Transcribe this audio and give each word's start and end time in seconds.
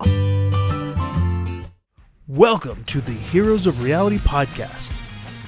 Welcome 2.27 2.83
to 2.87 2.99
the 2.99 3.13
Heroes 3.13 3.65
of 3.65 3.81
Reality 3.81 4.17
podcast, 4.17 4.91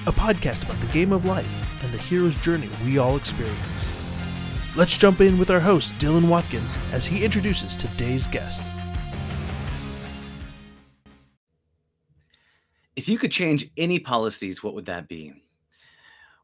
a 0.06 0.12
podcast 0.12 0.64
about 0.64 0.80
the 0.80 0.90
game 0.94 1.12
of 1.12 1.26
life 1.26 1.62
and 1.82 1.92
the 1.92 1.98
hero's 1.98 2.36
journey 2.36 2.70
we 2.86 2.96
all 2.96 3.18
experience. 3.18 3.92
Let's 4.76 4.96
jump 4.96 5.20
in 5.20 5.36
with 5.36 5.50
our 5.50 5.60
host, 5.60 5.98
Dylan 5.98 6.28
Watkins, 6.28 6.78
as 6.90 7.04
he 7.04 7.22
introduces 7.22 7.76
today's 7.76 8.26
guest. 8.26 8.62
If 12.96 13.08
you 13.08 13.18
could 13.18 13.30
change 13.30 13.70
any 13.76 13.98
policies, 13.98 14.62
what 14.62 14.74
would 14.74 14.86
that 14.86 15.06
be? 15.06 15.34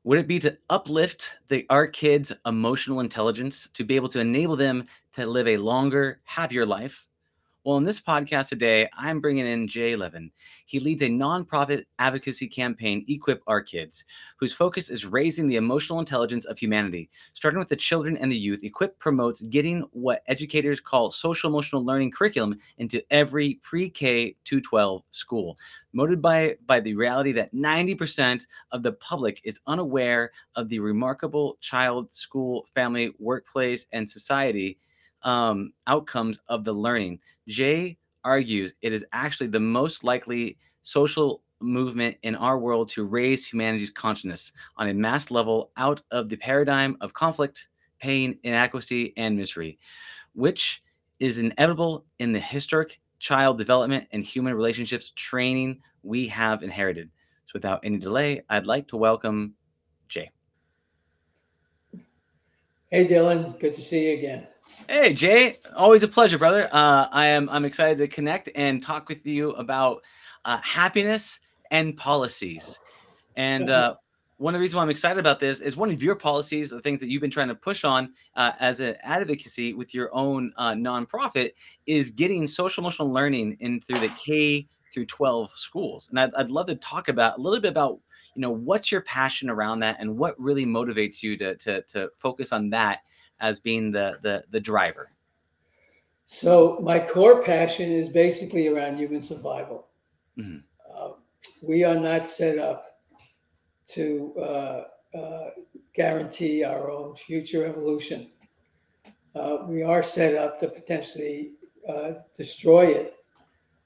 Would 0.05 0.19
it 0.19 0.29
be 0.29 0.39
to 0.41 0.59
uplift 0.69 1.37
the 1.49 1.65
our 1.71 1.87
kids' 1.87 2.33
emotional 2.45 3.01
intelligence 3.01 3.69
to 3.75 3.85
be 3.85 3.97
able 3.97 4.09
to 4.11 4.21
enable 4.21 4.57
them 4.57 4.87
to 5.15 5.27
live 5.27 5.49
a 5.49 5.57
longer, 5.57 6.21
happier 6.25 6.67
life? 6.67 7.07
Well, 7.65 7.77
in 7.77 7.85
this 7.85 8.01
podcast 8.01 8.49
today, 8.49 8.89
I'm 8.93 9.21
bringing 9.21 9.47
in 9.47 9.69
Jay 9.69 9.95
Levin. 9.95 10.33
He 10.67 10.81
leads 10.81 11.01
a 11.03 11.09
nonprofit 11.09 11.85
advocacy 12.01 12.49
campaign, 12.49 13.05
Equip 13.07 13.41
Our 13.47 13.63
Kids, 13.63 14.05
whose 14.37 14.53
focus 14.53 14.91
is 14.91 15.07
raising 15.07 15.47
the 15.47 15.55
emotional 15.55 16.01
intelligence 16.01 16.45
of 16.45 16.59
humanity. 16.59 17.09
Starting 17.35 17.61
with 17.61 17.69
the 17.69 17.77
children 17.77 18.17
and 18.17 18.33
the 18.33 18.37
youth, 18.37 18.65
Equip 18.65 18.99
promotes 18.99 19.43
getting 19.43 19.83
what 19.93 20.25
educators 20.27 20.81
call 20.81 21.13
social 21.13 21.49
emotional 21.49 21.85
learning 21.85 22.11
curriculum 22.11 22.59
into 22.79 23.01
every 23.13 23.61
pre 23.63 23.89
K 23.89 24.35
to 24.47 24.61
12 24.61 25.05
school. 25.13 25.57
Motivated 25.93 26.21
by, 26.21 26.57
by 26.67 26.81
the 26.81 26.95
reality 26.95 27.31
that 27.31 27.55
90% 27.55 28.45
of 28.73 28.83
the 28.83 28.95
public 28.95 29.41
is 29.45 29.61
unaware 29.69 30.33
of 30.57 30.69
the 30.69 30.81
remarkable 30.81 31.59
child, 31.61 32.13
school, 32.13 32.67
family, 32.75 33.15
workplace, 33.21 33.87
and 33.93 34.11
society 34.11 34.79
um, 35.25 35.73
outcomes 35.87 36.41
of 36.49 36.65
the 36.65 36.73
learning. 36.73 37.21
Jay 37.49 37.99
argues 38.25 38.75
it 38.83 38.93
is 38.93 39.05
actually 39.13 39.49
the 39.49 39.61
most 39.61 40.05
likely 40.05 40.59
social 40.83 41.43
movement 41.61 42.17
in 42.23 42.35
our 42.35 42.59
world 42.59 42.89
to 42.91 43.05
raise 43.05 43.47
humanity's 43.47 43.91
consciousness 43.91 44.53
on 44.77 44.89
a 44.89 44.95
mass 44.95 45.31
level 45.31 45.71
out 45.77 46.03
of 46.11 46.29
the 46.29 46.37
paradigm 46.37 46.97
of 47.01 47.15
conflict, 47.15 47.69
pain, 48.01 48.39
inadequacy, 48.43 49.13
and 49.17 49.37
misery, 49.37 49.79
which 50.35 50.83
is 51.21 51.39
inevitable 51.39 52.05
in 52.19 52.33
the 52.33 52.41
historic 52.41 53.01
child 53.21 53.59
development 53.59 54.07
and 54.11 54.25
human 54.25 54.55
relationships 54.55 55.13
training 55.15 55.81
we 56.03 56.27
have 56.27 56.63
inherited. 56.65 57.09
So, 57.47 57.53
without 57.55 57.81
any 57.85 57.99
delay, 57.99 58.43
I'd 58.51 58.67
like 58.67 58.89
to 58.89 58.97
welcome 58.97 59.55
Jay. 60.09 60.31
Hey, 62.91 63.07
Dylan. 63.07 63.59
Good 63.61 63.75
to 63.75 63.81
see 63.81 64.09
you 64.09 64.19
again. 64.19 64.49
Hey 64.89 65.15
Jay, 65.15 65.59
always 65.77 66.03
a 66.03 66.09
pleasure, 66.09 66.39
brother. 66.39 66.69
Uh, 66.73 67.07
I 67.11 67.27
am 67.27 67.49
I'm 67.49 67.65
excited 67.65 67.99
to 67.99 68.09
connect 68.09 68.49
and 68.55 68.83
talk 68.83 69.09
with 69.09 69.25
you 69.27 69.51
about 69.53 70.03
uh, 70.45 70.59
happiness 70.59 71.41
and 71.71 71.97
policies. 71.97 72.79
And 73.37 73.71
uh, 73.71 73.95
one 74.39 74.55
of 74.55 74.59
the 74.59 74.61
reasons 74.61 74.77
why 74.77 74.83
I'm 74.83 74.91
excited 74.91 75.19
about 75.19 75.39
this 75.39 75.61
is 75.61 75.77
one 75.77 75.91
of 75.91 76.03
your 76.03 76.17
policies, 76.17 76.71
the 76.71 76.81
things 76.81 77.01
that 77.01 77.09
you've 77.09 77.23
been 77.23 77.31
trying 77.31 77.49
to 77.49 77.55
push 77.55 77.85
on 77.85 78.13
uh, 78.37 78.53
as 78.59 78.81
an 78.81 78.97
advocacy 79.03 79.73
with 79.73 79.95
your 79.95 80.15
own 80.15 80.53
uh, 80.57 80.73
nonprofit, 80.73 81.53
is 81.87 82.11
getting 82.11 82.47
social 82.49 82.83
emotional 82.83 83.13
learning 83.13 83.57
in 83.61 83.81
through 83.81 84.01
the 84.01 84.11
K 84.11 84.67
through 84.93 85.07
12 85.07 85.53
schools. 85.53 86.09
And 86.09 86.19
I'd, 86.19 86.35
I'd 86.35 86.51
love 86.51 86.67
to 86.67 86.75
talk 86.77 87.09
about 87.09 87.39
a 87.39 87.41
little 87.41 87.61
bit 87.61 87.71
about 87.71 88.01
you 88.35 88.41
know 88.41 88.51
what's 88.51 88.91
your 88.91 89.03
passion 89.03 89.49
around 89.51 89.81
that 89.81 89.97
and 90.01 90.19
what 90.19 90.39
really 90.41 90.65
motivates 90.65 91.23
you 91.23 91.37
to 91.37 91.55
to, 91.57 91.83
to 91.83 92.11
focus 92.19 92.53
on 92.53 92.71
that 92.71 93.01
as 93.43 93.61
being 93.61 93.91
the 93.93 94.19
the, 94.23 94.45
the 94.51 94.61
driver? 94.61 95.11
So 96.25 96.79
my 96.83 96.99
core 96.99 97.43
passion 97.43 97.93
is 97.93 98.09
basically 98.09 98.69
around 98.69 98.97
human 98.97 99.23
survival. 99.23 99.89
Mm-hmm. 100.39 100.61
Uh, 100.91 101.11
we 101.63 101.85
are 101.85 102.01
not 102.01 102.27
set 102.27 102.59
up 102.59 102.87
to 103.89 104.33
uh, 104.39 104.85
uh, 105.19 105.51
guarantee 105.95 106.65
our 106.65 106.91
own 106.91 107.17
future 107.17 107.67
evolution. 107.67 108.29
Uh, 109.35 109.59
we 109.67 109.83
are 109.83 110.03
set 110.03 110.35
up 110.35 110.59
to 110.61 110.69
potentially 110.69 111.53
uh, 111.89 112.13
destroy 112.37 112.87
it, 112.87 113.17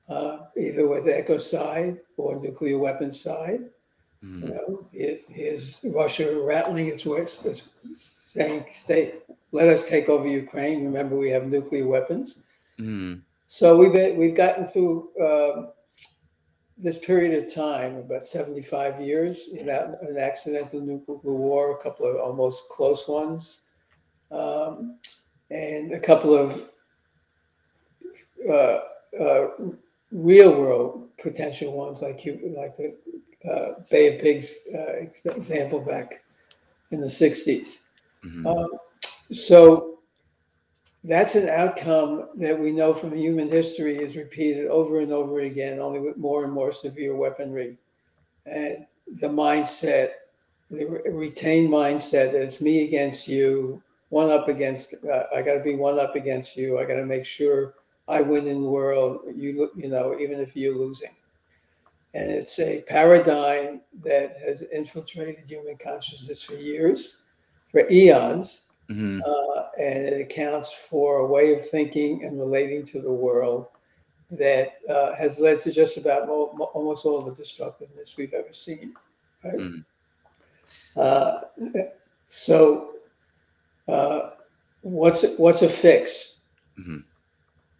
uh, 0.08 0.38
either 0.56 0.86
with 0.86 1.04
ecocide 1.06 1.98
or 2.16 2.40
nuclear 2.40 2.78
weapons 2.78 3.26
Mm-hmm. 4.24 4.42
You 4.42 4.54
know, 4.54 4.88
it 4.92 5.24
is 5.28 5.78
Russia 5.84 6.40
rattling 6.42 6.86
its 6.86 7.04
whips, 7.04 7.44
saying, 8.18 8.64
"Stay, 8.72 9.14
let 9.52 9.68
us 9.68 9.88
take 9.88 10.08
over 10.08 10.26
Ukraine. 10.26 10.84
Remember, 10.84 11.16
we 11.16 11.30
have 11.30 11.46
nuclear 11.46 11.86
weapons. 11.86 12.42
Mm. 12.78 13.22
So 13.46 13.76
we've 13.76 13.92
been, 13.92 14.16
we've 14.16 14.34
gotten 14.34 14.66
through 14.66 15.08
uh, 15.18 15.70
this 16.78 16.98
period 16.98 17.42
of 17.42 17.52
time, 17.52 17.96
about 17.96 18.26
75 18.26 19.00
years, 19.00 19.48
without 19.56 20.02
an 20.02 20.18
accidental 20.18 20.80
nuclear 20.80 21.18
war, 21.22 21.72
a 21.72 21.82
couple 21.82 22.08
of 22.08 22.16
almost 22.16 22.68
close 22.68 23.08
ones, 23.08 23.62
um, 24.30 24.98
and 25.50 25.92
a 25.92 26.00
couple 26.00 26.36
of 26.36 26.68
uh, 28.48 28.78
uh, 29.18 29.48
real 30.12 30.58
world 30.58 31.08
potential 31.18 31.72
ones, 31.72 32.02
like 32.02 32.24
you, 32.24 32.54
like 32.56 32.76
the 32.76 32.94
uh, 33.50 33.80
Bay 33.90 34.14
of 34.14 34.20
Pigs 34.20 34.58
uh, 34.74 35.30
example 35.36 35.80
back 35.80 36.22
in 36.90 37.00
the 37.00 37.06
60s. 37.06 37.82
Mm-hmm. 38.24 38.46
Um, 38.46 38.70
so 39.30 39.98
that's 41.04 41.36
an 41.36 41.48
outcome 41.48 42.28
that 42.36 42.58
we 42.58 42.72
know 42.72 42.92
from 42.92 43.14
human 43.14 43.48
history 43.48 43.96
is 43.96 44.16
repeated 44.16 44.66
over 44.66 45.00
and 45.00 45.12
over 45.12 45.40
again, 45.40 45.78
only 45.78 46.00
with 46.00 46.16
more 46.16 46.44
and 46.44 46.52
more 46.52 46.72
severe 46.72 47.14
weaponry. 47.14 47.76
And 48.44 48.86
the 49.20 49.28
mindset, 49.28 50.10
the 50.70 50.84
retained 50.84 51.70
mindset 51.70 52.32
that 52.32 52.42
it's 52.42 52.60
me 52.60 52.84
against 52.84 53.28
you, 53.28 53.82
one 54.08 54.30
up 54.30 54.48
against, 54.48 54.94
uh, 55.04 55.24
I 55.34 55.42
got 55.42 55.54
to 55.54 55.62
be 55.62 55.76
one 55.76 55.98
up 55.98 56.16
against 56.16 56.56
you. 56.56 56.78
I 56.78 56.84
got 56.84 56.94
to 56.94 57.06
make 57.06 57.24
sure 57.24 57.74
I 58.08 58.20
win 58.20 58.46
in 58.46 58.62
the 58.62 58.68
world, 58.68 59.20
you, 59.34 59.70
you 59.76 59.88
know, 59.88 60.16
even 60.18 60.40
if 60.40 60.56
you're 60.56 60.76
losing. 60.76 61.14
And 62.14 62.30
it's 62.30 62.58
a 62.58 62.82
paradigm 62.82 63.80
that 64.02 64.38
has 64.44 64.62
infiltrated 64.62 65.44
human 65.48 65.76
consciousness 65.76 66.42
for 66.42 66.54
years, 66.54 67.20
for 67.70 67.88
eons 67.90 68.65
Mm-hmm. 68.88 69.20
Uh, 69.26 69.62
and 69.82 70.06
it 70.06 70.20
accounts 70.20 70.72
for 70.72 71.18
a 71.18 71.26
way 71.26 71.52
of 71.54 71.68
thinking 71.68 72.24
and 72.24 72.38
relating 72.38 72.86
to 72.86 73.00
the 73.00 73.12
world 73.12 73.68
that 74.30 74.74
uh, 74.88 75.14
has 75.14 75.38
led 75.38 75.60
to 75.62 75.72
just 75.72 75.96
about 75.96 76.26
mo- 76.26 76.52
mo- 76.54 76.70
almost 76.74 77.04
all 77.04 77.22
the 77.22 77.34
destructiveness 77.34 78.16
we've 78.16 78.32
ever 78.32 78.52
seen. 78.52 78.94
Right? 79.44 79.56
Mm-hmm. 79.56 81.00
Uh, 81.00 81.40
so, 82.26 82.92
uh, 83.88 84.30
what's 84.82 85.24
what's 85.36 85.62
a 85.62 85.68
fix? 85.68 86.42
Mm-hmm. 86.78 86.98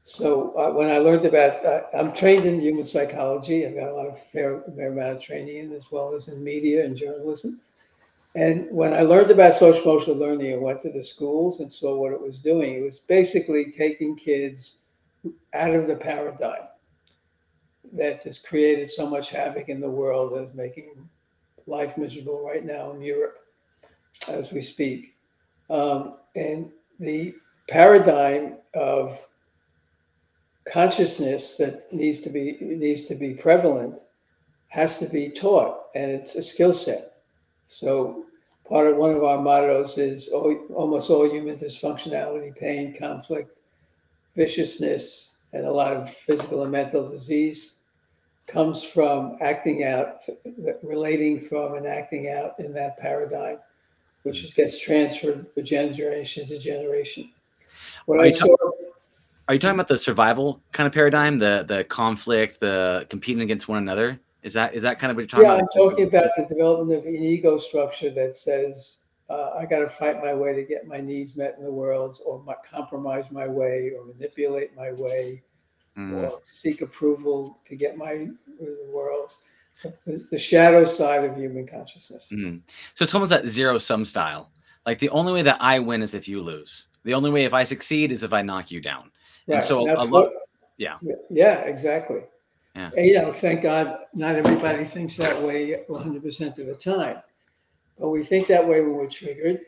So 0.08 0.56
uh, 0.56 0.72
when 0.72 0.88
I 0.88 0.98
learned 0.98 1.24
about, 1.24 1.64
uh, 1.66 1.82
I'm 1.92 2.12
trained 2.12 2.46
in 2.46 2.60
human 2.60 2.84
psychology. 2.84 3.66
I've 3.66 3.74
got 3.74 3.88
a 3.88 3.94
lot 3.94 4.06
of 4.06 4.22
fair, 4.28 4.62
fair 4.76 4.92
amount 4.92 5.16
of 5.16 5.20
training 5.20 5.56
in, 5.56 5.72
as 5.72 5.90
well 5.90 6.14
as 6.14 6.28
in 6.28 6.44
media 6.44 6.84
and 6.84 6.94
journalism. 6.96 7.60
And 8.36 8.68
when 8.70 8.92
I 8.92 9.00
learned 9.00 9.30
about 9.30 9.54
social 9.54 9.82
emotional 9.82 10.16
learning, 10.16 10.52
and 10.52 10.60
went 10.60 10.82
to 10.82 10.92
the 10.92 11.02
schools 11.02 11.60
and 11.60 11.72
saw 11.72 11.96
what 11.96 12.12
it 12.12 12.20
was 12.20 12.38
doing. 12.38 12.74
It 12.74 12.84
was 12.84 12.98
basically 12.98 13.72
taking 13.72 14.14
kids 14.14 14.76
out 15.54 15.74
of 15.74 15.88
the 15.88 15.96
paradigm 15.96 16.68
that 17.94 18.22
has 18.24 18.38
created 18.38 18.90
so 18.90 19.08
much 19.08 19.30
havoc 19.30 19.70
in 19.70 19.80
the 19.80 19.88
world 19.88 20.34
and 20.34 20.48
is 20.48 20.54
making 20.54 21.08
life 21.66 21.96
miserable 21.96 22.44
right 22.46 22.62
now 22.62 22.92
in 22.92 23.00
Europe 23.00 23.38
as 24.28 24.52
we 24.52 24.60
speak. 24.60 25.14
Um, 25.70 26.18
and 26.34 26.70
the 27.00 27.34
paradigm 27.70 28.58
of 28.74 29.18
consciousness 30.70 31.56
that 31.56 31.90
needs 31.90 32.20
to 32.20 32.28
be 32.28 32.58
needs 32.60 33.04
to 33.04 33.14
be 33.14 33.32
prevalent 33.32 33.98
has 34.68 34.98
to 34.98 35.06
be 35.06 35.30
taught, 35.30 35.86
and 35.94 36.10
it's 36.10 36.34
a 36.34 36.42
skill 36.42 36.74
set. 36.74 37.14
So 37.66 38.25
part 38.68 38.86
of 38.86 38.96
one 38.96 39.12
of 39.12 39.24
our 39.24 39.40
mottos 39.40 39.98
is 39.98 40.28
all, 40.28 40.54
almost 40.74 41.10
all 41.10 41.30
human 41.30 41.56
dysfunctionality, 41.56 42.56
pain, 42.56 42.94
conflict, 42.94 43.56
viciousness, 44.36 45.36
and 45.52 45.64
a 45.66 45.70
lot 45.70 45.92
of 45.92 46.12
physical 46.12 46.62
and 46.62 46.72
mental 46.72 47.08
disease 47.08 47.74
comes 48.46 48.84
from 48.84 49.36
acting 49.40 49.84
out, 49.84 50.20
relating 50.82 51.40
from 51.40 51.74
and 51.74 51.86
acting 51.86 52.30
out 52.30 52.58
in 52.58 52.72
that 52.72 52.98
paradigm, 52.98 53.58
which 54.22 54.54
gets 54.54 54.80
transferred 54.80 55.46
from 55.48 55.64
generation 55.64 56.46
to 56.46 56.58
generation. 56.58 57.30
What 58.06 58.20
I 58.20 58.30
saw. 58.30 58.54
Are 59.48 59.54
you 59.54 59.60
talking 59.60 59.76
about 59.76 59.88
the 59.88 59.96
survival 59.96 60.60
kind 60.72 60.86
of 60.86 60.92
paradigm, 60.92 61.38
the 61.38 61.64
the 61.66 61.84
conflict, 61.84 62.60
the 62.60 63.06
competing 63.08 63.42
against 63.42 63.68
one 63.68 63.78
another? 63.78 64.18
Is 64.46 64.52
that 64.52 64.74
is 64.74 64.82
that 64.84 65.00
kind 65.00 65.10
of 65.10 65.16
what 65.16 65.22
you're 65.22 65.26
talking 65.26 65.44
Yeah, 65.44 65.54
about? 65.54 65.68
Yeah, 65.74 65.82
I'm 65.82 65.90
talking 65.90 66.06
about 66.06 66.30
the 66.36 66.44
development 66.54 67.00
of 67.00 67.04
an 67.04 67.16
ego 67.16 67.58
structure 67.58 68.10
that 68.10 68.36
says 68.36 69.00
uh, 69.28 69.50
I 69.58 69.66
got 69.66 69.80
to 69.80 69.88
fight 69.88 70.22
my 70.22 70.32
way 70.32 70.54
to 70.54 70.62
get 70.62 70.86
my 70.86 70.98
needs 70.98 71.34
met 71.34 71.56
in 71.58 71.64
the 71.64 71.70
world, 71.70 72.20
or 72.24 72.40
my, 72.44 72.54
compromise 72.64 73.32
my 73.32 73.48
way, 73.48 73.90
or 73.98 74.04
manipulate 74.06 74.74
my 74.76 74.92
way, 74.92 75.42
Mm, 75.98 76.12
or 76.12 76.40
seek 76.44 76.82
approval 76.82 77.58
to 77.64 77.74
get 77.74 77.96
my 77.96 78.12
in 78.12 78.36
the 78.60 78.90
world. 78.92 79.32
It's 80.06 80.28
the 80.28 80.38
shadow 80.38 80.84
side 80.84 81.24
of 81.24 81.36
human 81.36 81.66
consciousness. 81.66 82.30
mm. 82.32 82.60
So 82.94 83.02
it's 83.02 83.14
almost 83.14 83.30
that 83.30 83.46
zero 83.48 83.78
sum 83.78 84.04
style. 84.04 84.50
Like 84.84 84.98
the 84.98 85.08
only 85.08 85.32
way 85.32 85.42
that 85.42 85.56
I 85.58 85.78
win 85.78 86.02
is 86.02 86.14
if 86.14 86.28
you 86.28 86.40
lose. 86.40 86.86
The 87.04 87.14
only 87.14 87.30
way 87.30 87.44
if 87.44 87.54
I 87.54 87.64
succeed 87.64 88.12
is 88.12 88.22
if 88.22 88.32
I 88.32 88.42
knock 88.42 88.70
you 88.70 88.80
down. 88.80 89.10
And 89.48 89.64
so 89.64 89.90
a 89.96 90.04
lot- 90.04 90.30
yeah. 90.76 90.98
Yeah, 91.30 91.60
exactly. 91.60 92.20
Yeah. 92.76 92.90
And, 92.96 93.06
you 93.06 93.22
know, 93.22 93.32
thank 93.32 93.62
God 93.62 94.00
not 94.12 94.36
everybody 94.36 94.84
thinks 94.84 95.16
that 95.16 95.42
way 95.42 95.82
100% 95.88 96.58
of 96.58 96.66
the 96.66 96.74
time. 96.74 97.22
But 97.98 98.10
we 98.10 98.22
think 98.22 98.46
that 98.48 98.66
way 98.66 98.82
when 98.82 98.92
we're 98.92 99.08
triggered. 99.08 99.60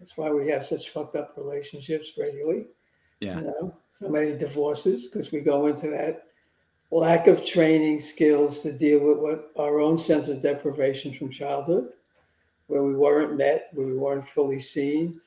That's 0.00 0.16
why 0.16 0.30
we 0.30 0.48
have 0.48 0.66
such 0.66 0.90
fucked 0.90 1.14
up 1.14 1.34
relationships 1.36 2.12
regularly. 2.18 2.66
Yeah. 3.20 3.36
You 3.36 3.44
know, 3.46 3.76
so 3.90 4.08
many 4.08 4.36
divorces 4.36 5.06
because 5.06 5.30
we 5.30 5.40
go 5.40 5.68
into 5.68 5.88
that 5.90 6.24
lack 6.90 7.28
of 7.28 7.44
training 7.44 8.00
skills 8.00 8.60
to 8.62 8.72
deal 8.72 9.00
with 9.00 9.18
what 9.18 9.52
our 9.56 9.80
own 9.80 9.96
sense 9.96 10.28
of 10.28 10.42
deprivation 10.42 11.14
from 11.14 11.30
childhood, 11.30 11.90
where 12.66 12.82
we 12.82 12.94
weren't 12.94 13.36
met, 13.36 13.68
where 13.72 13.86
we 13.86 13.96
weren't 13.96 14.28
fully 14.28 14.60
seen. 14.60 15.20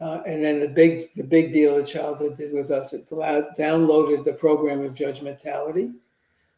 Uh, 0.00 0.20
and 0.26 0.44
then 0.44 0.60
the 0.60 0.68
big, 0.68 1.02
the 1.16 1.24
big 1.24 1.52
deal 1.52 1.76
that 1.76 1.86
childhood 1.86 2.36
did 2.36 2.52
with 2.52 2.70
us, 2.70 2.92
it 2.92 3.10
allowed, 3.10 3.46
downloaded 3.56 4.24
the 4.24 4.32
program 4.32 4.84
of 4.84 4.92
judgmentality, 4.92 5.94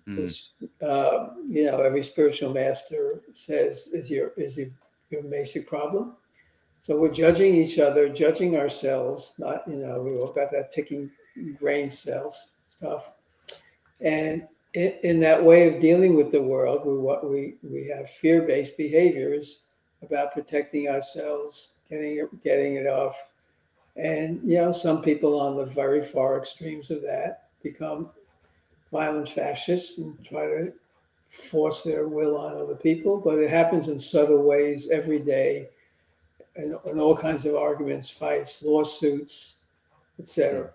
Mm, 0.08 0.50
uh, 0.82 1.30
you 1.48 1.66
know 1.66 1.80
every 1.80 2.04
spiritual 2.04 2.52
master 2.52 3.22
says 3.34 3.88
is 3.88 4.08
your 4.08 4.32
is 4.36 4.56
your, 4.56 4.68
your 5.10 5.22
basic 5.22 5.66
problem. 5.66 6.14
So 6.80 6.96
we're 6.96 7.10
judging 7.10 7.56
each 7.56 7.80
other, 7.80 8.08
judging 8.08 8.56
ourselves. 8.56 9.34
Not 9.38 9.66
you 9.66 9.76
know 9.76 10.00
we 10.02 10.16
all 10.16 10.32
got 10.32 10.52
that 10.52 10.70
ticking 10.70 11.10
brain 11.60 11.90
cells 11.90 12.52
stuff, 12.70 13.10
and 14.00 14.46
in, 14.74 14.94
in 15.02 15.20
that 15.20 15.42
way 15.42 15.66
of 15.74 15.80
dealing 15.80 16.14
with 16.14 16.30
the 16.30 16.42
world, 16.42 16.86
we 16.86 16.96
what 16.96 17.28
we 17.28 17.56
we 17.62 17.88
have 17.88 18.08
fear 18.08 18.42
based 18.42 18.76
behaviors 18.76 19.62
about 20.02 20.32
protecting 20.32 20.88
ourselves, 20.88 21.72
getting 21.90 22.28
getting 22.44 22.76
it 22.76 22.86
off, 22.86 23.16
and 23.96 24.40
you 24.44 24.58
know 24.58 24.70
some 24.70 25.02
people 25.02 25.40
on 25.40 25.56
the 25.56 25.66
very 25.66 26.04
far 26.04 26.38
extremes 26.38 26.92
of 26.92 27.02
that 27.02 27.48
become 27.62 28.10
violent 28.92 29.28
fascists 29.28 29.98
and 29.98 30.24
try 30.24 30.46
to 30.46 30.72
force 31.30 31.82
their 31.82 32.08
will 32.08 32.36
on 32.36 32.54
other 32.54 32.74
people, 32.74 33.18
but 33.18 33.38
it 33.38 33.50
happens 33.50 33.88
in 33.88 33.98
subtle 33.98 34.42
ways 34.42 34.88
every 34.90 35.18
day, 35.18 35.68
and 36.54 36.76
in 36.86 36.98
all 36.98 37.16
kinds 37.16 37.44
of 37.44 37.54
arguments, 37.56 38.08
fights, 38.08 38.62
lawsuits, 38.62 39.58
etc. 40.18 40.70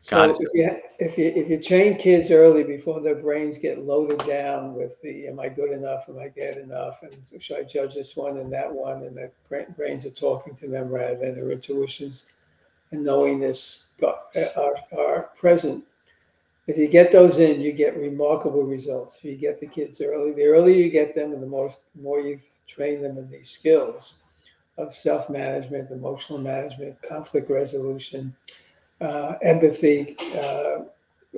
So 0.00 0.28
if 0.30 0.36
you, 0.52 0.80
if 0.98 1.16
you 1.16 1.26
if 1.26 1.48
you 1.48 1.62
train 1.62 1.96
kids 1.96 2.32
early 2.32 2.64
before 2.64 3.00
their 3.00 3.14
brains 3.14 3.56
get 3.56 3.84
loaded 3.84 4.18
down 4.26 4.74
with 4.74 5.00
the 5.00 5.28
"Am 5.28 5.38
I 5.38 5.48
good 5.48 5.70
enough? 5.70 6.08
Am 6.08 6.18
I 6.18 6.26
good 6.26 6.56
enough?" 6.56 7.04
and 7.04 7.14
should 7.40 7.58
I 7.58 7.62
judge 7.62 7.94
this 7.94 8.16
one 8.16 8.38
and 8.38 8.52
that 8.52 8.72
one, 8.72 9.02
and 9.02 9.16
their 9.16 9.30
brains 9.76 10.04
are 10.04 10.10
talking 10.10 10.56
to 10.56 10.66
them 10.66 10.88
rather 10.88 11.16
than 11.16 11.36
their 11.36 11.52
intuitions 11.52 12.30
and 12.90 13.04
knowingness 13.04 13.92
got, 14.00 14.26
uh, 14.36 14.48
are, 14.60 14.76
are 14.98 15.22
present 15.36 15.84
if 16.66 16.76
you 16.76 16.88
get 16.88 17.10
those 17.10 17.38
in, 17.38 17.60
you 17.60 17.72
get 17.72 17.96
remarkable 17.96 18.62
results. 18.62 19.18
You 19.22 19.36
get 19.36 19.58
the 19.58 19.66
kids 19.66 20.00
early, 20.00 20.32
the 20.32 20.44
earlier 20.44 20.76
you 20.76 20.90
get 20.90 21.14
them, 21.14 21.32
and 21.32 21.42
the 21.42 21.46
more 21.46 21.70
more 22.00 22.20
you 22.20 22.38
train 22.68 23.02
them 23.02 23.18
in 23.18 23.30
these 23.30 23.50
skills 23.50 24.20
of 24.78 24.94
self 24.94 25.28
management, 25.28 25.90
emotional 25.90 26.38
management, 26.38 27.00
conflict 27.02 27.50
resolution, 27.50 28.34
uh, 29.00 29.34
empathy, 29.42 30.16
uh, 30.36 30.82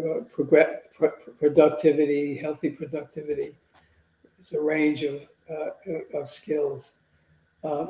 uh, 0.02 0.20
pr- 0.32 1.06
productivity, 1.38 2.36
healthy 2.36 2.70
productivity. 2.70 3.54
It's 4.38 4.52
a 4.52 4.60
range 4.60 5.04
of 5.04 5.26
uh, 5.50 5.70
of 6.18 6.28
skills. 6.28 6.96
Uh, 7.62 7.86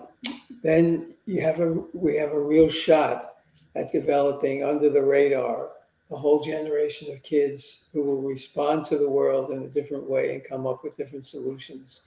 then 0.63 1.15
you 1.27 1.41
have 1.41 1.61
a 1.61 1.73
we 1.93 2.17
have 2.17 2.33
a 2.33 2.41
real 2.41 2.69
shot 2.69 3.35
at 3.75 3.91
developing 3.91 4.63
under 4.63 4.89
the 4.89 5.03
radar 5.03 5.71
a 6.11 6.17
whole 6.17 6.41
generation 6.43 7.13
of 7.13 7.23
kids 7.23 7.85
who 7.93 8.03
will 8.03 8.21
respond 8.21 8.85
to 8.87 8.99
the 8.99 9.09
world 9.09 9.51
in 9.51 9.63
a 9.63 9.69
different 9.69 10.09
way 10.09 10.35
and 10.35 10.45
come 10.45 10.67
up 10.67 10.85
with 10.85 10.97
different 10.97 11.27
solutions 11.27 12.03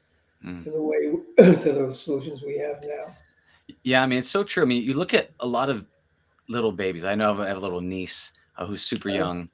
Mm. 0.45 0.63
to 0.63 0.69
the 0.69 0.79
way 0.79 1.55
to 1.61 1.71
those 1.73 1.99
solutions 1.99 2.43
we 2.43 2.59
have 2.59 2.83
now. 2.83 3.15
Yeah, 3.83 4.03
I 4.03 4.05
mean 4.05 4.19
it's 4.19 4.27
so 4.29 4.43
true. 4.43 4.61
I 4.61 4.67
mean, 4.67 4.83
you 4.83 4.93
look 4.93 5.15
at 5.15 5.31
a 5.39 5.47
lot 5.47 5.67
of 5.69 5.83
little 6.47 6.71
babies. 6.71 7.03
I 7.03 7.15
know 7.15 7.41
I 7.41 7.47
have 7.47 7.57
a 7.57 7.59
little 7.59 7.81
niece 7.81 8.33
uh, 8.55 8.67
who's 8.67 8.83
super 8.83 9.09
Oh. 9.09 9.13
young. 9.13 9.49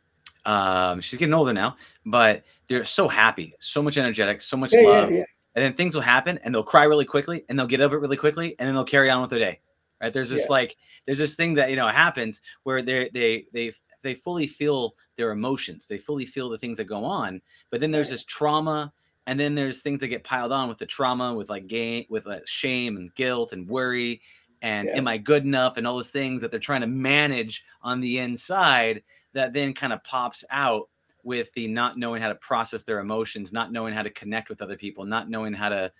Um, 0.46 1.00
she's 1.00 1.18
getting 1.18 1.34
older 1.34 1.54
now, 1.54 1.78
but 2.06 2.44
they're 2.68 2.84
so 2.84 3.07
happy, 3.07 3.54
so 3.62 3.81
much 3.81 3.98
energetic, 3.98 4.42
so 4.42 4.57
much 4.57 4.74
Yeah, 4.74 4.81
yeah, 4.81 4.88
love. 4.89 5.12
yeah. 5.12 5.24
And 5.56 5.63
then 5.63 5.74
things 5.74 5.96
will 5.96 6.01
happen, 6.01 6.38
and 6.44 6.54
they'll 6.54 6.63
cry 6.63 6.84
really 6.84 7.06
quickly, 7.06 7.46
and 7.48 7.57
they'll 7.57 7.66
get 7.66 7.80
over 7.80 7.96
it 7.96 8.00
really 8.01 8.18
quickly, 8.18 8.54
and 8.60 8.68
then 8.68 8.75
they'll 8.75 8.84
carry 8.84 9.10
on 9.10 9.22
with 9.22 9.30
their 9.30 9.39
day. 9.39 9.62
Right? 10.01 10.12
There's 10.12 10.30
this 10.30 10.42
Yeah. 10.42 10.48
like, 10.51 10.75
there's 11.06 11.18
this 11.19 11.36
thing 11.36 11.54
that 11.54 11.69
you 11.69 11.78
know 11.78 11.88
happens 11.88 12.42
where 12.63 12.81
they 12.81 13.10
they 13.13 13.46
they 13.54 13.72
they 14.03 14.13
fully 14.13 14.45
feel 14.47 14.95
their 15.17 15.31
emotions, 15.31 15.88
they 15.88 15.97
fully 15.97 16.25
feel 16.25 16.50
the 16.50 16.57
things 16.57 16.77
that 16.77 16.85
go 16.85 17.03
on, 17.03 17.41
but 17.71 17.81
then 17.81 17.91
there's 17.91 18.09
this 18.11 18.23
trauma 18.23 18.94
and 19.25 19.39
then 19.39 19.55
there's 19.55 19.81
things 19.81 20.00
that 20.00 20.09
get 20.09 20.23
piled 20.23 20.51
on 20.51 20.67
with 20.67 20.77
the 20.77 20.85
trauma 20.85 21.33
with 21.33 21.50
like 21.50 21.67
gain 21.67 22.05
with 22.09 22.25
like 22.25 22.45
shame 22.45 22.97
and 22.97 23.15
guilt 23.15 23.53
and 23.53 23.67
worry 23.67 24.21
and 24.61 24.88
Yeah. 24.89 24.97
am 24.97 25.07
i 25.07 25.17
good 25.17 25.45
enough? 25.45 25.77
and 25.77 25.88
all 25.88 25.95
those 25.95 26.09
things 26.09 26.41
that 26.41 26.51
they're 26.51 26.59
trying 26.59 26.81
to 26.81 26.88
manage 26.88 27.63
on 27.81 28.01
the 28.01 28.19
inside 28.19 29.03
that 29.33 29.53
then 29.53 29.73
kind 29.73 29.94
of 29.94 30.03
pops 30.03 30.44
out 30.50 30.89
with 31.23 31.51
the 31.53 31.67
not 31.67 31.97
knowing 31.97 32.21
how 32.21 32.27
to 32.27 32.35
process 32.35 32.83
their 32.83 33.00
emotions 33.00 33.53
not 33.53 33.71
knowing 33.71 33.94
how 33.94 34.03
to 34.03 34.09
connect 34.09 34.50
with 34.50 34.61
other 34.61 34.75
people 34.75 35.05
not 35.05 35.29
knowing 35.29 35.53
how 35.53 35.69
to 35.69 35.91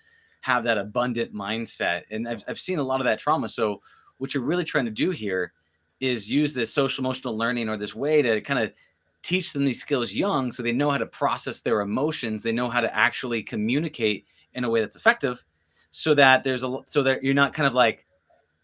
have 0.42 0.62
that 0.64 0.76
abundant 0.76 1.32
mindset 1.32 2.02
and 2.10 2.28
i've, 2.28 2.44
I've 2.46 2.60
seen 2.60 2.78
a 2.78 2.82
lot 2.82 3.00
of 3.00 3.06
that 3.06 3.18
trauma. 3.18 3.48
So 3.48 3.80
what 4.18 4.34
you're 4.34 4.42
really 4.42 4.64
trying 4.64 4.84
to 4.84 4.90
do 4.90 5.10
here 5.10 5.52
is 6.00 6.30
use 6.30 6.54
this 6.54 6.72
social 6.72 7.02
emotional 7.02 7.36
learning 7.36 7.68
or 7.68 7.76
this 7.76 7.94
way 7.94 8.22
to 8.22 8.40
kind 8.40 8.60
of 8.60 8.72
teach 9.22 9.52
them 9.52 9.64
these 9.64 9.80
skills 9.80 10.12
young 10.12 10.52
so 10.52 10.62
they 10.62 10.72
know 10.72 10.90
how 10.90 10.98
to 10.98 11.06
process 11.06 11.60
their 11.60 11.80
emotions 11.80 12.42
they 12.42 12.52
know 12.52 12.68
how 12.68 12.80
to 12.80 12.94
actually 12.94 13.42
communicate 13.42 14.26
in 14.52 14.64
a 14.64 14.70
way 14.70 14.80
that's 14.80 14.96
effective 14.96 15.42
so 15.90 16.14
that 16.14 16.44
there's 16.44 16.62
a 16.62 16.78
so 16.86 17.02
that 17.02 17.22
you're 17.22 17.34
not 17.34 17.54
kind 17.54 17.66
of 17.66 17.72
like 17.74 18.06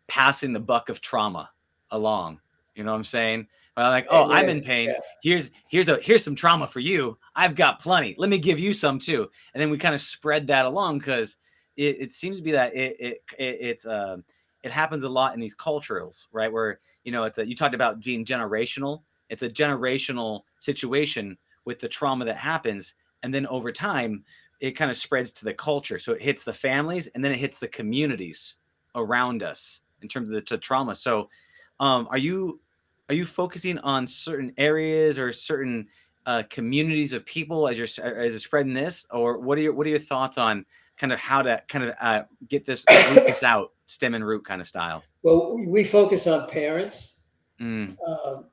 passing 0.07 0.53
the 0.53 0.61
buck 0.61 0.89
of 0.89 1.01
trauma 1.01 1.51
along 1.93 2.39
you 2.75 2.85
know 2.85 2.93
what 2.93 2.99
i'm 2.99 3.05
saying? 3.05 3.47
Well, 3.77 3.91
like 3.91 4.07
oh 4.11 4.31
i'm 4.31 4.49
in 4.49 4.61
pain. 4.61 4.89
yeah. 4.91 4.99
here's 5.23 5.51
here's 5.69 5.89
a 5.89 5.99
here's 6.03 6.25
some 6.25 6.35
trauma 6.35 6.67
for 6.67 6.81
you. 6.81 7.17
I've 7.35 7.55
got 7.55 7.81
plenty. 7.81 8.15
Let 8.19 8.29
me 8.29 8.39
give 8.39 8.59
you 8.59 8.75
some 8.75 8.99
too. 8.99 9.31
And 9.55 9.61
then 9.61 9.71
we 9.71 9.79
kind 9.79 9.95
of 9.95 10.01
spread 10.01 10.47
that 10.49 10.67
along 10.67 10.99
because 10.99 11.39
it, 11.77 11.97
it 12.01 12.15
seems 12.15 12.37
to 12.37 12.43
be 12.43 12.51
that 12.51 12.75
it, 12.75 12.97
it, 13.01 13.23
it 13.39 13.59
it's 13.61 13.87
um 13.87 14.25
it 14.63 14.71
happens 14.71 15.05
a 15.05 15.09
lot 15.09 15.35
in 15.35 15.41
these 15.41 15.55
cultures 15.55 16.29
right 16.33 16.53
where 16.53 16.81
you 17.05 17.13
know 17.13 17.25
it's 17.25 17.39
a, 17.39 17.47
you 17.47 17.55
talked 17.55 17.75
about 17.75 18.01
being 18.01 18.25
generational. 18.25 19.03
It's 19.29 19.43
a 19.43 19.49
generational 19.49 20.43
situation 20.59 21.39
with 21.65 21.79
the 21.79 21.89
trauma 21.89 22.25
that 22.25 22.37
happens 22.37 22.95
and 23.23 23.33
then 23.33 23.47
over 23.47 23.71
time 23.71 24.25
it 24.61 24.73
kind 24.73 24.91
of 24.91 24.97
spreads 24.97 25.33
to 25.33 25.45
the 25.45 25.55
culture. 25.55 25.99
So 25.99 26.13
it 26.13 26.21
hits 26.21 26.45
the 26.45 26.53
families 26.53 27.09
and 27.09 27.25
then 27.25 27.33
it 27.33 27.39
hits 27.39 27.59
the 27.59 27.69
communities 27.69 28.57
around 28.95 29.43
us 29.43 29.81
in 30.03 30.09
terms 30.09 30.29
of 30.29 30.35
the 30.35 30.43
t- 30.43 30.57
trauma. 30.59 30.95
So 30.95 31.31
um, 31.79 32.07
are 32.11 32.19
you 32.19 32.61
are 33.09 33.15
you 33.15 33.27
focusing 33.27 33.79
on 33.79 34.07
certain 34.07 34.53
areas 34.57 35.19
or 35.19 35.33
certain 35.33 35.89
uh, 36.27 36.45
communities 36.49 37.13
of 37.13 37.25
people 37.25 37.69
as 37.69 37.77
you're 37.77 38.05
as 38.07 38.33
you're 38.33 38.39
spreading 38.39 38.75
this? 38.75 39.07
Or 39.11 39.39
what 39.39 39.59
are 39.59 39.63
your 39.63 39.73
what 39.73 39.87
are 39.87 39.91
your 39.91 39.99
thoughts 39.99 40.39
on 40.39 40.65
kind 41.01 41.13
of 41.15 41.19
how 41.19 41.41
to 41.41 41.63
kind 41.67 41.85
of 41.85 41.95
uh, 41.99 42.23
get 42.49 42.67
this 42.67 42.85
root 42.91 43.25
this 43.27 43.43
out 43.43 43.73
stem 43.87 44.13
and 44.15 44.25
root 44.27 44.45
kind 44.45 44.61
of 44.61 44.67
style 44.69 45.03
Well, 45.23 45.57
we 45.67 45.83
focus 45.83 46.27
on 46.27 46.47
parents. 46.49 47.21
Mm, 47.59 47.97
Um, 48.07 48.45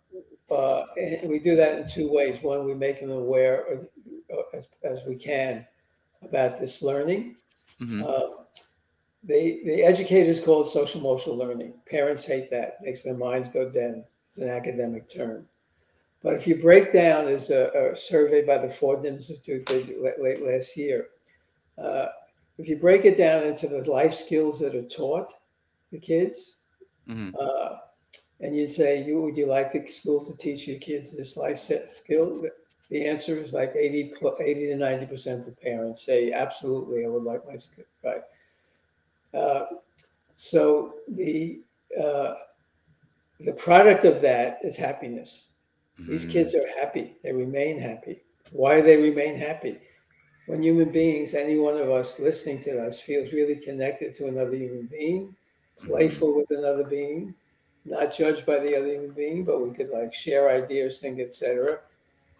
uh, 0.49 0.83
and 0.97 1.29
we 1.29 1.39
do 1.39 1.57
that 1.57 1.77
in 1.79 1.87
two 1.87 2.09
ways. 2.09 2.41
One, 2.41 2.65
we 2.65 2.73
make 2.73 3.01
them 3.01 3.11
aware 3.11 3.65
as, 3.73 3.87
as, 4.53 4.67
as 4.83 5.05
we 5.05 5.15
can 5.15 5.65
about 6.23 6.57
this 6.57 6.81
learning. 6.81 7.35
mhm, 7.81 8.01
Uh, 8.01 8.43
the, 9.23 9.61
the 9.65 9.83
educators 9.83 10.39
call 10.39 10.61
it 10.61 10.67
social 10.67 11.01
emotional 11.01 11.35
learning. 11.35 11.73
Parents 11.85 12.23
hate 12.23 12.49
that, 12.51 12.77
makes 12.81 13.03
their 13.03 13.13
minds 13.17 13.49
go 13.49 13.69
dead. 13.69 14.05
It's 14.29 14.37
an 14.37 14.49
academic 14.49 15.09
term. 15.09 15.45
But 16.23 16.35
if 16.35 16.47
you 16.47 16.55
break 16.55 16.93
down, 16.93 17.25
there's 17.25 17.49
a, 17.49 17.91
a 17.93 17.97
survey 17.97 18.41
by 18.45 18.57
the 18.57 18.69
Fordham 18.71 19.05
Institute 19.05 19.65
did 19.65 19.93
late 20.19 20.41
last 20.41 20.77
year. 20.77 21.07
Uh, 21.77 22.07
if 22.57 22.67
you 22.67 22.77
break 22.77 23.05
it 23.05 23.17
down 23.17 23.43
into 23.43 23.67
the 23.67 23.89
life 23.89 24.13
skills 24.13 24.59
that 24.59 24.75
are 24.75 24.87
taught 24.87 25.31
the 25.91 25.99
kids, 25.99 26.63
mhm, 27.07 27.37
uh, 27.39 27.77
and 28.41 28.55
you'd 28.55 28.71
say, 28.73 29.03
you, 29.03 29.21
would 29.21 29.37
you 29.37 29.47
like 29.47 29.71
the 29.71 29.85
school 29.87 30.25
to 30.25 30.35
teach 30.37 30.67
your 30.67 30.79
kids 30.79 31.15
this 31.15 31.37
life 31.37 31.57
set 31.57 31.89
skill? 31.89 32.43
The 32.89 33.05
answer 33.07 33.37
is 33.37 33.53
like 33.53 33.73
80, 33.75 34.13
80 34.39 34.67
to 34.67 34.75
90% 34.75 35.47
of 35.47 35.59
parents 35.61 36.05
say, 36.05 36.31
absolutely, 36.31 37.05
I 37.05 37.09
would 37.09 37.23
like 37.23 37.45
my 37.47 37.57
skill, 37.57 37.85
right? 38.03 38.21
Uh, 39.33 39.65
so 40.35 40.95
the, 41.09 41.63
uh, 42.01 42.35
the 43.39 43.53
product 43.53 44.05
of 44.05 44.21
that 44.21 44.59
is 44.63 44.77
happiness. 44.77 45.53
These 46.07 46.25
Mm. 46.25 46.31
kids 46.31 46.55
are 46.55 46.67
happy. 46.79 47.17
They 47.23 47.33
remain 47.33 47.79
happy. 47.79 48.23
Why 48.49 48.77
do 48.77 48.83
they 48.83 48.97
remain 48.97 49.37
happy? 49.37 49.79
When 50.47 50.63
human 50.63 50.89
beings, 50.91 51.33
any 51.33 51.57
one 51.57 51.75
of 51.75 51.89
us 51.89 52.19
listening 52.19 52.63
to 52.63 52.81
us, 52.85 53.01
feels 53.01 53.33
really 53.33 53.55
connected 53.55 54.15
to 54.15 54.27
another 54.27 54.55
human 54.55 54.85
being, 54.85 55.35
playful 55.77 56.33
with 56.33 56.51
another 56.51 56.85
being, 56.85 57.35
not 57.83 58.13
judged 58.13 58.45
by 58.45 58.59
the 58.59 58.75
other 58.75 58.87
human 58.87 59.11
being, 59.11 59.43
but 59.43 59.61
we 59.61 59.73
could 59.73 59.89
like 59.89 60.13
share 60.13 60.49
ideas, 60.49 60.99
think, 60.99 61.19
etc. 61.19 61.79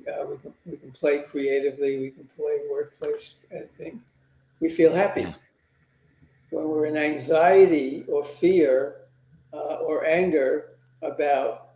Uh, 0.07 0.25
we 0.25 0.37
can 0.37 0.53
we 0.65 0.77
can 0.77 0.91
play 0.91 1.19
creatively. 1.19 1.99
We 1.99 2.11
can 2.11 2.29
play 2.37 2.59
workplace 2.71 3.33
anything. 3.51 4.01
We 4.61 4.69
feel 4.69 4.93
happy. 4.93 5.35
When 6.49 6.69
we're 6.69 6.85
in 6.85 6.95
anxiety 6.95 8.05
or 8.07 8.23
fear 8.23 9.01
uh, 9.53 9.75
or 9.83 10.05
anger 10.05 10.77
about 11.01 11.66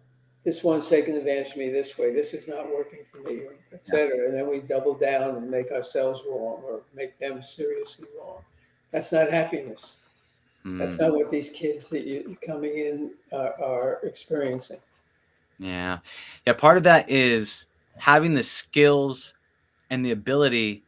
this 0.43 0.63
one's 0.63 0.88
taking 0.88 1.15
advantage 1.15 1.51
of 1.51 1.57
me 1.57 1.69
this 1.69 1.98
way, 1.98 2.13
this 2.13 2.33
is 2.33 2.48
not 2.48 2.67
working 2.69 3.00
for 3.12 3.19
me, 3.19 3.43
etc. 3.74 4.25
And 4.27 4.36
then 4.36 4.50
we 4.50 4.60
double 4.60 4.95
down 4.95 5.36
and 5.36 5.50
make 5.50 5.71
ourselves 5.71 6.24
wrong 6.27 6.62
or 6.63 6.81
make 6.95 7.17
them 7.19 7.43
seriously 7.43 8.07
wrong. 8.17 8.39
That's 8.91 9.12
not 9.12 9.29
happiness. 9.31 10.00
That's 10.63 10.98
Mm. 10.98 11.01
not 11.01 11.13
what 11.13 11.29
these 11.29 11.50
kids 11.50 11.89
that 11.89 12.05
you 12.05 12.38
coming 12.45 12.77
in 12.77 13.12
are, 13.31 13.53
are 13.62 14.00
experiencing. 14.03 14.79
Yeah. 15.57 16.00
Yeah. 16.45 16.53
Part 16.53 16.77
of 16.77 16.83
that 16.83 17.10
is 17.10 17.67
having 17.98 18.33
the 18.33 18.43
skills 18.43 19.33
and 19.89 20.05
the 20.05 20.12
ability 20.12 20.83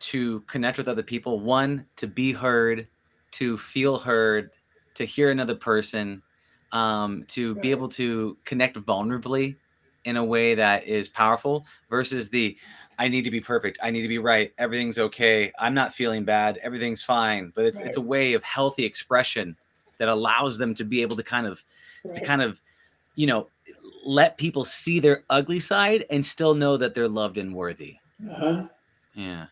to 0.00 0.40
connect 0.42 0.78
with 0.78 0.88
other 0.88 1.02
people. 1.02 1.38
One, 1.40 1.86
to 1.96 2.06
be 2.08 2.32
heard, 2.32 2.88
to 3.32 3.56
feel 3.58 3.98
heard, 3.98 4.50
to 4.94 5.04
hear 5.04 5.30
another 5.30 5.54
person, 5.54 6.22
um, 6.72 7.24
to 7.28 7.54
be 7.56 7.70
able 7.70 7.88
to 7.88 8.36
connect 8.44 8.76
vulnerably 8.78 9.56
in 10.04 10.16
a 10.16 10.24
way 10.24 10.54
that 10.54 10.84
is 10.84 11.08
powerful 11.08 11.64
versus 11.88 12.28
the 12.28 12.56
I 12.98 13.08
need 13.08 13.22
to 13.22 13.30
be 13.30 13.40
perfect. 13.40 13.78
I 13.82 13.90
need 13.90 14.02
to 14.02 14.08
be 14.08 14.18
right. 14.18 14.52
Everything's 14.58 14.98
okay. 14.98 15.52
I'm 15.58 15.74
not 15.74 15.94
feeling 15.94 16.24
bad. 16.24 16.58
Everything's 16.62 17.02
fine. 17.02 17.52
But 17.54 17.64
it's 17.64 17.80
it's 17.80 17.96
a 17.96 18.00
way 18.00 18.34
of 18.34 18.42
healthy 18.42 18.84
expression 18.84 19.56
that 19.98 20.08
allows 20.08 20.58
them 20.58 20.74
to 20.74 20.84
be 20.84 21.02
able 21.02 21.16
to 21.16 21.22
kind 21.22 21.46
of 21.46 21.64
to 22.14 22.20
kind 22.20 22.42
of 22.42 22.60
you 23.14 23.26
know 23.26 23.48
let 24.04 24.36
people 24.38 24.64
see 24.64 24.98
their 24.98 25.24
ugly 25.30 25.60
side 25.60 26.04
and 26.10 26.24
still 26.24 26.54
know 26.54 26.76
that 26.76 26.94
they're 26.94 27.08
loved 27.08 27.38
and 27.38 27.54
worthy 27.54 27.96
Uh-huh. 28.28 28.66
yeah 29.14 29.46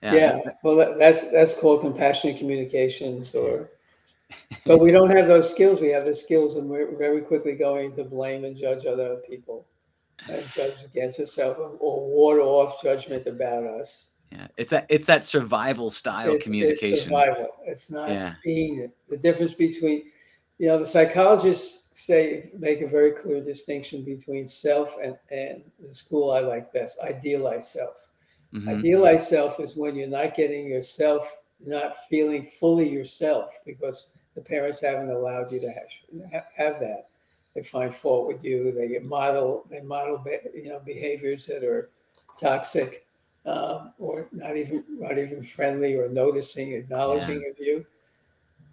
Yeah. 0.00 0.40
Well, 0.62 0.96
that's 0.98 1.28
that's 1.30 1.54
called 1.54 1.82
compassionate 1.82 2.38
communications, 2.38 3.34
or. 3.34 3.70
But 4.64 4.78
we 4.78 4.90
don't 4.90 5.10
have 5.10 5.26
those 5.26 5.50
skills. 5.50 5.80
We 5.80 5.88
have 5.88 6.06
the 6.06 6.14
skills, 6.14 6.56
and 6.56 6.68
we're 6.68 6.96
very 6.96 7.20
quickly 7.22 7.54
going 7.54 7.92
to 7.96 8.04
blame 8.04 8.44
and 8.44 8.56
judge 8.56 8.86
other 8.86 9.16
people, 9.28 9.66
and 10.28 10.48
judge 10.50 10.84
against 10.84 11.18
ourselves, 11.20 11.58
or 11.80 12.06
ward 12.08 12.40
off 12.40 12.80
judgment 12.82 13.26
about 13.26 13.64
us. 13.64 14.08
yeah 14.30 14.46
it's 14.56 14.70
that 14.70 14.86
it's 14.88 15.06
that 15.06 15.24
survival 15.26 15.90
style 15.90 16.30
It's- 16.34 16.48
It's 16.48 17.02
survival. 17.02 17.48
It's 17.66 17.90
not 17.90 18.08
Yeah. 18.08 18.34
being 18.42 18.78
it. 18.84 18.92
The 19.10 19.18
difference 19.18 19.52
between, 19.52 19.98
you 20.58 20.68
know, 20.68 20.78
the 20.78 20.86
psychologists 20.86 21.90
say 21.94 22.50
make 22.66 22.80
a 22.80 22.86
very 22.86 23.12
clear 23.12 23.40
distinction 23.52 23.98
between 24.04 24.48
self 24.48 24.88
and 25.04 25.14
and 25.30 25.56
the 25.86 25.94
school 25.94 26.30
I 26.30 26.40
like 26.52 26.72
best, 26.72 26.94
idealized 27.00 27.68
self. 27.78 27.96
Mhm. 28.54 28.68
Idealized 28.78 29.26
self 29.28 29.60
is 29.60 29.76
when 29.76 29.96
you're 29.96 30.16
not 30.20 30.34
getting 30.34 30.66
yourself, 30.66 31.22
not 31.60 31.90
feeling 32.08 32.46
fully 32.60 32.88
yourself 32.88 33.48
because 33.66 33.98
the 34.34 34.40
parents 34.40 34.80
haven't 34.80 35.10
allowed 35.10 35.52
you 35.52 35.60
to 35.60 35.68
have, 35.68 36.46
have 36.56 36.80
that. 36.80 37.08
They 37.54 37.62
find 37.62 37.94
fault 37.94 38.26
with 38.28 38.42
you. 38.42 38.72
They 38.72 38.88
get 38.88 39.04
model, 39.04 39.66
they 39.70 39.80
model, 39.80 40.24
you 40.54 40.70
know, 40.70 40.80
behaviors 40.84 41.46
that 41.46 41.62
are 41.62 41.90
toxic 42.38 43.06
um, 43.44 43.92
or 43.98 44.28
not 44.32 44.56
even 44.56 44.84
not 44.88 45.18
even 45.18 45.42
friendly 45.42 45.94
or 45.94 46.08
noticing, 46.08 46.72
acknowledging 46.72 47.44
of 47.50 47.58
you. 47.58 47.84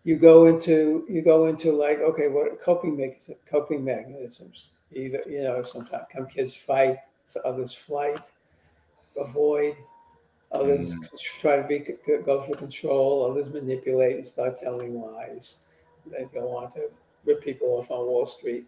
You 0.04 0.16
go 0.18 0.46
into 0.46 1.06
you 1.10 1.22
go 1.22 1.48
into 1.48 1.72
like 1.72 2.00
okay, 2.00 2.28
what 2.28 2.48
are 2.48 2.56
coping 2.56 2.96
mech- 2.98 3.38
coping 3.46 3.84
mechanisms? 3.84 4.72
Either 4.92 5.24
you 5.28 5.44
know, 5.44 5.62
sometimes 5.64 6.06
some 6.14 6.28
kids 6.28 6.56
fight, 6.56 6.98
others 7.44 7.74
flight, 7.74 8.32
avoid, 9.18 9.76
others 10.52 10.96
try 11.40 11.58
to 11.58 11.68
be 11.68 11.80
go 12.24 12.44
for 12.44 12.56
control, 12.56 13.30
others 13.30 13.52
manipulate 13.54 14.16
and 14.16 14.26
start 14.26 14.58
telling 14.58 15.00
lies. 15.02 15.60
They 16.06 16.26
go 16.34 16.58
on 16.58 16.72
to 16.74 16.90
rip 17.26 17.44
people 17.44 17.68
off 17.78 17.92
on 17.92 18.06
Wall 18.06 18.26
Street. 18.26 18.66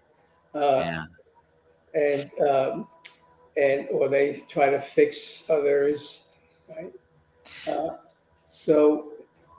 Uh, 0.53 0.59
yeah 0.59 1.05
and 1.93 2.29
um, 2.41 2.88
and 3.57 3.88
or 3.91 4.07
they 4.07 4.43
try 4.47 4.69
to 4.69 4.79
fix 4.79 5.50
others, 5.50 6.23
right? 6.69 6.93
Uh, 7.67 7.97
so 8.47 9.11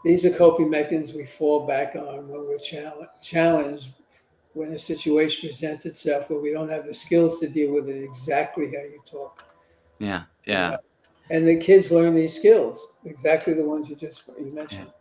these 0.05 0.25
are 0.25 0.31
coping 0.31 0.71
mechanisms 0.71 1.17
we 1.17 1.26
fall 1.26 1.67
back 1.67 1.95
on 1.95 2.29
when 2.29 2.47
we're 2.47 2.59
challenged, 2.59 3.11
challenged 3.21 3.91
when 4.55 4.73
a 4.73 4.79
situation 4.79 5.49
presents 5.49 5.87
itself 5.87 6.29
where 6.29 6.41
we 6.41 6.52
don't 6.52 6.69
have 6.69 6.87
the 6.87 6.95
skills 6.95 7.41
to 7.41 7.49
deal 7.49 7.73
with 7.73 7.88
it 7.88 8.02
exactly 8.02 8.67
how 8.67 8.83
you 8.83 9.00
talk. 9.07 9.45
yeah 9.99 10.23
yeah 10.47 10.76
And 11.33 11.49
the 11.49 11.57
kids 11.57 11.91
learn 11.91 12.15
these 12.15 12.37
skills, 12.37 12.93
exactly 13.07 13.55
the 13.55 13.65
ones 13.65 13.89
you 13.89 13.97
just 13.97 14.25
you 14.39 14.53
mentioned. 14.55 14.93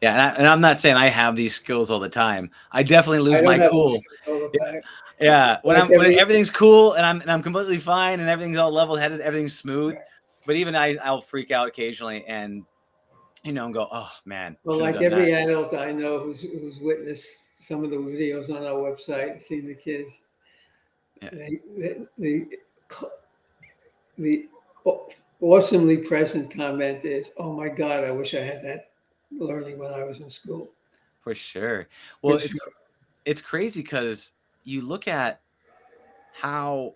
yeah 0.00 0.12
and, 0.12 0.22
I, 0.22 0.28
and 0.38 0.46
i'm 0.46 0.60
not 0.60 0.78
saying 0.78 0.94
i 0.96 1.08
have 1.08 1.34
these 1.36 1.54
skills 1.56 1.90
all 1.90 1.98
the 1.98 2.08
time 2.08 2.50
i 2.70 2.82
definitely 2.82 3.18
lose 3.18 3.42
I 3.42 3.44
my 3.44 3.68
cool 3.68 3.98
skills 3.98 4.06
all 4.28 4.48
the 4.48 4.58
time. 4.58 4.82
yeah 5.20 5.58
when 5.62 5.76
Like 5.76 5.90
i'm 5.90 5.98
when 5.98 6.18
everything's 6.18 6.48
cool 6.50 6.92
and 6.94 7.04
i'm 7.04 7.20
and 7.20 7.30
i'm 7.30 7.42
completely 7.42 7.78
fine 7.78 8.20
and 8.20 8.28
everything's 8.28 8.56
all 8.56 8.70
level 8.70 8.94
headed 8.96 9.20
everything's 9.20 9.56
smooth 9.56 9.96
but 10.46 10.54
even 10.56 10.76
i 10.76 10.96
i'll 11.02 11.20
freak 11.20 11.50
out 11.50 11.66
occasionally 11.68 12.24
and 12.26 12.62
you 13.42 13.52
know 13.52 13.64
and 13.64 13.74
go 13.74 13.88
oh 13.90 14.10
man 14.24 14.56
Well, 14.64 14.78
like 14.80 14.96
every 15.02 15.32
that." 15.32 15.48
adult 15.48 15.74
I 15.74 15.92
know 15.92 16.20
who's 16.20 16.42
who's 16.42 16.78
witnessed 16.80 17.44
some 17.58 17.82
of 17.84 17.90
the 17.90 17.96
videos 17.96 18.48
on 18.48 18.64
our 18.64 18.78
website, 18.78 19.32
and 19.32 19.42
seen 19.42 19.66
the 19.66 19.74
kids, 19.74 20.28
Yeah. 21.20 21.30
they, 21.32 21.60
the 21.76 22.08
the 22.18 22.46
the 24.18 24.48
aw- 24.84 25.08
awesomely 25.40 25.98
present 25.98 26.54
comment 26.54 27.04
is, 27.04 27.32
"Oh 27.36 27.52
my 27.52 27.68
God, 27.68 28.04
I 28.04 28.10
wish 28.10 28.34
I 28.34 28.40
had 28.40 28.62
that 28.64 28.92
learning 29.30 29.78
when 29.78 29.92
I 29.92 30.04
was 30.04 30.20
in 30.20 30.30
school." 30.30 30.72
for 31.20 31.34
sure 31.34 31.86
well 32.22 32.38
For 32.38 32.44
it's 32.44 32.52
sure. 32.52 32.72
it's 33.26 33.42
crazy 33.42 33.82
because 33.82 34.32
you 34.64 34.80
look 34.80 35.06
at 35.06 35.40
how 36.32 36.94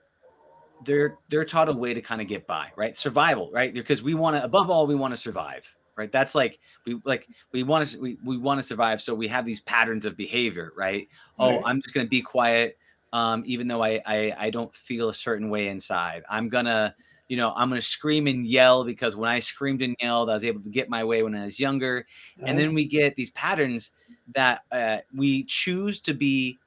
they're 0.84 1.18
they're 1.28 1.44
taught 1.44 1.68
a 1.68 1.72
way 1.72 1.94
to 1.94 2.00
kind 2.00 2.20
of 2.20 2.26
get 2.26 2.46
by 2.46 2.70
right 2.76 2.96
survival 2.96 3.50
right 3.52 3.72
because 3.74 4.02
we 4.02 4.14
want 4.14 4.36
to 4.36 4.42
above 4.42 4.70
all 4.70 4.86
we 4.86 4.94
want 4.94 5.12
to 5.12 5.16
survive 5.16 5.70
right 5.96 6.10
that's 6.10 6.34
like 6.34 6.58
we 6.86 7.00
like 7.04 7.28
we 7.52 7.62
want 7.62 7.86
to 7.86 8.00
we, 8.00 8.18
we 8.24 8.38
want 8.38 8.58
to 8.58 8.62
survive 8.62 9.00
so 9.00 9.14
we 9.14 9.28
have 9.28 9.44
these 9.44 9.60
patterns 9.60 10.04
of 10.04 10.16
behavior 10.16 10.72
right 10.76 11.08
oh 11.38 11.56
Right. 11.56 11.62
i'm 11.66 11.82
just 11.82 11.94
going 11.94 12.06
to 12.06 12.10
be 12.10 12.22
quiet 12.22 12.78
um 13.12 13.42
even 13.46 13.68
though 13.68 13.82
I, 13.82 14.00
I 14.06 14.34
i 14.38 14.50
don't 14.50 14.74
feel 14.74 15.10
a 15.10 15.14
certain 15.14 15.50
way 15.50 15.68
inside 15.68 16.24
i'm 16.28 16.48
gonna 16.48 16.94
you 17.34 17.40
know 17.40 17.52
i'm 17.56 17.68
gonna 17.68 17.82
scream 17.82 18.28
and 18.28 18.46
yell 18.46 18.84
because 18.84 19.16
when 19.16 19.28
i 19.28 19.40
screamed 19.40 19.82
and 19.82 19.96
yelled 20.00 20.30
i 20.30 20.34
was 20.34 20.44
able 20.44 20.62
to 20.62 20.68
get 20.68 20.88
my 20.88 21.02
way 21.02 21.24
when 21.24 21.34
i 21.34 21.44
was 21.44 21.58
younger. 21.58 22.06
And 22.46 22.56
then 22.56 22.74
we 22.74 22.84
get 22.84 23.16
these 23.16 23.32
patterns 23.32 23.90
that 24.36 24.62
uh, 24.70 24.98
we 25.12 25.42
choose 25.42 25.98
to 26.02 26.14
be 26.14 26.60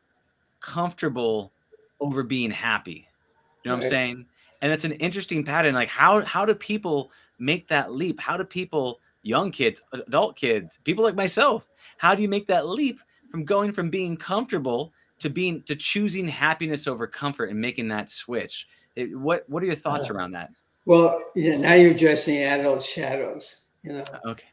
comfortable 0.60 1.54
over 2.02 2.22
being 2.22 2.52
happy. 2.52 3.08
You 3.64 3.72
know 3.72 3.78
what 3.78 3.86
i'm 3.86 3.90
saying? 3.90 4.26
And 4.62 4.74
it's 4.74 4.84
an 4.84 4.92
interesting 4.94 5.46
pattern 5.46 5.74
like 5.74 5.88
how 5.88 6.26
how 6.26 6.44
do 6.44 6.54
people 6.54 7.12
make 7.40 7.70
that 7.70 7.94
leap? 7.94 8.20
How 8.20 8.36
do 8.36 8.44
people 8.44 9.00
young 9.24 9.52
kids 9.52 9.82
adult 9.92 10.36
kids 10.36 10.80
people 10.86 11.04
like 11.04 11.16
myself 11.16 11.68
how 11.98 12.16
do 12.16 12.22
you 12.22 12.30
make 12.30 12.48
that 12.48 12.68
leap 12.68 13.02
from 13.30 13.44
going 13.44 13.74
from 13.74 13.90
being 13.90 14.16
comfortable 14.16 14.94
to 15.20 15.30
being 15.30 15.62
to 15.64 15.76
choosing 15.76 16.28
happiness 16.28 16.88
over 16.88 17.06
comfort 17.08 17.50
and 17.50 17.60
making 17.60 17.88
that 17.88 18.10
switch 18.10 18.68
It- 18.98 19.18
what 19.18 19.48
what 19.50 19.62
are 19.64 19.68
your 19.68 19.76
thoughts 19.76 20.10
Uh, 20.10 20.14
around 20.14 20.32
that 20.32 20.50
well, 20.86 21.22
yeah. 21.36 21.58
Now 21.58 21.74
you're 21.74 21.92
addressing 21.92 22.38
adult 22.44 22.82
shadows. 22.82 23.62
You 23.84 23.94
know, 23.94 24.04
okay 24.26 24.46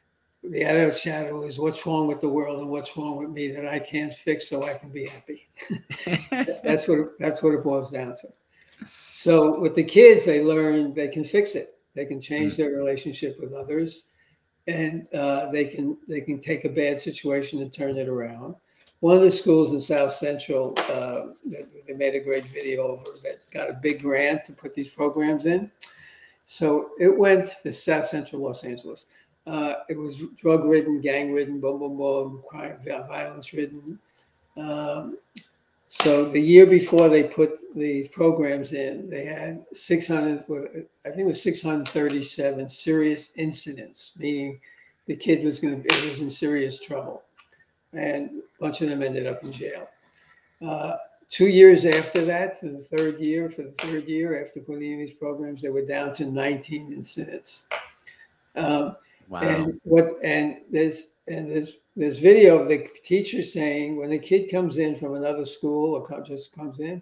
the 0.51 0.63
adult 0.63 0.95
shadow 0.95 1.43
is 1.45 1.59
what's 1.59 1.87
wrong 1.87 2.07
with 2.07 2.21
the 2.21 2.29
world 2.29 2.61
and 2.61 2.69
what's 2.69 2.95
wrong 2.99 3.17
with 3.17 3.31
me 3.31 3.49
that 3.49 3.67
I 3.67 3.79
can't 3.79 4.13
fix 4.13 4.47
so 4.51 4.65
I 4.65 4.75
can 4.75 4.91
be 4.91 5.07
happy. 5.07 5.49
that's 6.63 6.87
what 6.87 6.99
it- 6.99 7.19
that's 7.19 7.43
what 7.43 7.55
it 7.55 7.65
boils 7.65 7.91
down 7.91 8.15
to. 8.17 8.29
So 9.13 9.59
with 9.59 9.75
the 9.75 9.85
kids, 9.85 10.25
they 10.27 10.43
learn 10.43 10.93
they 10.93 11.09
can 11.09 11.25
fix 11.25 11.55
it. 11.55 11.69
They 11.95 12.05
can 12.05 12.21
change 12.21 12.57
their 12.57 12.71
relationship 12.73 13.39
with 13.41 13.53
others, 13.55 14.05
and 14.67 15.07
uh, 15.15 15.51
they 15.51 15.65
can 15.65 15.97
they 16.09 16.21
can 16.21 16.41
take 16.41 16.65
a 16.67 16.69
bad 16.69 17.01
situation 17.01 17.63
and 17.63 17.73
turn 17.73 17.97
it 17.97 18.09
around. 18.09 18.55
One 19.01 19.17
of 19.17 19.23
the 19.23 19.31
schools 19.31 19.73
in 19.73 19.81
South 19.81 20.13
Central, 20.13 20.75
uh, 20.89 21.33
they, 21.45 21.95
made 21.95 22.15
a 22.15 22.21
great 22.21 22.45
video 22.47 22.89
over 22.89 23.05
that 23.23 23.39
got 23.53 23.71
a 23.71 23.75
big 23.75 24.03
grant 24.03 24.45
to 24.45 24.53
put 24.53 24.75
these 24.75 24.89
programs 24.89 25.47
in. 25.47 25.71
So 26.47 26.91
it 26.99 27.17
went 27.17 27.53
to 27.63 27.73
South 27.73 28.07
Central 28.07 28.43
Los 28.43 28.65
Angeles. 28.65 29.07
Uh, 29.47 29.75
it 29.89 29.99
was 29.99 30.23
drug 30.37 30.65
ridden, 30.65 31.01
gang 31.01 31.33
ridden, 31.33 31.61
boom, 31.61 31.79
boom, 31.79 31.97
boom, 31.99 32.43
crime, 32.49 32.79
violence 32.85 33.53
ridden. 33.53 33.99
Um, 34.57 35.19
so 35.89 36.25
the 36.25 36.41
year 36.41 36.67
before 36.67 37.09
they 37.09 37.25
put 37.25 37.61
the 37.77 38.09
programs 38.09 38.73
in, 38.73 39.09
they 39.09 39.25
had 39.25 39.65
600, 39.73 40.41
I 41.05 41.09
think 41.11 41.19
it 41.19 41.25
was 41.25 41.43
637 41.43 42.69
serious 42.69 43.31
incidents, 43.37 44.17
meaning 44.19 44.61
the 45.07 45.17
kid 45.17 45.45
was 45.45 45.61
going 45.61 45.83
to, 45.83 46.09
was 46.09 46.21
in 46.21 46.31
serious 46.31 46.81
trouble. 46.81 47.23
And 47.97 48.43
a 48.59 48.63
bunch 48.63 48.81
of 48.83 48.89
them 48.89 49.03
ended 49.03 49.27
up 49.27 49.43
in 49.45 49.53
jail. 49.53 49.89
Uh, 50.67 50.97
two 51.29 51.49
years 51.49 51.85
after 51.85 52.25
that, 52.25 52.61
to 52.61 52.71
the 52.71 52.79
third 52.79 53.21
year, 53.21 53.51
for 53.51 53.63
the 53.63 53.73
third 53.73 54.05
year 54.09 54.43
after 54.45 54.61
putting 54.61 54.93
in 54.93 54.99
these 54.99 55.15
programs, 55.15 55.63
they 55.63 55.71
were 55.71 55.85
down 55.85 56.13
to 56.15 56.27
19 56.27 56.93
incidents. 56.93 57.69
Um, 58.57 58.97
Wow. 59.29 59.41
and 59.41 59.81
what 59.85 60.23
and 60.23 60.59
there's 60.71 61.13
and 61.29 61.51
there's 61.51 61.77
there's 61.97 62.19
video 62.19 62.59
of 62.59 62.69
the 62.69 62.87
teacher 63.03 63.43
saying 63.43 63.97
when 63.97 64.11
the 64.11 64.19
kid 64.19 64.51
comes 64.51 64.77
in 64.77 64.97
from 64.97 65.15
another 65.15 65.47
school 65.47 65.95
or 65.95 66.05
co- 66.05 66.23
just 66.23 66.53
comes 66.53 66.81
in, 66.81 67.01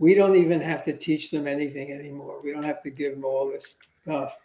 we 0.00 0.14
don't 0.14 0.34
even 0.34 0.60
have 0.60 0.82
to 0.84 0.92
teach 0.92 1.30
them 1.30 1.46
anything 1.46 1.92
anymore. 1.92 2.40
We 2.42 2.50
don't 2.52 2.64
have 2.64 2.82
to 2.82 2.90
give 2.90 3.12
them 3.14 3.24
all 3.24 3.48
this 3.48 3.76
stuff. 4.02 4.36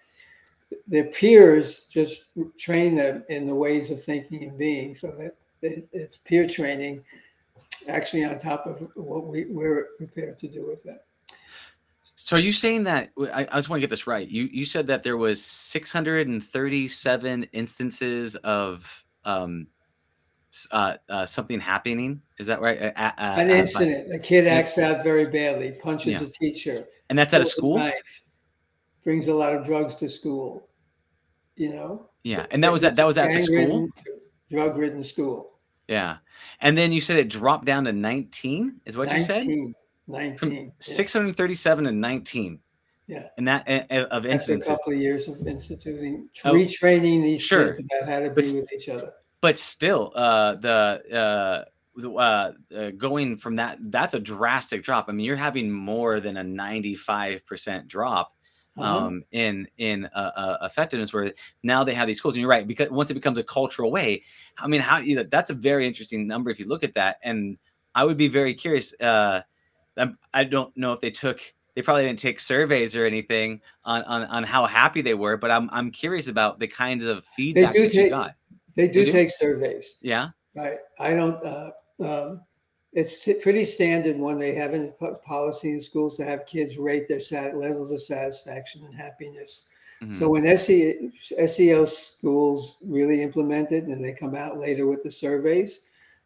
Their 0.87 1.05
peers 1.05 1.83
just 1.89 2.25
train 2.57 2.95
them 2.95 3.23
in 3.29 3.47
the 3.47 3.55
ways 3.55 3.89
of 3.89 4.03
thinking 4.03 4.43
and 4.43 4.57
being, 4.57 4.93
so 4.93 5.07
that 5.17 5.35
it- 5.61 5.87
it's 5.91 6.17
peer 6.17 6.47
training, 6.47 7.03
actually 7.87 8.25
on 8.25 8.39
top 8.39 8.65
of 8.65 8.81
what 8.95 9.27
we, 9.27 9.45
we're 9.45 9.89
prepared 9.97 10.37
to 10.39 10.47
do 10.47 10.65
with 10.67 10.83
that. 10.83 11.05
So 12.15 12.35
are 12.35 12.39
you 12.39 12.53
saying 12.53 12.83
that 12.85 13.11
I, 13.33 13.41
I 13.51 13.55
just 13.57 13.69
want 13.69 13.79
to 13.79 13.81
get 13.81 13.89
this 13.89 14.07
right? 14.07 14.27
You 14.27 14.49
you 14.51 14.65
said 14.65 14.87
that 14.87 15.03
there 15.03 15.17
was 15.17 15.43
637 15.43 17.43
instances 17.53 18.35
of 18.37 19.05
um 19.23 19.67
uh, 20.71 20.95
uh 21.09 21.25
something 21.25 21.59
happening. 21.59 22.21
Is 22.39 22.47
that 22.47 22.61
right? 22.61 22.93
Uh, 22.95 23.11
An 23.17 23.49
incident, 23.49 24.13
a 24.13 24.19
kid 24.19 24.47
acts 24.47 24.77
out 24.77 25.03
very 25.03 25.25
badly, 25.27 25.73
punches 25.73 26.21
Yeah. 26.21 26.27
a 26.27 26.31
teacher, 26.31 26.87
and 27.09 27.19
that's 27.19 27.33
at 27.33 27.41
a 27.41 27.45
school. 27.45 27.77
knife, 27.77 28.21
brings 29.03 29.27
a 29.27 29.33
lot 29.33 29.53
of 29.53 29.65
drugs 29.65 29.95
to 29.95 30.09
school. 30.09 30.67
You 31.55 31.69
know, 31.69 32.09
Yeah, 32.23 32.45
and 32.51 32.63
that 32.63 32.71
was 32.71 32.83
at 32.83 32.95
that 32.95 33.05
was 33.05 33.17
at 33.17 33.33
the 33.33 33.39
school. 33.39 33.89
Gang-ridden, 34.49 34.67
drug-ridden 34.73 35.03
school. 35.03 35.51
Yeah, 35.87 36.17
and 36.61 36.77
then 36.77 36.91
you 36.91 36.99
said 37.01 37.17
it 37.17 37.29
dropped 37.29 37.65
down 37.65 37.85
to 37.85 37.93
19. 37.93 38.81
Is 38.85 38.97
what 38.97 39.11
you 39.13 39.21
said? 39.21 39.47
19, 39.47 39.73
From 40.05 40.49
19. 40.49 40.65
yeah. 40.65 40.71
637 40.79 41.85
to 41.85 41.91
19. 41.91 42.59
Yeah. 43.07 43.29
and 43.37 43.47
that 43.47 43.65
of 43.89 44.23
That's 44.23 44.49
a 44.49 44.59
couple 44.59 44.91
of 44.91 44.99
years 44.99 45.29
of 45.29 45.47
instituting, 45.47 46.27
Oh, 46.43 46.51
retraining 46.53 47.23
these 47.23 47.41
sure. 47.41 47.67
kids 47.67 47.79
about 47.79 48.09
how 48.09 48.19
to 48.19 48.29
But 48.31 48.43
be 48.43 48.59
with 48.59 48.73
each 48.73 48.89
other. 48.89 49.13
but 49.39 49.57
still 49.57 50.11
uh 50.13 50.55
the 50.55 51.01
uh 51.13 51.63
the, 51.95 52.11
uh, 52.11 52.51
uh 52.75 52.91
going 52.91 53.37
from 53.37 53.55
that 53.55 53.77
that's 53.89 54.13
a 54.13 54.19
drastic 54.19 54.83
drop 54.83 55.05
i 55.07 55.13
mean 55.13 55.25
you're 55.25 55.35
having 55.37 55.71
more 55.71 56.19
than 56.19 56.35
a 56.37 56.43
95% 56.43 57.87
drop 57.87 58.35
Uh-huh. 58.77 58.97
um 59.05 59.23
in 59.31 59.67
in 59.77 60.05
uh, 60.13 60.31
uh, 60.35 60.57
effectiveness 60.61 61.13
where 61.13 61.31
now 61.63 61.83
they 61.83 61.93
have 61.93 62.07
these 62.07 62.17
schools 62.17 62.35
and 62.35 62.41
you're 62.41 62.49
right 62.49 62.67
because 62.67 62.89
once 62.89 63.09
it 63.09 63.15
becomes 63.15 63.37
a 63.37 63.43
cultural 63.43 63.91
way 63.91 64.23
i 64.59 64.67
mean 64.67 64.81
how 64.81 65.01
that's 65.31 65.49
a 65.49 65.53
very 65.53 65.85
interesting 65.87 66.27
number 66.27 66.49
if 66.51 66.59
you 66.59 66.67
look 66.67 66.83
at 66.83 66.93
that 66.93 67.17
and 67.23 67.57
i 67.95 68.03
would 68.03 68.17
be 68.17 68.27
very 68.27 68.53
curious 68.53 68.93
uh 69.01 69.41
I'm- 69.97 70.17
don't 70.49 70.75
know 70.77 70.93
if 70.93 71.01
they 71.01 71.09
took 71.11 71.39
they 71.75 71.81
probably 71.81 72.05
didn't 72.05 72.19
take 72.19 72.39
surveys 72.39 72.95
or 72.95 73.05
anything 73.05 73.61
on 73.83 74.03
on, 74.03 74.23
on 74.25 74.43
how 74.43 74.65
happy 74.65 75.01
they 75.01 75.13
were 75.15 75.37
but 75.37 75.49
i'm 75.49 75.69
i'm 75.71 75.89
curious 75.91 76.27
about 76.27 76.59
the 76.59 76.67
kinds 76.67 77.03
of 77.03 77.25
feedback 77.35 77.73
they 77.73 77.87
do 77.87 77.89
take- 77.89 78.09
got 78.11 78.35
They 78.75 78.87
do 78.87 79.05
do? 79.05 79.11
take 79.11 79.31
surveys. 79.31 79.95
yeah 80.01 80.29
Right. 80.55 80.79
I 80.99 81.13
don't, 81.13 81.37
uh, 81.45 81.69
um, 82.03 82.41
it's 82.93 83.23
t- 83.23 83.33
pretty 83.35 83.63
standard 83.63 84.17
when 84.17 84.39
they 84.39 84.55
have 84.55 84.73
in 84.73 84.91
po- 84.93 85.15
policy 85.25 85.71
in 85.71 85.81
schools 85.81 86.17
to 86.17 86.25
have 86.25 86.45
kids 86.45 86.77
rate 86.77 87.07
their 87.07 87.19
sat- 87.19 87.57
levels 87.57 87.91
of 87.91 88.01
satisfaction 88.01 88.83
and 88.85 88.95
happiness. 88.95 89.65
Mhm. 90.01 90.15
So 90.15 90.29
when 90.29 90.45
SE, 90.45 91.11
SEL 91.45 91.85
schools 91.85 92.77
really 92.81 93.21
implement 93.21 93.71
it 93.71 93.85
and 93.85 94.03
they 94.03 94.13
come 94.13 94.35
out 94.35 94.59
later 94.59 94.85
with 94.87 95.03
the 95.03 95.11
surveys, 95.11 95.81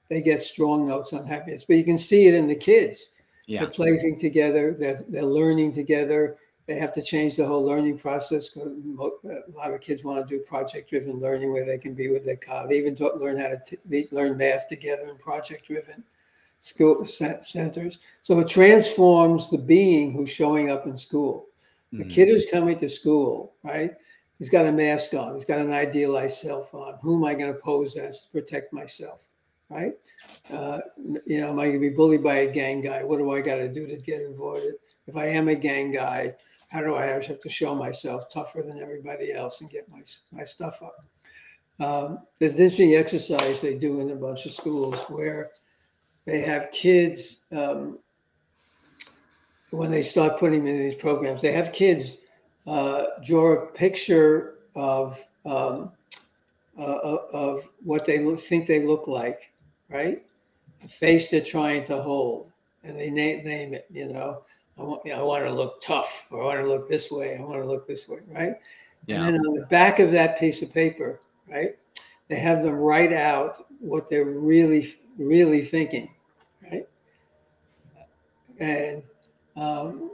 they 0.09 0.21
get 0.21 0.41
strong 0.41 0.87
notes 0.87 1.13
on 1.13 1.25
happiness. 1.25 1.63
But 1.63 1.77
you 1.77 1.83
can 1.83 1.97
see 1.97 2.27
it 2.27 2.33
in 2.33 2.47
the 2.47 2.55
kids. 2.55 3.11
yeah 3.47 3.61
They're 3.61 3.69
playing 3.69 4.19
together, 4.19 4.73
they're, 4.77 5.01
they're 5.07 5.23
learning 5.23 5.71
together. 5.71 6.37
They 6.67 6.75
have 6.75 6.93
to 6.93 7.01
change 7.01 7.35
the 7.35 7.45
whole 7.45 7.65
learning 7.65 7.97
process 7.97 8.49
because 8.49 8.71
a 8.71 9.51
lot 9.57 9.73
of 9.73 9.81
kids 9.81 10.03
want 10.03 10.25
to 10.25 10.37
do 10.37 10.41
project-driven 10.43 11.19
learning 11.19 11.51
where 11.51 11.65
they 11.65 11.77
can 11.77 11.93
be 11.93 12.09
with 12.09 12.23
their 12.23 12.37
colleagues. 12.37 12.69
They 12.69 12.77
even 12.77 12.95
taught, 12.95 13.19
learn 13.19 13.37
how 13.37 13.47
to 13.49 13.59
t- 13.65 14.07
learn 14.11 14.37
math 14.37 14.67
together 14.69 15.09
in 15.09 15.17
project-driven 15.17 16.03
school 16.61 17.05
centers. 17.05 17.99
So 18.21 18.39
it 18.39 18.47
transforms 18.47 19.49
the 19.49 19.57
being 19.57 20.13
who's 20.13 20.29
showing 20.29 20.71
up 20.71 20.85
in 20.85 20.95
school. 20.95 21.47
The 21.91 22.05
Mhm. 22.05 22.09
kid 22.09 22.27
who's 22.29 22.45
coming 22.45 22.79
to 22.79 22.87
school, 22.87 23.53
right? 23.63 23.95
He's 24.39 24.49
got 24.49 24.65
a 24.65 24.71
mask 24.71 25.13
on. 25.13 25.33
He's 25.33 25.45
got 25.45 25.59
an 25.59 25.71
idealized 25.71 26.37
self 26.37 26.73
on. 26.73 26.97
Who 27.01 27.17
am 27.17 27.25
I 27.25 27.33
going 27.33 27.53
to 27.53 27.59
pose 27.59 27.95
as 27.95 28.21
to 28.21 28.29
protect 28.29 28.71
myself, 28.73 29.23
right? 29.69 29.93
Uh, 30.49 30.79
you 31.25 31.41
know, 31.41 31.49
am 31.49 31.59
I 31.59 31.65
going 31.65 31.81
to 31.81 31.89
be 31.89 31.95
bullied 31.95 32.23
by 32.23 32.37
a 32.37 32.51
gang 32.51 32.81
guy? 32.81 33.03
What 33.03 33.17
do 33.17 33.31
I 33.31 33.41
got 33.41 33.57
to 33.57 33.67
do 33.67 33.87
to 33.87 33.97
get 33.97 34.21
avoided? 34.21 34.75
If 35.07 35.15
I 35.17 35.25
am 35.25 35.47
a 35.47 35.55
gang 35.55 35.91
guy, 35.91 36.35
how 36.69 36.81
do 36.81 36.95
I 36.95 37.05
have 37.05 37.39
to 37.39 37.49
show 37.49 37.75
myself 37.75 38.29
tougher 38.29 38.61
than 38.61 38.79
everybody 38.81 39.33
else 39.33 39.61
and 39.61 39.69
get 39.69 39.89
my 39.89 40.03
my 40.31 40.43
stuff 40.43 40.81
up? 40.81 41.05
Um, 41.79 42.19
there's 42.39 42.55
an 42.55 42.61
interesting 42.61 42.95
exercise 42.95 43.59
they 43.59 43.75
do 43.75 43.99
in 43.99 44.11
a 44.11 44.15
bunch 44.15 44.45
of 44.45 44.51
schools 44.51 45.05
where 45.09 45.51
they 46.25 46.41
have 46.41 46.71
kids 46.71 47.41
um, 47.51 47.99
when 49.71 49.91
they 49.91 50.03
start 50.03 50.37
putting 50.39 50.65
them 50.65 50.75
in 50.75 50.79
these 50.79 50.95
programs. 50.95 51.41
They 51.41 51.53
have 51.53 51.71
kids 51.71 52.17
uh, 52.67 53.05
draw 53.23 53.53
a 53.53 53.65
picture 53.67 54.59
of 54.75 55.23
um, 55.45 55.91
uh, 56.77 56.81
of 56.81 57.69
what 57.83 58.05
they 58.05 58.19
look, 58.19 58.39
think 58.39 58.67
they 58.67 58.85
look 58.85 59.07
like, 59.07 59.51
right? 59.89 60.23
The 60.81 60.87
face 60.87 61.29
they're 61.29 61.41
trying 61.41 61.83
to 61.85 62.01
hold, 62.01 62.51
and 62.83 62.97
they 62.97 63.09
name 63.09 63.43
name 63.43 63.73
it. 63.73 63.85
You 63.91 64.07
know, 64.07 64.43
I 64.77 64.83
want 64.83 65.01
you 65.05 65.11
know, 65.11 65.19
I 65.19 65.23
want 65.23 65.43
to 65.45 65.53
look 65.53 65.81
tough, 65.81 66.27
or 66.31 66.43
I 66.43 66.45
want 66.45 66.59
to 66.61 66.67
look 66.67 66.89
this 66.89 67.11
way. 67.11 67.37
I 67.37 67.41
want 67.41 67.61
to 67.61 67.67
look 67.67 67.87
this 67.87 68.07
way, 68.07 68.19
right? 68.27 68.55
yeah 69.07 69.23
And 69.23 69.35
then 69.35 69.45
on 69.45 69.53
the 69.53 69.65
back 69.67 69.99
of 69.99 70.11
that 70.11 70.39
piece 70.39 70.61
of 70.61 70.73
paper, 70.73 71.19
right, 71.49 71.77
they 72.27 72.37
have 72.37 72.63
them 72.63 72.75
write 72.75 73.13
out 73.13 73.65
what 73.79 74.09
they're 74.09 74.25
really, 74.25 74.95
really 75.21 75.61
thinking, 75.61 76.09
right? 76.69 76.87
And 78.59 79.03
um, 79.55 80.11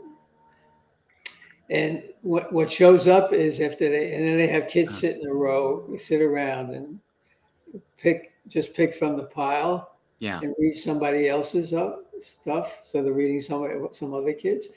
and 1.69 2.03
what 2.21 2.51
what 2.51 2.71
shows 2.71 3.07
up 3.07 3.33
is 3.33 3.59
after 3.59 3.89
they 3.89 4.13
and 4.13 4.27
then 4.27 4.37
they 4.37 4.47
have 4.47 4.67
kids 4.67 4.97
sit 4.97 5.17
in 5.17 5.27
a 5.27 5.33
row, 5.33 5.85
we 5.87 5.97
sit 5.97 6.21
around 6.21 6.71
and 6.71 6.99
pick 7.97 8.33
just 8.47 8.73
pick 8.73 8.95
from 8.95 9.17
the 9.17 9.23
pile 9.23 9.91
yeah 10.19 10.39
and 10.41 10.55
read 10.57 10.73
somebody 10.73 11.27
else's 11.27 11.73
up 11.73 12.05
stuff. 12.19 12.81
So 12.85 13.03
they're 13.03 13.13
reading 13.13 13.41
some 13.41 13.89
some 13.91 14.13
other 14.13 14.33
kids, 14.33 14.69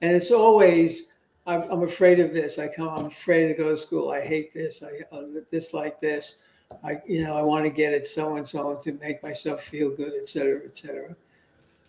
and 0.00 0.16
it's 0.16 0.30
always 0.30 1.06
I'm, 1.46 1.62
I'm 1.70 1.82
afraid 1.82 2.20
of 2.20 2.32
this. 2.32 2.58
I 2.58 2.68
come. 2.68 2.88
I'm 2.88 3.06
afraid 3.06 3.48
to 3.48 3.54
go 3.54 3.70
to 3.70 3.76
school. 3.76 4.10
I 4.10 4.20
hate 4.20 4.52
this. 4.52 4.82
I 4.82 5.16
uh, 5.16 5.22
dislike 5.50 6.00
this. 6.00 6.40
I 6.84 7.00
you 7.06 7.22
know 7.22 7.36
I 7.36 7.42
want 7.42 7.64
to 7.64 7.70
get 7.70 7.92
it 7.92 8.06
so 8.06 8.36
and 8.36 8.46
so 8.46 8.76
to 8.82 8.92
make 8.94 9.22
myself 9.22 9.62
feel 9.64 9.90
good, 9.90 10.12
et 10.20 10.28
cetera, 10.28 10.60
et 10.64 10.76
cetera. 10.76 11.16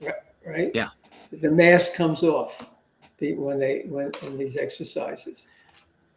Right? 0.01 0.13
right? 0.45 0.71
Yeah. 0.73 0.89
The 1.31 1.51
mask 1.51 1.95
comes 1.95 2.23
off 2.23 2.65
when 3.19 3.59
they 3.59 3.83
when 3.87 4.11
in 4.21 4.37
these 4.37 4.55
exercises. 4.57 5.47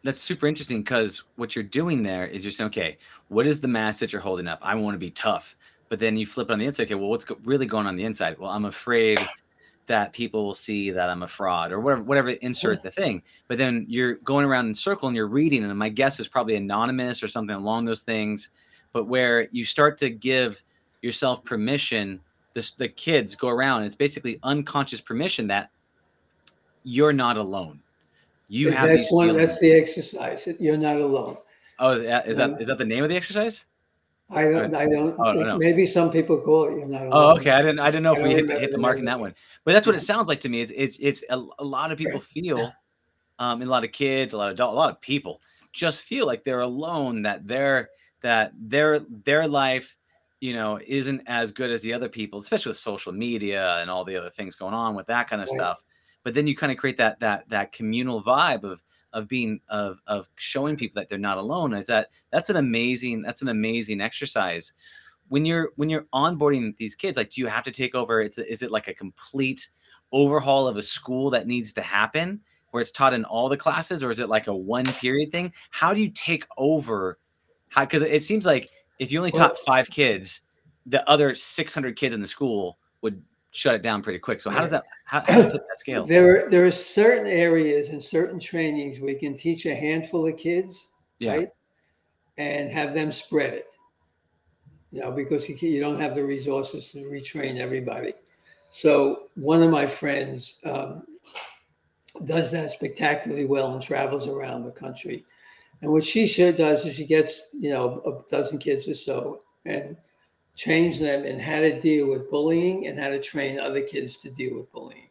that's 0.03 0.21
super 0.21 0.47
interesting 0.47 0.79
because 0.79 1.23
what 1.35 1.55
you're 1.55 1.63
doing 1.63 2.03
there 2.03 2.27
is 2.27 2.43
you're 2.43 2.51
saying, 2.51 2.67
okay, 2.67 2.97
what 3.29 3.47
is 3.47 3.59
the 3.59 3.67
mask 3.67 3.99
that 3.99 4.11
you're 4.11 4.21
holding 4.21 4.47
up? 4.47 4.59
I 4.61 4.75
want 4.75 4.95
to 4.95 4.99
be 4.99 5.11
tough. 5.11 5.55
But 5.89 5.99
then 5.99 6.17
you 6.17 6.25
flip 6.25 6.49
it 6.49 6.53
on 6.53 6.59
the 6.59 6.65
inside. 6.65 6.83
Okay, 6.83 6.95
well, 6.95 7.09
what's 7.09 7.25
really 7.43 7.65
going 7.65 7.85
on 7.85 7.95
the 7.95 8.03
inside? 8.03 8.37
Well, 8.39 8.49
I'm 8.49 8.65
afraid 8.65 9.19
that 9.87 10.13
people 10.13 10.45
will 10.45 10.55
see 10.55 10.91
that 10.91 11.09
I'm 11.09 11.23
a 11.23 11.27
fraud 11.27 11.71
or 11.71 11.79
whatever, 11.79 12.03
whatever, 12.03 12.29
insert 12.29 12.81
the 12.81 12.91
thing. 12.91 13.21
But 13.47 13.57
then 13.57 13.85
you're 13.89 14.15
going 14.15 14.45
around 14.45 14.67
in 14.67 14.75
circle 14.75 15.07
and 15.07 15.15
you're 15.15 15.27
reading, 15.27 15.63
and 15.63 15.77
my 15.77 15.89
guess 15.89 16.19
is 16.19 16.27
probably 16.27 16.55
anonymous 16.55 17.21
or 17.21 17.27
something 17.27 17.55
along 17.55 17.85
those 17.85 18.01
things. 18.01 18.51
But 18.93 19.05
where 19.05 19.49
you 19.51 19.65
start 19.65 19.97
to 19.99 20.09
give 20.09 20.63
yourself 21.01 21.43
permission, 21.43 22.19
this, 22.53 22.71
the 22.71 22.87
kids 22.87 23.35
go 23.35 23.49
around, 23.49 23.83
it's 23.83 23.95
basically 23.95 24.39
unconscious 24.43 25.01
permission 25.01 25.47
that 25.47 25.69
you're 26.83 27.13
not 27.13 27.37
alone. 27.37 27.81
You 28.47 28.71
have 28.71 28.89
that's 28.89 29.11
one. 29.11 29.27
feelings. 29.29 29.47
That's 29.47 29.59
the 29.59 29.73
exercise. 29.73 30.47
You're 30.59 30.77
not 30.77 30.97
alone. 30.97 31.37
Oh, 31.79 31.93
is 31.93 32.05
that, 32.05 32.27
Um, 32.27 32.51
that 32.51 32.61
is 32.61 32.67
that 32.67 32.77
the 32.77 32.85
name 32.85 33.03
of 33.03 33.09
the 33.09 33.17
exercise? 33.17 33.65
I 34.29 34.43
don't. 34.43 34.73
I 34.73 34.85
don't. 34.87 35.15
Oh, 35.19 35.33
no. 35.33 35.57
Maybe 35.57 35.85
some 35.85 36.09
people 36.09 36.39
call 36.41 36.65
it. 36.69 36.77
You're 36.77 36.87
not. 36.87 37.07
Oh, 37.11 37.37
okay. 37.37 37.51
I 37.51 37.61
didn't. 37.61 37.79
I 37.79 37.87
didn't 37.91 38.03
know 38.03 38.15
I 38.15 38.17
if 38.17 38.23
we 38.23 38.33
hit, 38.33 38.47
the- 38.47 38.59
hit 38.59 38.71
the 38.71 38.77
mark 38.77 38.97
in 38.97 39.05
that 39.05 39.19
one. 39.19 39.35
But 39.65 39.73
that's 39.73 39.85
what 39.85 39.95
it 39.95 40.01
sounds 40.01 40.27
like 40.27 40.39
to 40.41 40.49
me. 40.49 40.61
It's 40.61 40.71
it's 40.75 40.97
it's 40.99 41.23
a, 41.29 41.41
a 41.59 41.63
lot 41.63 41.91
of 41.91 41.97
people 41.97 42.19
feel, 42.19 42.73
um, 43.39 43.61
and 43.61 43.69
a 43.69 43.71
lot 43.71 43.83
of 43.83 43.91
kids, 43.91 44.33
a 44.33 44.37
lot 44.37 44.47
of 44.49 44.53
adult, 44.53 44.73
a 44.73 44.77
lot 44.77 44.89
of 44.89 45.01
people 45.01 45.41
just 45.71 46.01
feel 46.01 46.25
like 46.25 46.43
they're 46.43 46.61
alone. 46.61 47.21
That 47.21 47.47
their 47.47 47.89
that 48.21 48.53
their 48.57 48.99
their 48.99 49.47
life, 49.47 49.95
you 50.39 50.53
know, 50.53 50.79
isn't 50.85 51.21
as 51.27 51.51
good 51.51 51.69
as 51.69 51.81
the 51.81 51.93
other 51.93 52.09
people, 52.09 52.39
especially 52.39 52.71
with 52.71 52.77
social 52.77 53.11
media 53.13 53.77
and 53.81 53.89
all 53.89 54.03
the 54.03 54.15
other 54.17 54.29
things 54.31 54.55
going 54.55 54.73
on 54.73 54.95
with 54.95 55.07
that 55.07 55.29
kind 55.29 55.41
of 55.41 55.47
Right. 55.49 55.57
stuff. 55.57 55.83
But 56.23 56.33
then 56.33 56.47
you 56.47 56.55
kind 56.55 56.71
of 56.71 56.77
create 56.77 56.97
that 56.97 57.19
that 57.19 57.47
that 57.49 57.71
communal 57.71 58.23
vibe 58.23 58.63
of 58.63 58.81
of 59.13 59.27
being 59.27 59.59
of 59.69 59.99
of 60.07 60.29
showing 60.35 60.75
people 60.75 60.99
that 60.99 61.09
they're 61.09 61.17
not 61.17 61.37
alone. 61.37 61.73
Is 61.73 61.87
that 61.87 62.09
that's 62.31 62.49
an 62.49 62.57
amazing 62.57 63.21
that's 63.21 63.41
an 63.41 63.49
amazing 63.49 64.01
exercise. 64.01 64.73
When 65.29 65.45
you're 65.45 65.71
when 65.75 65.89
you're 65.89 66.05
onboarding 66.13 66.75
these 66.77 66.95
kids 66.95 67.17
like 67.17 67.29
do 67.29 67.41
you 67.41 67.47
have 67.47 67.63
to 67.63 67.71
take 67.71 67.95
over? 67.95 68.21
It's 68.21 68.37
is 68.37 68.61
it 68.61 68.71
like 68.71 68.87
a 68.87 68.93
complete 68.93 69.69
overhaul 70.11 70.67
of 70.67 70.77
a 70.77 70.81
school 70.81 71.29
that 71.31 71.47
needs 71.47 71.73
to 71.73 71.81
happen 71.81 72.41
where 72.71 72.81
it's 72.81 72.91
taught 72.91 73.13
in 73.13 73.23
all 73.25 73.49
the 73.49 73.57
classes 73.57 74.03
or 74.03 74.11
is 74.11 74.19
it 74.19 74.29
like 74.29 74.47
a 74.47 74.55
one 74.55 74.85
period 74.85 75.31
thing? 75.31 75.53
How 75.69 75.93
do 75.93 76.01
you 76.01 76.09
take 76.09 76.45
over? 76.57 77.19
How 77.69 77.85
because 77.85 78.01
it 78.01 78.23
seems 78.23 78.45
like 78.45 78.69
if 78.99 79.11
you 79.11 79.19
only 79.19 79.31
taught 79.31 79.57
five 79.59 79.89
kids 79.89 80.41
the 80.85 81.07
other 81.09 81.33
600 81.33 81.95
kids 81.95 82.13
in 82.13 82.21
the 82.21 82.27
school 82.27 82.77
would 83.01 83.21
shut 83.53 83.75
it 83.75 83.81
down 83.81 84.01
pretty 84.01 84.19
quick 84.19 84.41
so 84.41 84.49
how 84.49 84.59
does 84.59 84.71
that 84.71 84.83
how, 85.05 85.21
how 85.21 85.43
do 85.43 85.49
that 85.49 85.79
scale 85.79 86.03
There, 86.03 86.49
there 86.49 86.65
are 86.65 86.71
certain 86.71 87.27
areas 87.27 87.89
and 87.89 88.03
certain 88.03 88.39
trainings 88.39 88.99
we 88.99 89.15
can 89.15 89.37
teach 89.37 89.65
a 89.65 89.75
handful 89.75 90.27
of 90.27 90.37
kids, 90.37 90.91
yeah 91.19 91.35
right, 91.35 91.49
and 92.37 92.71
have 92.71 92.93
them 92.93 93.11
spread 93.11 93.53
it. 93.53 93.67
You 94.91 95.01
know, 95.01 95.11
because 95.11 95.49
you, 95.49 95.55
can, 95.55 95.69
you 95.69 95.81
don't 95.81 95.99
have 95.99 96.13
the 96.15 96.23
resources 96.23 96.91
to 96.91 96.99
retrain 96.99 97.57
everybody. 97.57 98.13
So 98.71 99.23
one 99.35 99.63
of 99.63 99.71
my 99.71 99.87
friends 99.87 100.59
um, 100.65 101.03
does 102.25 102.51
that 102.51 102.71
spectacularly 102.71 103.45
well 103.45 103.73
and 103.73 103.81
travels 103.81 104.27
around 104.27 104.65
the 104.65 104.71
country. 104.71 105.25
And 105.81 105.91
what 105.91 106.03
she 106.03 106.27
sure 106.27 106.51
does 106.51 106.85
is 106.85 106.95
she 106.95 107.05
gets, 107.05 107.49
you 107.53 107.71
know, 107.71 108.01
a 108.05 108.31
dozen 108.31 108.57
kids 108.57 108.87
or 108.87 108.93
so 108.93 109.41
and 109.65 109.97
trains 110.55 110.99
them 110.99 111.25
in 111.25 111.39
how 111.39 111.59
to 111.59 111.79
deal 111.79 112.09
with 112.09 112.29
bullying 112.29 112.87
and 112.87 112.99
how 112.99 113.09
to 113.09 113.19
train 113.21 113.59
other 113.59 113.81
kids 113.81 114.17
to 114.17 114.31
deal 114.31 114.55
with 114.55 114.71
bullying. 114.71 115.09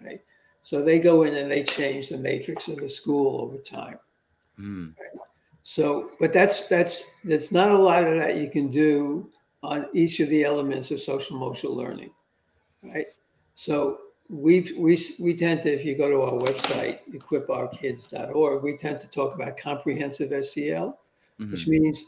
Right. 0.00 0.22
So 0.62 0.84
they 0.84 1.00
go 1.00 1.22
in 1.24 1.34
and 1.36 1.50
they 1.50 1.64
change 1.64 2.10
the 2.10 2.18
matrix 2.18 2.68
of 2.68 2.78
the 2.78 2.88
school 2.90 3.40
over 3.42 3.58
time. 3.58 4.00
Mm, 4.58 4.94
So, 5.62 6.12
but 6.18 6.32
that's 6.32 6.66
that's 6.68 7.04
there's 7.24 7.52
not 7.52 7.70
a 7.70 7.76
lot 7.78 8.04
of 8.04 8.18
that 8.18 8.36
you 8.36 8.50
can 8.50 8.68
do 8.70 9.30
on 9.62 9.86
each 9.92 10.20
of 10.20 10.28
the 10.28 10.44
elements 10.44 10.90
of 10.90 11.00
social 11.00 11.36
emotional 11.36 11.74
learning, 11.74 12.12
right? 12.82 13.08
So 13.54 14.00
we 14.28 14.74
we 14.78 14.98
we 15.20 15.36
tend 15.36 15.62
to, 15.62 15.72
if 15.72 15.84
you 15.84 15.96
go 15.96 16.10
to 16.10 16.22
our 16.22 16.40
website, 16.40 17.00
equipourkids.org, 17.12 18.62
we 18.64 18.76
tend 18.76 19.00
to 19.00 19.08
talk 19.08 19.34
about 19.34 19.56
comprehensive 19.58 20.32
SEL, 20.32 21.00
mhm, 21.38 21.48
which 21.50 21.68
means 21.68 22.04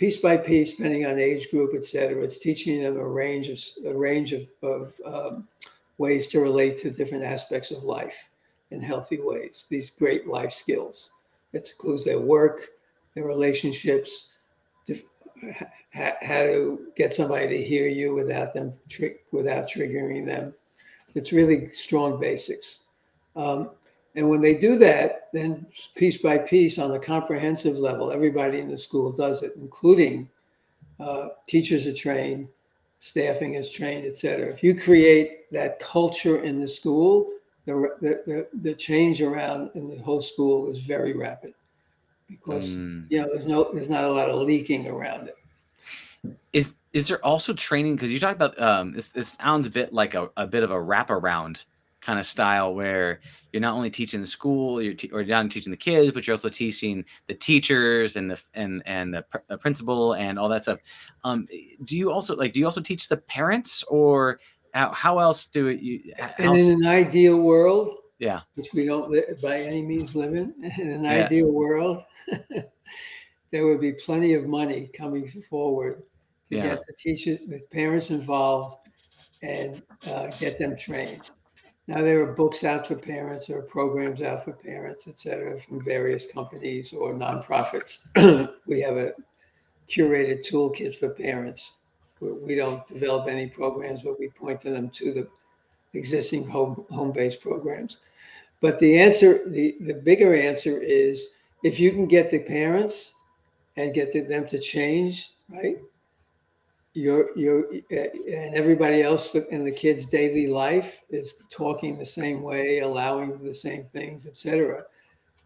piece 0.00 0.16
by 0.16 0.34
piece, 0.34 0.70
depending 0.70 1.04
on 1.04 1.18
age 1.18 1.50
group, 1.50 1.72
et 1.74 1.84
cetera. 1.84 2.24
It's 2.24 2.38
teaching 2.38 2.82
them 2.82 2.96
a 2.96 3.06
range 3.06 3.50
of 3.50 3.60
a 3.84 3.94
range 3.94 4.32
of, 4.32 4.44
of 4.62 4.94
um, 5.04 5.46
ways 5.98 6.26
to 6.28 6.40
relate 6.40 6.78
to 6.78 6.90
different 6.90 7.22
aspects 7.22 7.70
of 7.70 7.84
life 7.84 8.16
in 8.70 8.80
healthy 8.80 9.20
ways. 9.20 9.66
These 9.68 9.90
great 9.90 10.26
life 10.26 10.52
skills. 10.52 11.10
It 11.52 11.70
includes 11.72 12.06
their 12.06 12.18
work, 12.18 12.58
their 13.14 13.26
relationships, 13.26 14.28
how 15.92 16.42
to 16.52 16.86
get 16.96 17.12
somebody 17.12 17.48
to 17.48 17.62
hear 17.62 17.86
you 17.86 18.14
without 18.14 18.54
them 18.54 18.72
without 19.32 19.68
triggering 19.68 20.24
them. 20.24 20.54
It's 21.14 21.32
really 21.32 21.68
strong 21.72 22.18
basics. 22.18 22.80
Um, 23.36 23.70
and 24.16 24.28
when 24.28 24.40
they 24.40 24.54
do 24.54 24.76
that, 24.78 25.28
then 25.32 25.66
piece 25.94 26.18
by 26.18 26.38
piece 26.38 26.78
on 26.78 26.92
a 26.92 26.98
comprehensive 26.98 27.76
level, 27.76 28.10
everybody 28.10 28.58
in 28.58 28.68
the 28.68 28.78
school 28.78 29.12
does 29.12 29.42
it, 29.42 29.52
including 29.56 30.28
uh, 30.98 31.28
teachers 31.46 31.86
are 31.86 31.94
trained, 31.94 32.48
staffing 32.98 33.54
is 33.54 33.70
trained, 33.70 34.06
et 34.06 34.18
cetera. 34.18 34.52
If 34.52 34.62
you 34.62 34.74
create 34.74 35.50
that 35.52 35.78
culture 35.78 36.42
in 36.42 36.60
the 36.60 36.68
school, 36.68 37.30
the, 37.66 37.94
the, 38.00 38.48
the, 38.62 38.74
change 38.74 39.22
around 39.22 39.70
in 39.74 39.88
the 39.88 39.98
whole 39.98 40.22
school 40.22 40.68
is 40.70 40.78
very 40.78 41.12
rapid 41.12 41.54
because 42.28 42.74
mm. 42.74 43.06
you 43.08 43.20
know 43.20 43.28
there's 43.30 43.46
no 43.46 43.70
there's 43.72 43.88
not 43.88 44.04
a 44.04 44.10
lot 44.10 44.28
of 44.28 44.40
leaking 44.40 44.88
around 44.88 45.28
it. 45.28 46.36
is 46.52 46.74
is 46.92 47.06
there 47.06 47.24
also 47.24 47.52
training 47.52 47.94
because 47.94 48.10
you 48.10 48.18
talked 48.18 48.34
about 48.34 48.60
um 48.60 48.92
this, 48.92 49.10
this 49.10 49.36
sounds 49.40 49.66
a 49.66 49.70
bit 49.70 49.92
like 49.92 50.14
a, 50.14 50.28
a 50.36 50.46
bit 50.46 50.64
of 50.64 50.72
a 50.72 50.74
wraparound 50.74 51.62
kind 52.00 52.18
of 52.18 52.24
style 52.26 52.74
where 52.74 53.20
you're 53.52 53.60
not 53.60 53.74
only 53.74 53.90
teaching 53.90 54.20
the 54.20 54.26
school 54.26 54.80
you're 54.82 54.94
te- 54.94 55.10
or 55.12 55.20
you're 55.20 55.36
not 55.36 55.50
teaching 55.50 55.70
the 55.70 55.76
kids 55.76 56.12
but 56.12 56.26
you're 56.26 56.34
also 56.34 56.48
teaching 56.48 57.04
the 57.26 57.34
teachers 57.34 58.16
and 58.16 58.30
the 58.30 58.40
and 58.54 58.82
and 58.86 59.14
the, 59.14 59.22
pr- 59.22 59.38
the 59.48 59.58
principal 59.58 60.14
and 60.14 60.38
all 60.38 60.48
that 60.48 60.62
stuff 60.62 60.78
um 61.24 61.46
do 61.84 61.96
you 61.96 62.10
also 62.10 62.34
like 62.36 62.52
do 62.52 62.60
you 62.60 62.64
also 62.64 62.80
teach 62.80 63.08
the 63.08 63.16
parents 63.16 63.84
or 63.88 64.40
how, 64.72 64.90
how 64.92 65.18
else 65.18 65.46
do 65.46 65.66
it 65.66 65.80
you 65.80 66.00
And 66.38 66.56
in 66.56 66.82
an 66.82 66.86
ideal 66.86 67.42
world, 67.42 67.96
yeah 68.18 68.40
which 68.54 68.68
we 68.72 68.86
don't 68.86 69.10
li- 69.10 69.34
by 69.42 69.58
any 69.60 69.82
means 69.82 70.14
live 70.14 70.34
in, 70.34 70.54
in 70.78 70.90
an 70.90 71.04
Yeah. 71.04 71.24
ideal 71.24 71.50
world, 71.50 72.02
there 73.50 73.66
would 73.66 73.80
be 73.80 73.92
plenty 73.92 74.34
of 74.34 74.46
money 74.46 74.88
coming 74.96 75.28
forward 75.48 76.02
to 76.50 76.56
Yeah. 76.56 76.62
get 76.62 76.78
the 76.86 76.94
teachers, 76.98 77.40
the 77.46 77.60
parents 77.72 78.10
involved, 78.10 78.76
and 79.42 79.82
uh, 80.06 80.28
get 80.38 80.58
them 80.58 80.76
trained. 80.76 81.30
Now 81.86 82.02
there 82.02 82.22
are 82.22 82.34
books 82.34 82.62
out 82.62 82.86
for 82.86 82.94
parents, 82.94 83.48
there 83.48 83.58
are 83.58 83.62
programs 83.62 84.22
out 84.22 84.44
for 84.44 84.52
parents, 84.52 85.08
et 85.08 85.18
cetera, 85.18 85.60
from 85.60 85.84
various 85.84 86.30
companies 86.30 86.92
or 86.92 87.14
nonprofits. 87.14 88.06
we 88.66 88.80
have 88.80 88.96
a 88.96 89.12
curated 89.88 90.48
toolkit 90.48 90.96
for 90.96 91.10
parents. 91.10 91.72
We, 92.20 92.54
don't 92.54 92.86
develop 92.86 93.28
any 93.28 93.48
programs, 93.48 94.02
but 94.02 94.20
we 94.20 94.28
point 94.28 94.60
to 94.60 94.70
them 94.70 94.90
to 94.90 95.12
the 95.12 95.28
existing 95.98 96.46
home 96.46 96.84
home-based 96.90 97.40
programs. 97.40 97.98
But 98.60 98.78
the 98.78 98.98
answer, 98.98 99.48
the, 99.48 99.76
the 99.80 99.94
bigger 99.94 100.34
answer 100.34 100.78
is 100.78 101.30
if 101.64 101.80
you 101.80 101.92
can 101.92 102.06
get 102.06 102.30
the 102.30 102.40
parents 102.40 103.14
and 103.76 103.94
get 103.94 104.12
them 104.12 104.46
to 104.48 104.58
change, 104.58 105.30
right? 105.48 105.78
You're, 106.92 107.36
you're, 107.38 107.70
and 107.92 108.54
everybody 108.54 109.02
else 109.02 109.34
in 109.34 109.64
the 109.64 109.70
kid's 109.70 110.06
daily 110.06 110.48
life 110.48 111.00
is 111.08 111.34
talking 111.50 111.96
the 111.98 112.04
same 112.06 112.42
way, 112.42 112.80
allowing 112.80 113.38
the 113.44 113.54
same 113.54 113.84
things, 113.92 114.26
etc. 114.26 114.84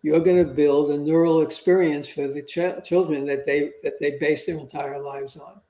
You're 0.02 0.20
going 0.20 0.42
to 0.46 0.54
build 0.54 0.90
a 0.90 0.98
neural 0.98 1.42
experience 1.42 2.08
for 2.08 2.28
the 2.28 2.42
ch- 2.42 2.86
children 2.86 3.26
that 3.26 3.44
they 3.46 3.72
that 3.82 3.98
they 4.00 4.12
base 4.18 4.46
their 4.46 4.58
entire 4.58 5.00
lives 5.02 5.36
on. 5.36 5.60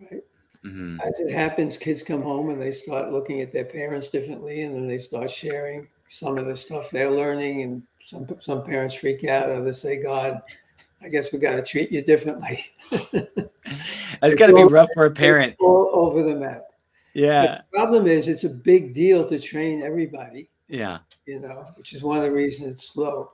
Right. 0.00 0.22
hmm 0.62 0.98
As 1.04 1.20
it 1.20 1.30
happens, 1.32 1.78
kids 1.78 2.02
come 2.02 2.22
home 2.22 2.50
and 2.50 2.60
they 2.60 2.72
start 2.72 3.12
looking 3.12 3.40
at 3.40 3.52
their 3.52 3.64
parents 3.64 4.08
differently, 4.08 4.62
and 4.62 4.74
then 4.74 4.86
they 4.88 4.98
start 4.98 5.30
sharing 5.30 5.88
some 6.08 6.38
of 6.38 6.46
the 6.46 6.56
stuff 6.56 6.90
they're 6.90 7.10
learning. 7.10 7.62
And 7.62 7.82
some 8.06 8.26
some 8.40 8.64
parents 8.64 8.94
freak 8.94 9.24
out, 9.24 9.50
others 9.50 9.80
say, 9.82 10.02
"God, 10.02 10.42
I 11.02 11.08
guess 11.08 11.32
we 11.32 11.38
got 11.38 11.52
to 11.52 11.62
treat 11.62 11.90
you 11.92 12.02
differently." 12.02 12.64
it's 12.90 14.34
got 14.36 14.46
to 14.48 14.54
be 14.54 14.64
rough 14.64 14.88
for 14.94 15.06
a 15.06 15.10
parent 15.10 15.56
all 15.60 15.90
over 15.92 16.22
the 16.22 16.36
map. 16.36 16.62
yeah 17.14 17.60
The 17.72 17.78
problem 17.78 18.06
is, 18.06 18.28
it's 18.28 18.44
a 18.44 18.50
big 18.50 18.92
deal 18.92 19.28
to 19.28 19.38
train 19.38 19.82
everybody. 19.82 20.48
yeah 20.68 20.98
You 21.26 21.40
know, 21.40 21.66
which 21.76 21.92
is 21.94 22.02
one 22.02 22.18
of 22.18 22.24
the 22.24 22.32
reasons 22.32 22.70
it's 22.72 22.88
slow. 22.88 23.30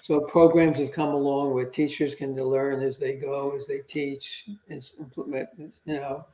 So 0.00 0.20
programs 0.20 0.78
have 0.80 0.92
come 0.92 1.14
along 1.14 1.54
where 1.54 1.64
teachers 1.64 2.14
can 2.14 2.34
learn 2.34 2.82
as 2.82 2.98
they 2.98 3.16
go, 3.16 3.56
as 3.56 3.66
they 3.66 3.78
teach, 3.78 4.50
and 4.68 4.82
implement. 4.98 5.48
You 5.58 5.94
know, 5.94 6.26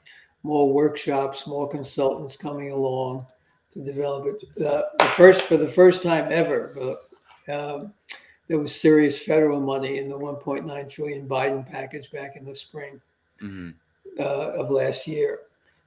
more 0.43 0.73
workshops, 0.73 1.47
more 1.47 1.69
consultants 1.69 2.37
coming 2.37 2.73
along 2.73 3.27
to 3.73 3.85
develop 3.85 4.27
it. 4.27 4.67
Uh, 4.67 4.83
the 4.99 5.05
first 5.17 5.43
for 5.43 5.57
the 5.57 5.69
first 5.69 6.03
time 6.03 6.29
ever, 6.33 6.97
um, 7.53 7.93
there 8.51 8.59
was 8.59 8.75
serious 8.75 9.17
federal 9.23 9.61
money 9.61 9.99
in 9.99 10.09
the 10.09 10.19
1.9 10.19 10.89
trillion 10.91 11.29
Biden 11.29 11.65
package 11.65 12.11
back 12.11 12.35
in 12.35 12.45
the 12.45 12.55
spring 12.55 13.01
hmm 13.39 13.71
uh, 14.19 14.51
of 14.59 14.71
last 14.71 15.07
year. 15.07 15.39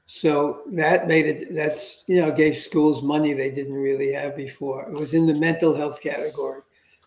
So 0.05 0.61
that 0.71 1.05
made 1.09 1.25
it, 1.25 1.53
that's, 1.53 2.05
you 2.07 2.21
know, 2.21 2.31
gave 2.31 2.57
schools 2.57 3.01
money 3.01 3.33
they 3.33 3.51
didn't 3.51 3.73
really 3.73 4.13
have 4.13 4.37
before. 4.37 4.83
It 4.89 4.93
was 4.93 5.13
in 5.13 5.27
the 5.27 5.33
mental 5.33 5.75
health 5.75 6.01
category. 6.01 6.61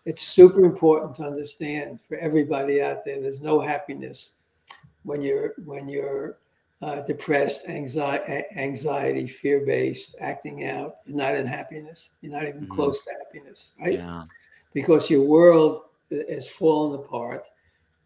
It's 0.05 0.21
super 0.21 0.63
important 0.63 1.15
to 1.15 1.23
understand 1.23 1.99
for 2.07 2.17
everybody 2.19 2.79
out 2.79 3.03
there. 3.03 3.19
There's 3.19 3.41
no 3.41 3.59
happiness 3.59 4.35
when 5.03 5.23
you're 5.23 5.55
when 5.65 5.89
you're 5.89 6.37
uh, 6.83 7.01
depressed, 7.01 7.67
anxiety, 7.67 8.43
anxiety, 8.55 9.27
fear-based, 9.27 10.17
acting 10.21 10.65
out. 10.65 10.97
You're 11.05 11.17
not 11.17 11.35
in 11.35 11.47
happiness. 11.47 12.11
You're 12.21 12.33
not 12.33 12.47
even 12.47 12.67
Mhm. 12.67 12.69
close 12.69 13.03
to 13.05 13.11
happiness, 13.25 13.71
right? 13.81 13.95
yeah 13.95 14.23
because 14.73 15.09
your 15.09 15.23
world 15.23 15.81
has 16.29 16.47
fallen 16.47 16.99
apart 16.99 17.47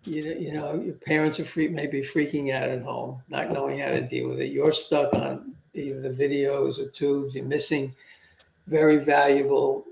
you 0.03 0.23
know, 0.23 0.39
you 0.39 0.53
know, 0.53 0.73
your 0.81 0.95
parents 0.95 1.39
are 1.39 1.45
free, 1.45 1.67
maybe 1.67 2.01
freaking 2.01 2.51
out 2.51 2.69
at 2.69 2.81
home, 2.81 3.21
not 3.29 3.51
knowing 3.51 3.79
how 3.79 3.89
to 3.89 4.01
deal 4.01 4.29
with 4.29 4.39
it. 4.39 4.51
You're 4.51 4.71
stuck 4.71 5.13
on 5.13 5.53
either 5.73 6.01
the 6.01 6.09
videos 6.09 6.79
or 6.79 6.89
tubes. 6.89 7.35
You're 7.35 7.45
missing 7.45 7.93
very 8.67 8.97
valuable, 8.97 9.85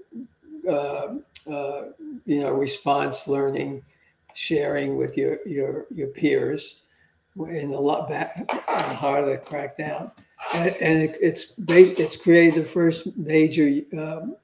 uh, 0.68 1.16
uh, 1.50 1.82
you 2.26 2.40
know, 2.40 2.52
response 2.52 3.28
learning, 3.28 3.84
sharing 4.34 4.98
with 4.98 5.16
your 5.16 5.38
your 5.46 5.86
your 5.92 6.08
peers, 6.08 6.82
in 7.38 7.74
a 7.74 7.80
lot 7.80 8.10
back 8.10 8.50
harder 8.68 9.38
to 9.38 9.46
crack 9.46 9.78
down. 9.78 10.12
And, 10.56 10.76
and 10.82 11.02
it, 11.04 11.18
it's 11.22 11.54
it's 11.68 12.16
created 12.18 12.64
the 12.64 12.68
first 12.68 13.16
major 13.16 13.82
um, 13.96 14.36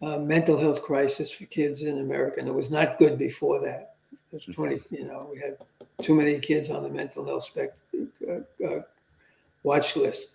uh, 0.00 0.18
mental 0.18 0.58
health 0.58 0.82
crisis 0.82 1.30
for 1.30 1.44
kids 1.46 1.82
in 1.82 1.98
America, 1.98 2.38
and 2.38 2.48
it 2.48 2.54
was 2.54 2.70
not 2.70 2.98
good 2.98 3.18
before 3.18 3.60
that. 3.60 3.94
There's 4.30 4.44
20, 4.44 4.80
you 4.90 5.04
know, 5.04 5.28
we 5.30 5.38
had 5.38 5.56
too 6.02 6.14
many 6.14 6.38
kids 6.38 6.70
on 6.70 6.82
the 6.82 6.88
mental 6.88 7.24
health 7.24 7.44
spectrum 7.44 8.12
uh, 8.28 8.66
uh, 8.66 8.82
watch 9.62 9.96
list. 9.96 10.30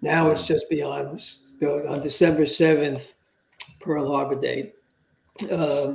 Now 0.00 0.30
it's 0.30 0.46
just 0.46 0.68
beyond. 0.70 1.22
On 1.62 2.00
December 2.00 2.42
7th, 2.42 3.14
Pearl 3.80 4.12
Harbor 4.12 4.34
date, 4.34 4.74
uh, 5.44 5.94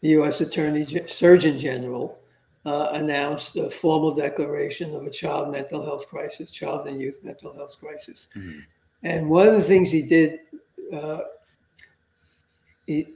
the 0.00 0.08
U.S. 0.10 0.42
Attorney 0.42 0.86
Surgeon 1.06 1.58
General 1.58 2.20
uh, 2.66 2.90
announced 2.92 3.56
a 3.56 3.70
formal 3.70 4.14
declaration 4.14 4.94
of 4.94 5.06
a 5.06 5.10
child 5.10 5.50
mental 5.50 5.82
health 5.82 6.08
crisis, 6.08 6.50
child 6.50 6.86
and 6.86 7.00
youth 7.00 7.20
mental 7.22 7.54
health 7.54 7.78
crisis. 7.80 8.28
Mm-hmm. 8.36 8.60
And 9.02 9.30
one 9.30 9.48
of 9.48 9.54
the 9.54 9.62
things 9.62 9.90
he 9.90 10.02
did 10.02 10.40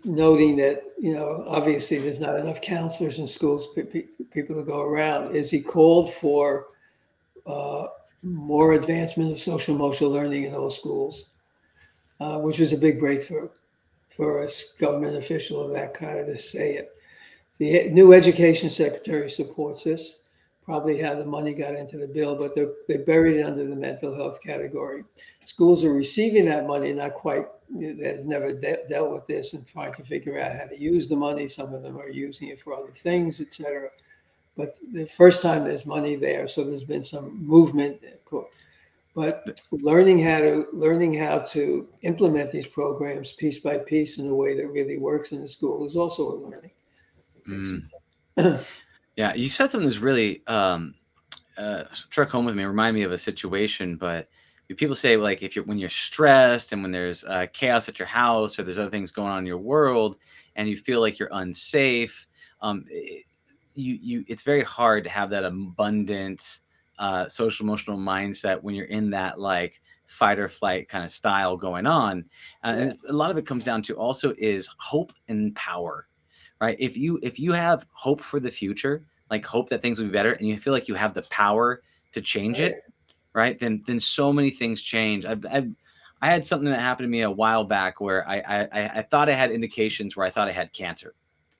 noting 0.04 0.56
that 0.56 0.82
you 0.98 1.14
know 1.14 1.44
obviously 1.48 1.98
there's 1.98 2.20
not 2.20 2.38
enough 2.38 2.60
counselors 2.60 3.18
in 3.18 3.26
schools 3.26 3.68
people 4.30 4.56
to 4.56 4.62
go 4.62 4.82
around. 4.82 5.34
Is 5.34 5.50
he 5.50 5.60
called 5.60 6.12
for 6.14 6.66
uh, 7.46 7.86
more 8.22 8.74
advancement 8.74 9.32
of 9.32 9.40
social 9.40 9.74
emotional 9.74 10.10
learning 10.10 10.44
in 10.44 10.54
all 10.54 10.70
schools? 10.70 11.26
Uh, 12.20 12.38
which 12.38 12.60
was 12.60 12.72
a 12.72 12.76
big 12.76 13.00
breakthrough 13.00 13.48
for 14.16 14.44
a 14.44 14.50
government 14.78 15.16
official 15.16 15.60
of 15.64 15.72
that 15.72 15.92
kind 15.92 16.24
to 16.24 16.38
say 16.38 16.74
it. 16.74 16.94
The 17.58 17.88
new 17.90 18.12
education 18.12 18.68
secretary 18.68 19.28
supports 19.28 19.82
this 19.82 20.22
probably 20.64 21.00
how 21.00 21.14
the 21.14 21.24
money 21.24 21.52
got 21.52 21.74
into 21.74 21.98
the 21.98 22.06
bill 22.06 22.36
but 22.36 22.54
they 22.54 22.96
buried 22.98 23.38
it 23.38 23.42
under 23.44 23.66
the 23.66 23.74
mental 23.74 24.14
health 24.14 24.40
category. 24.40 25.04
Schools 25.44 25.84
are 25.84 25.92
receiving 25.92 26.44
that 26.44 26.66
money 26.66 26.92
not 26.92 27.14
quite 27.14 27.46
they've 27.74 28.24
never 28.24 28.52
de- 28.52 28.86
dealt 28.88 29.12
with 29.12 29.26
this 29.26 29.54
and 29.54 29.66
trying 29.66 29.94
to 29.94 30.04
figure 30.04 30.38
out 30.38 30.56
how 30.56 30.66
to 30.66 30.80
use 30.80 31.08
the 31.08 31.16
money. 31.16 31.48
Some 31.48 31.74
of 31.74 31.82
them 31.82 31.98
are 31.98 32.10
using 32.10 32.48
it 32.48 32.60
for 32.60 32.74
other 32.74 32.92
things, 32.92 33.40
etc. 33.40 33.88
But 34.56 34.76
the 34.92 35.06
first 35.06 35.42
time 35.42 35.64
there's 35.64 35.86
money 35.86 36.16
there, 36.16 36.46
so 36.48 36.64
there's 36.64 36.84
been 36.84 37.04
some 37.04 37.44
movement. 37.46 38.00
But 39.14 39.60
learning 39.70 40.22
how 40.22 40.40
to 40.40 40.66
learning 40.72 41.14
how 41.14 41.40
to 41.40 41.88
implement 42.02 42.50
these 42.50 42.66
programs 42.66 43.32
piece 43.32 43.58
by 43.58 43.78
piece 43.78 44.18
in 44.18 44.28
a 44.28 44.34
way 44.34 44.56
that 44.56 44.68
really 44.68 44.98
works 44.98 45.32
in 45.32 45.40
the 45.40 45.48
school 45.48 45.86
is 45.86 45.96
also 45.96 46.32
a 46.32 46.36
learning. 46.36 46.70
Mm. 47.46 48.64
yeah, 49.16 49.34
you 49.34 49.48
said 49.48 49.70
something 49.70 49.88
that's 49.88 50.00
really 50.00 50.42
um, 50.46 50.94
uh, 51.58 51.84
struck 51.92 52.30
home 52.30 52.44
with 52.46 52.56
me. 52.56 52.64
Remind 52.64 52.94
me 52.94 53.02
of 53.02 53.12
a 53.12 53.18
situation, 53.18 53.96
but 53.96 54.28
people 54.74 54.94
say 54.94 55.16
like 55.16 55.42
if 55.42 55.54
you're 55.56 55.64
when 55.64 55.78
you're 55.78 55.88
stressed 55.88 56.72
and 56.72 56.82
when 56.82 56.92
there's 56.92 57.24
uh, 57.24 57.46
chaos 57.52 57.88
at 57.88 57.98
your 57.98 58.08
house 58.08 58.58
or 58.58 58.62
there's 58.62 58.78
other 58.78 58.90
things 58.90 59.12
going 59.12 59.30
on 59.30 59.38
in 59.38 59.46
your 59.46 59.58
world 59.58 60.16
and 60.56 60.68
you 60.68 60.76
feel 60.76 61.00
like 61.00 61.18
you're 61.18 61.30
unsafe 61.32 62.26
um, 62.60 62.84
it, 62.88 63.24
you 63.74 63.98
you 64.00 64.24
it's 64.28 64.42
very 64.42 64.62
hard 64.62 65.04
to 65.04 65.10
have 65.10 65.30
that 65.30 65.44
abundant 65.44 66.60
uh, 66.98 67.28
social 67.28 67.64
emotional 67.64 67.96
mindset 67.96 68.62
when 68.62 68.74
you're 68.74 68.86
in 68.86 69.10
that 69.10 69.40
like 69.40 69.80
fight 70.06 70.38
or 70.38 70.48
flight 70.48 70.88
kind 70.90 71.04
of 71.04 71.10
style 71.10 71.56
going 71.56 71.86
on. 71.86 72.22
Uh, 72.62 72.74
and 72.76 72.98
a 73.08 73.12
lot 73.12 73.30
of 73.30 73.38
it 73.38 73.46
comes 73.46 73.64
down 73.64 73.80
to 73.80 73.94
also 73.94 74.34
is 74.36 74.68
hope 74.78 75.12
and 75.28 75.54
power 75.56 76.06
right? 76.62 76.76
If 76.78 76.96
you 76.96 77.18
if 77.22 77.38
you 77.38 77.52
have 77.52 77.86
hope 77.92 78.22
for 78.22 78.40
the 78.40 78.50
future 78.50 79.04
like 79.30 79.44
hope 79.44 79.68
that 79.70 79.82
things 79.82 79.98
will 79.98 80.06
be 80.06 80.12
better 80.12 80.32
and 80.32 80.46
you 80.46 80.56
feel 80.58 80.72
like 80.72 80.88
you 80.88 80.94
have 80.94 81.12
the 81.12 81.22
power 81.22 81.82
to 82.12 82.20
change 82.20 82.60
it 82.60 82.82
right? 83.34 83.58
Then 83.58 83.82
then 83.86 84.00
so 84.00 84.32
many 84.32 84.50
things 84.50 84.82
change. 84.82 85.24
I, 85.24 85.36
I, 85.50 85.68
I 86.20 86.26
had 86.28 86.44
something 86.44 86.70
that 86.70 86.80
happened 86.80 87.06
to 87.06 87.10
me 87.10 87.22
a 87.22 87.30
while 87.30 87.64
back 87.64 88.00
where 88.00 88.26
I, 88.28 88.42
I 88.46 88.90
I 88.98 89.02
thought 89.02 89.28
I 89.28 89.32
had 89.32 89.50
indications 89.50 90.16
where 90.16 90.26
I 90.26 90.30
thought 90.30 90.48
I 90.48 90.52
had 90.52 90.72
cancer, 90.72 91.14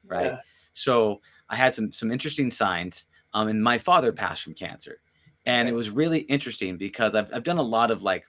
right? 0.07 0.27
Yeah. 0.27 0.39
So 0.75 1.21
I 1.49 1.57
had 1.57 1.75
some 1.75 1.93
some 1.93 2.11
interesting 2.11 2.51
signs. 2.51 3.07
Um, 3.35 3.49
and 3.49 3.63
my 3.63 3.79
father 3.79 4.13
passed 4.13 4.43
from 4.43 4.53
cancer, 4.53 5.01
and 5.47 5.67
it 5.67 5.73
was 5.73 5.89
really 5.89 6.21
interesting 6.21 6.77
because 6.77 7.15
I've 7.15 7.33
I've 7.33 7.45
done 7.45 7.59
a 7.59 7.63
lot 7.63 7.91
of 7.91 8.03
like 8.03 8.25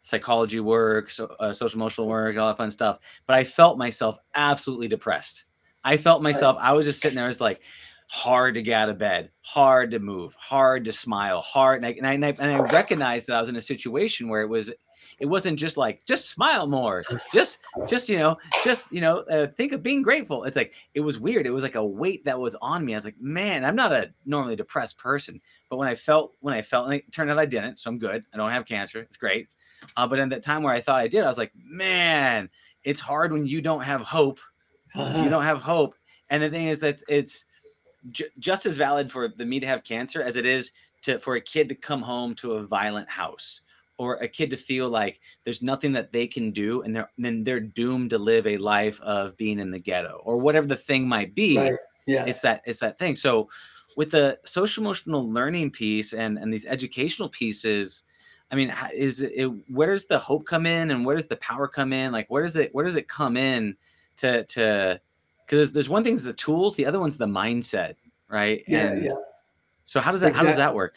psychology 0.00 0.60
work, 0.60 1.10
so, 1.10 1.26
uh, 1.40 1.52
social 1.52 1.78
emotional 1.78 2.06
work, 2.06 2.36
all 2.36 2.48
that 2.48 2.58
fun 2.58 2.70
stuff. 2.70 2.98
But 3.26 3.36
I 3.36 3.42
felt 3.42 3.78
myself 3.78 4.18
absolutely 4.34 4.86
depressed. 4.86 5.46
I 5.82 5.96
felt 5.96 6.22
myself. 6.22 6.56
I 6.60 6.72
was 6.72 6.86
just 6.86 7.00
sitting 7.00 7.16
there. 7.16 7.24
I 7.24 7.28
was 7.28 7.40
like, 7.40 7.62
hard 8.06 8.54
to 8.54 8.62
get 8.62 8.74
out 8.74 8.88
of 8.88 8.98
bed, 8.98 9.30
hard 9.40 9.90
to 9.90 9.98
move, 9.98 10.34
hard 10.34 10.84
to 10.84 10.92
smile, 10.92 11.40
hard. 11.40 11.82
And 11.82 11.86
I, 11.86 11.90
and 11.90 12.06
I, 12.06 12.12
and 12.12 12.24
I, 12.24 12.28
and 12.38 12.52
I 12.52 12.58
recognized 12.72 13.26
that 13.26 13.36
I 13.36 13.40
was 13.40 13.48
in 13.48 13.56
a 13.56 13.60
situation 13.60 14.28
where 14.28 14.42
it 14.42 14.48
was, 14.48 14.72
it 15.18 15.26
wasn't 15.26 15.58
just 15.58 15.76
like, 15.76 16.04
just 16.06 16.30
smile 16.30 16.66
more, 16.66 17.04
just, 17.32 17.60
just, 17.86 18.08
you 18.08 18.18
know, 18.18 18.36
just, 18.64 18.90
you 18.90 19.00
know, 19.00 19.18
uh, 19.30 19.46
think 19.56 19.72
of 19.72 19.82
being 19.82 20.02
grateful. 20.02 20.44
It's 20.44 20.56
like, 20.56 20.74
it 20.92 21.00
was 21.00 21.18
weird. 21.18 21.46
It 21.46 21.50
was 21.50 21.62
like 21.62 21.76
a 21.76 21.84
weight 21.84 22.24
that 22.24 22.38
was 22.38 22.56
on 22.56 22.84
me. 22.84 22.94
I 22.94 22.96
was 22.96 23.04
like, 23.04 23.20
man, 23.20 23.64
I'm 23.64 23.76
not 23.76 23.92
a 23.92 24.12
normally 24.26 24.56
depressed 24.56 24.98
person. 24.98 25.40
But 25.70 25.76
when 25.76 25.88
I 25.88 25.94
felt, 25.94 26.34
when 26.40 26.54
I 26.54 26.62
felt, 26.62 26.86
and 26.86 26.94
it 26.94 27.12
turned 27.12 27.30
out 27.30 27.38
I 27.38 27.46
didn't. 27.46 27.78
So 27.78 27.90
I'm 27.90 27.98
good. 27.98 28.24
I 28.32 28.36
don't 28.36 28.50
have 28.50 28.66
cancer. 28.66 29.00
It's 29.00 29.16
great. 29.16 29.48
Uh, 29.96 30.06
but 30.06 30.18
in 30.18 30.30
that 30.30 30.42
time 30.42 30.62
where 30.62 30.74
I 30.74 30.80
thought 30.80 31.00
I 31.00 31.08
did, 31.08 31.24
I 31.24 31.28
was 31.28 31.38
like, 31.38 31.52
man, 31.54 32.48
it's 32.82 33.00
hard 33.00 33.32
when 33.32 33.46
you 33.46 33.60
don't 33.60 33.82
have 33.82 34.00
hope. 34.00 34.40
You 34.96 35.28
don't 35.28 35.44
have 35.44 35.60
hope. 35.60 35.94
And 36.30 36.42
the 36.42 36.50
thing 36.50 36.68
is 36.68 36.80
that 36.80 37.02
it's, 37.08 37.44
j- 38.10 38.30
just 38.38 38.66
as 38.66 38.76
valid 38.76 39.10
for 39.10 39.28
the 39.28 39.44
me 39.44 39.60
to 39.60 39.66
have 39.66 39.84
cancer 39.84 40.22
as 40.22 40.36
it 40.36 40.46
is 40.46 40.72
to 41.02 41.18
for 41.18 41.34
a 41.34 41.40
kid 41.40 41.68
to 41.68 41.74
come 41.74 42.02
home 42.02 42.34
to 42.34 42.52
a 42.52 42.66
violent 42.66 43.08
house 43.08 43.60
or 43.96 44.16
a 44.16 44.28
kid 44.28 44.50
to 44.50 44.56
feel 44.56 44.88
like 44.88 45.20
there's 45.44 45.62
nothing 45.62 45.92
that 45.92 46.12
they 46.12 46.26
can 46.26 46.50
do 46.50 46.82
and 46.82 46.96
they're 46.96 47.10
then 47.18 47.44
they're 47.44 47.60
doomed 47.60 48.10
to 48.10 48.18
live 48.18 48.46
a 48.46 48.56
life 48.58 49.00
of 49.00 49.36
being 49.36 49.58
in 49.58 49.70
the 49.70 49.78
ghetto 49.78 50.20
or 50.24 50.38
whatever 50.38 50.66
the 50.66 50.76
thing 50.76 51.06
might 51.06 51.34
be. 51.34 51.58
Right. 51.58 51.72
yeah. 52.06 52.24
It's 52.26 52.40
that 52.40 52.62
it's 52.66 52.80
that 52.80 52.98
thing. 52.98 53.16
So 53.16 53.48
with 53.96 54.10
the 54.10 54.38
social 54.44 54.82
emotional 54.82 55.30
learning 55.30 55.70
piece 55.70 56.12
and 56.12 56.38
and 56.38 56.52
these 56.52 56.66
educational 56.66 57.28
pieces 57.28 58.02
i 58.50 58.56
mean 58.56 58.74
is 58.92 59.20
it 59.22 59.46
where 59.68 59.92
does 59.92 60.06
the 60.06 60.18
hope 60.18 60.44
come 60.44 60.66
in 60.66 60.90
and 60.90 61.04
where 61.06 61.16
does 61.16 61.28
the 61.28 61.36
power 61.36 61.68
come 61.68 61.92
in? 61.92 62.12
Like 62.12 62.28
where 62.28 62.42
does 62.42 62.56
it 62.56 62.74
where 62.74 62.84
does 62.84 62.96
it 62.96 63.08
come 63.08 63.36
in 63.36 63.76
to 64.18 64.44
to 64.44 65.00
because 65.44 65.72
there's 65.72 65.88
one 65.88 66.04
thing 66.04 66.14
is 66.14 66.24
the 66.24 66.32
tools, 66.32 66.76
the 66.76 66.86
other 66.86 67.00
one's 67.00 67.16
the 67.16 67.26
mindset, 67.26 67.96
right? 68.28 68.62
Yeah, 68.66 68.88
and 68.88 69.04
yeah. 69.04 69.12
So 69.84 70.00
how 70.00 70.12
does 70.12 70.20
that 70.22 70.28
exactly. 70.28 70.46
how 70.46 70.52
does 70.52 70.58
that 70.58 70.74
work? 70.74 70.94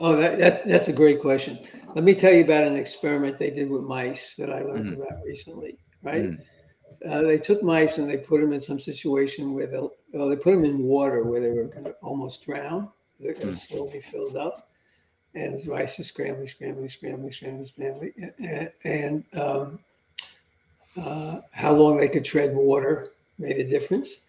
Oh, 0.00 0.16
that, 0.16 0.38
that, 0.38 0.66
that's 0.66 0.88
a 0.88 0.92
great 0.92 1.20
question. 1.20 1.58
Let 1.94 2.04
me 2.04 2.14
tell 2.14 2.32
you 2.32 2.44
about 2.44 2.64
an 2.64 2.76
experiment 2.76 3.38
they 3.38 3.50
did 3.50 3.70
with 3.70 3.82
mice 3.82 4.34
that 4.36 4.50
I 4.50 4.62
learned 4.62 4.96
mm. 4.96 4.96
about 4.96 5.22
recently. 5.24 5.78
Right? 6.02 6.24
Mm. 6.24 6.40
Uh, 7.08 7.22
they 7.22 7.38
took 7.38 7.62
mice 7.62 7.98
and 7.98 8.10
they 8.10 8.16
put 8.16 8.40
them 8.40 8.52
in 8.52 8.60
some 8.60 8.80
situation 8.80 9.52
where 9.52 9.66
they 9.66 9.78
well, 10.12 10.28
they 10.28 10.36
put 10.36 10.52
them 10.52 10.64
in 10.64 10.78
water 10.82 11.22
where 11.24 11.40
they 11.40 11.50
were 11.50 11.64
going 11.64 11.84
to 11.84 11.94
almost 12.02 12.44
drown. 12.44 12.88
They 13.20 13.34
mm. 13.34 13.56
slowly 13.56 14.00
filled 14.00 14.36
up, 14.36 14.68
and 15.34 15.58
the 15.58 15.70
mice 15.70 15.98
are 16.00 16.04
scrambling, 16.04 16.48
scrambling, 16.48 16.88
scrambling, 16.88 17.32
scrambling, 17.32 17.66
scrambling, 17.66 18.32
and, 18.38 18.70
and 18.84 19.24
um, 19.40 19.78
uh, 21.00 21.40
how 21.52 21.72
long 21.72 21.98
they 21.98 22.08
could 22.08 22.24
tread 22.24 22.54
water 22.54 23.13
made 23.38 23.58
a 23.58 23.68
difference. 23.68 24.20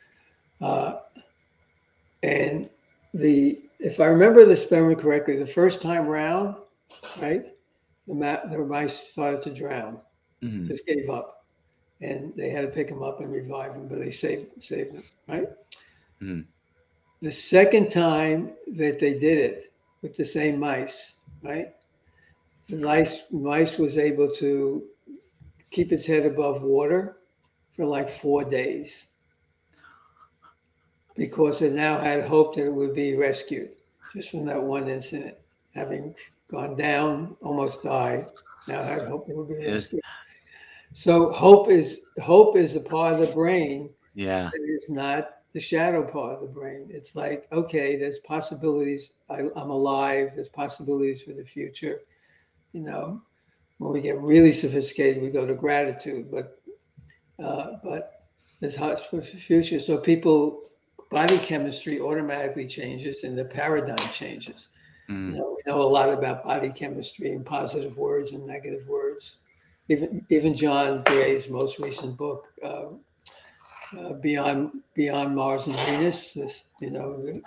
Uh, 0.62 0.98
and 2.24 2.70
the 3.14 3.62
if 3.80 4.00
I 4.00 4.06
remember 4.06 4.46
the 4.46 4.54
experiment 4.54 5.00
correctly, 5.00 5.38
the 5.38 5.48
first 5.48 5.82
time 5.82 6.08
round, 6.08 6.56
right, 7.20 7.46
the 8.08 8.14
map 8.14 8.50
the 8.50 8.58
mice 8.58 9.10
started 9.12 9.42
to 9.44 9.54
drown, 9.54 10.00
mm-hmm. 10.42 10.68
just 10.68 10.86
gave 10.86 11.10
up, 11.10 11.46
and 12.02 12.34
they 12.36 12.50
had 12.50 12.62
to 12.62 12.68
pick 12.68 12.88
them 12.88 13.04
up 13.04 13.20
and 13.20 13.32
revive 13.32 13.74
them, 13.74 13.88
but 13.88 14.00
they 14.00 14.12
saved 14.12 14.64
saved 14.64 14.96
them, 14.96 15.04
right. 15.28 15.50
Mm-hmm. 16.22 16.42
The 17.22 17.32
second 17.32 17.90
time 17.90 18.54
that 18.74 19.00
they 19.00 19.18
did 19.20 19.38
it 19.38 19.74
with 20.02 20.16
the 20.16 20.26
same 20.26 20.60
mice, 20.60 21.16
right, 21.44 21.74
the 22.70 22.78
mice 22.78 23.24
mice 23.32 23.78
was 23.78 23.98
able 23.98 24.30
to 24.32 24.84
keep 25.72 25.92
its 25.92 26.06
head 26.06 26.26
above 26.26 26.62
water 26.62 27.18
for 27.76 27.86
like 27.86 28.10
four 28.10 28.44
days 28.44 29.08
because 31.16 31.62
it 31.62 31.74
now 31.74 31.98
had 31.98 32.26
hope 32.26 32.56
that 32.56 32.66
it 32.66 32.74
would 32.74 32.94
be 32.94 33.16
rescued 33.16 33.72
just 34.14 34.32
from 34.32 34.46
that 34.46 34.62
one 34.62 34.90
incident. 34.90 35.36
Having 35.74 36.16
gone 36.50 36.76
down, 36.78 37.36
almost 37.42 37.84
died, 37.84 38.28
now 38.68 38.82
I 38.82 38.86
had 38.86 39.08
hope 39.08 39.30
it 39.30 39.36
would 39.36 39.50
be 39.50 39.66
rescued. 39.66 40.02
So 40.94 41.32
hope 41.34 41.70
is 41.70 42.02
hope 42.22 42.56
is 42.56 42.76
a 42.76 42.80
part 42.80 43.14
of 43.14 43.20
the 43.20 43.34
brain. 43.34 43.90
Yeah, 44.14 44.50
it 44.54 44.62
is 44.62 44.90
not 44.90 45.40
the 45.52 45.60
shadow 45.60 46.04
part 46.04 46.36
of 46.36 46.42
the 46.42 46.48
brain. 46.48 46.88
It's 46.90 47.16
like, 47.16 47.48
okay, 47.52 47.98
there's 47.98 48.20
possibilities. 48.20 49.12
I, 49.30 49.42
I'm 49.56 49.70
alive. 49.70 50.32
There's 50.36 50.50
possibilities 50.50 51.22
for 51.22 51.34
the 51.34 51.44
future. 51.44 52.02
You 52.72 52.82
know, 52.82 53.22
when 53.78 53.92
we 53.92 54.00
get 54.00 54.20
really 54.22 54.54
sophisticated, 54.54 55.22
we 55.22 55.30
go 55.30 55.46
to 55.46 55.56
gratitude. 55.56 56.32
But 56.32 56.62
uh, 57.44 57.74
but 57.84 58.26
there's 58.60 58.76
hopes 58.76 59.04
for 59.04 59.18
the 59.18 59.24
future. 59.24 59.80
So 59.80 59.98
people, 59.98 60.62
body 61.12 61.38
chemistry 61.38 62.00
automatically 62.00 62.68
changes, 62.68 63.24
and 63.24 63.38
the 63.38 63.46
paradigm 63.46 64.10
changes. 64.12 64.70
Mm. 65.10 65.34
You 65.34 65.38
know, 65.40 65.58
we 65.58 65.72
know 65.72 65.82
a 65.82 65.84
lot 65.84 66.12
about 66.12 66.44
body 66.44 66.70
chemistry 66.70 67.32
and 67.32 67.46
positive 67.46 67.98
words 67.98 68.32
and 68.32 68.46
negative 68.46 68.88
words. 68.88 69.38
Even 69.88 70.26
even 70.30 70.56
John 70.56 71.04
Gray's 71.04 71.48
most 71.48 71.78
recent 71.78 72.18
book, 72.18 72.48
uh, 72.64 72.88
uh, 74.00 74.14
Beyond 74.14 74.82
Beyond 74.96 75.36
Mars 75.36 75.68
and 75.68 75.80
Venus. 75.82 76.34
This, 76.34 76.66
you 76.82 76.90
know, 76.90 77.22
the 77.22 77.42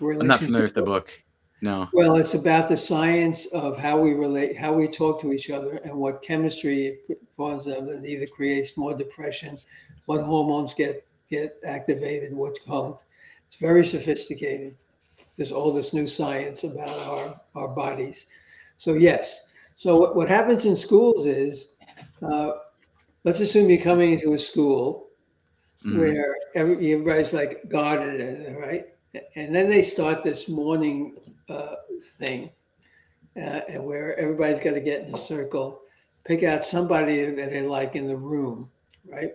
I'm 0.00 0.26
not 0.26 0.40
familiar 0.40 0.64
with 0.64 0.74
the 0.74 0.82
book. 0.82 1.23
No. 1.64 1.88
Well, 1.94 2.16
it's 2.16 2.34
about 2.34 2.68
the 2.68 2.76
science 2.76 3.46
of 3.46 3.78
how 3.78 3.98
we 3.98 4.12
relate, 4.12 4.58
how 4.58 4.74
we 4.74 4.86
talk 4.86 5.18
to 5.22 5.32
each 5.32 5.48
other, 5.48 5.76
and 5.76 5.94
what 5.96 6.20
chemistry 6.20 6.98
forms 7.38 7.66
of 7.66 7.86
that 7.86 8.04
either 8.04 8.26
creates 8.26 8.76
more 8.76 8.92
depression, 8.92 9.58
what 10.04 10.20
hormones 10.20 10.74
get 10.74 11.06
get 11.30 11.56
activated, 11.66 12.34
what's 12.34 12.60
called. 12.60 13.02
It's 13.46 13.56
very 13.56 13.86
sophisticated. 13.86 14.76
There's 15.38 15.52
all 15.52 15.72
this 15.72 15.94
new 15.94 16.06
science 16.06 16.64
about 16.64 16.98
our 16.98 17.40
our 17.54 17.68
bodies. 17.68 18.26
So 18.76 18.92
yes. 18.92 19.46
So 19.74 19.96
what, 19.96 20.14
what 20.14 20.28
happens 20.28 20.66
in 20.66 20.76
schools 20.76 21.24
is, 21.24 21.70
uh, 22.20 22.50
let's 23.24 23.40
assume 23.40 23.70
you're 23.70 23.80
coming 23.80 24.12
into 24.12 24.34
a 24.34 24.38
school 24.38 25.00
Mm. 25.84 25.98
where 25.98 26.36
every, 26.54 26.92
everybody's 26.92 27.34
like 27.34 27.68
guarded 27.68 28.56
right 28.56 28.86
and 29.36 29.54
then 29.54 29.68
they 29.68 29.82
start 29.82 30.24
this 30.24 30.48
morning 30.48 31.14
uh, 31.48 31.76
thing 32.18 32.50
uh, 33.36 33.60
and 33.68 33.84
where 33.84 34.18
everybody's 34.18 34.60
got 34.60 34.72
to 34.72 34.80
get 34.80 35.02
in 35.02 35.14
a 35.14 35.18
circle 35.18 35.80
pick 36.24 36.42
out 36.42 36.64
somebody 36.64 37.24
that 37.30 37.50
they 37.50 37.62
like 37.62 37.96
in 37.96 38.06
the 38.06 38.16
room 38.16 38.70
right? 39.06 39.34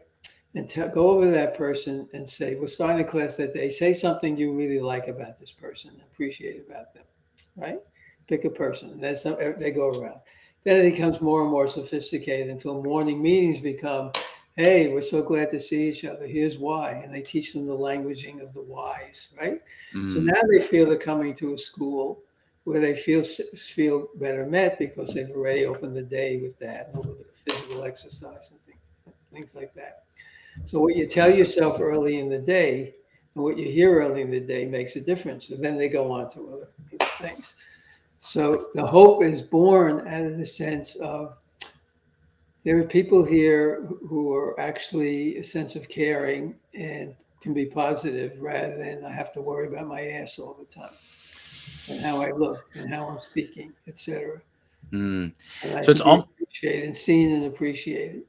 And 0.56 0.68
tell, 0.68 0.90
go 0.90 1.12
over 1.12 1.26
to 1.26 1.32
that 1.32 1.56
person 1.56 2.10
and 2.14 2.28
say 2.28 2.56
we're 2.56 2.68
starting 2.68 3.06
a 3.06 3.08
class 3.08 3.36
that 3.38 3.54
day 3.54 3.70
say 3.70 3.94
something 3.94 4.38
you 4.38 4.56
really 4.56 4.80
like 4.80 5.08
about 5.08 5.40
this 5.40 5.52
person 5.52 5.92
appreciate 6.12 6.66
about 6.68 6.94
them 6.94 7.04
right? 7.56 7.80
Pick 8.28 8.46
a 8.46 8.50
person 8.50 8.92
and 8.92 9.04
that's 9.04 9.24
how 9.24 9.36
they 9.36 9.72
go 9.72 9.90
around. 9.90 10.20
Then 10.66 10.78
it 10.78 10.92
becomes 10.92 11.22
more 11.22 11.42
and 11.42 11.52
more 11.52 11.68
sophisticated 11.68 12.50
until 12.50 12.84
morning 12.84 13.22
meetings 13.22 13.60
become 13.60 14.12
hey, 14.60 14.90
we're 14.90 15.02
so 15.02 15.22
glad 15.22 15.50
to 15.52 15.60
see 15.60 15.88
each 15.88 16.04
other. 16.04 16.28
Here's 16.28 16.58
why. 16.58 16.92
And 16.92 17.14
they 17.14 17.22
teach 17.22 17.54
them 17.54 17.66
the 17.66 17.78
languaging 17.78 18.42
of 18.42 18.54
the 18.54 18.62
whys, 18.62 19.30
right? 19.40 19.62
So 20.10 20.20
Mm. 20.20 20.26
now 20.26 20.42
they 20.52 20.62
feel 20.62 20.86
they're 20.86 20.98
coming 20.98 21.34
to 21.36 21.54
a 21.54 21.58
school 21.58 22.22
where 22.66 22.82
they 22.82 22.98
feel 22.98 23.24
feel 23.24 24.10
better 24.16 24.46
met 24.46 24.78
because 24.78 25.14
they've 25.14 25.32
already 25.32 25.66
opened 25.66 25.96
the 25.96 26.02
day 26.02 26.40
with 26.42 26.60
that, 26.60 26.90
a 26.94 26.98
little 26.98 27.14
bit 27.14 27.28
of 27.28 27.36
physical 27.46 27.84
exercise 27.86 28.52
and 28.52 28.60
things, 28.66 29.16
things 29.32 29.56
like 29.56 29.74
that. 29.76 30.04
So 30.66 30.82
what 30.82 30.98
you 30.98 31.08
tell 31.08 31.32
yourself 31.32 31.80
early 31.80 32.20
in 32.20 32.28
the 32.28 32.40
day 32.40 32.94
and 33.36 33.44
what 33.46 33.58
you 33.58 33.72
hear 33.72 34.02
early 34.02 34.22
in 34.22 34.30
the 34.30 34.42
day 34.42 34.66
makes 34.66 34.98
a 34.98 35.02
difference. 35.02 35.52
And 35.52 35.64
then 35.64 35.78
they 35.78 35.88
go 35.88 36.12
on 36.12 36.30
to 36.32 36.54
other 36.54 36.68
things. 37.22 37.56
So 38.20 38.60
the 38.76 38.86
hope 38.86 39.24
is 39.24 39.42
born 39.42 40.06
out 40.06 40.26
of 40.26 40.38
the 40.38 40.46
sense 40.46 40.98
of 40.98 41.38
there 42.64 42.78
are 42.80 42.84
people 42.84 43.24
here 43.24 43.88
who 44.08 44.34
are 44.34 44.60
actually 44.60 45.38
a 45.38 45.44
sense 45.44 45.76
of 45.76 45.88
caring 45.88 46.56
and 46.74 47.16
can 47.42 47.54
be 47.54 47.66
positive 47.66 48.34
rather 48.40 48.78
than 48.78 49.06
I 49.06 49.12
have 49.12 49.32
to 49.34 49.42
worry 49.42 49.68
about 49.68 49.88
my 49.88 50.02
ass 50.02 50.40
all 50.40 50.58
the 50.60 50.66
time 50.66 50.94
and 51.90 52.00
how 52.02 52.22
I 52.22 52.32
look 52.32 52.66
and 52.74 52.90
how 52.90 53.08
I'm 53.08 53.20
speaking, 53.20 53.74
etc. 53.88 54.42
Mm. 54.92 55.34
So 55.62 55.92
it's 55.92 56.02
all 56.02 56.20
appreciated 56.20 56.86
and 56.86 56.98
seen 56.98 57.32
and 57.34 57.46
appreciated. 57.46 58.24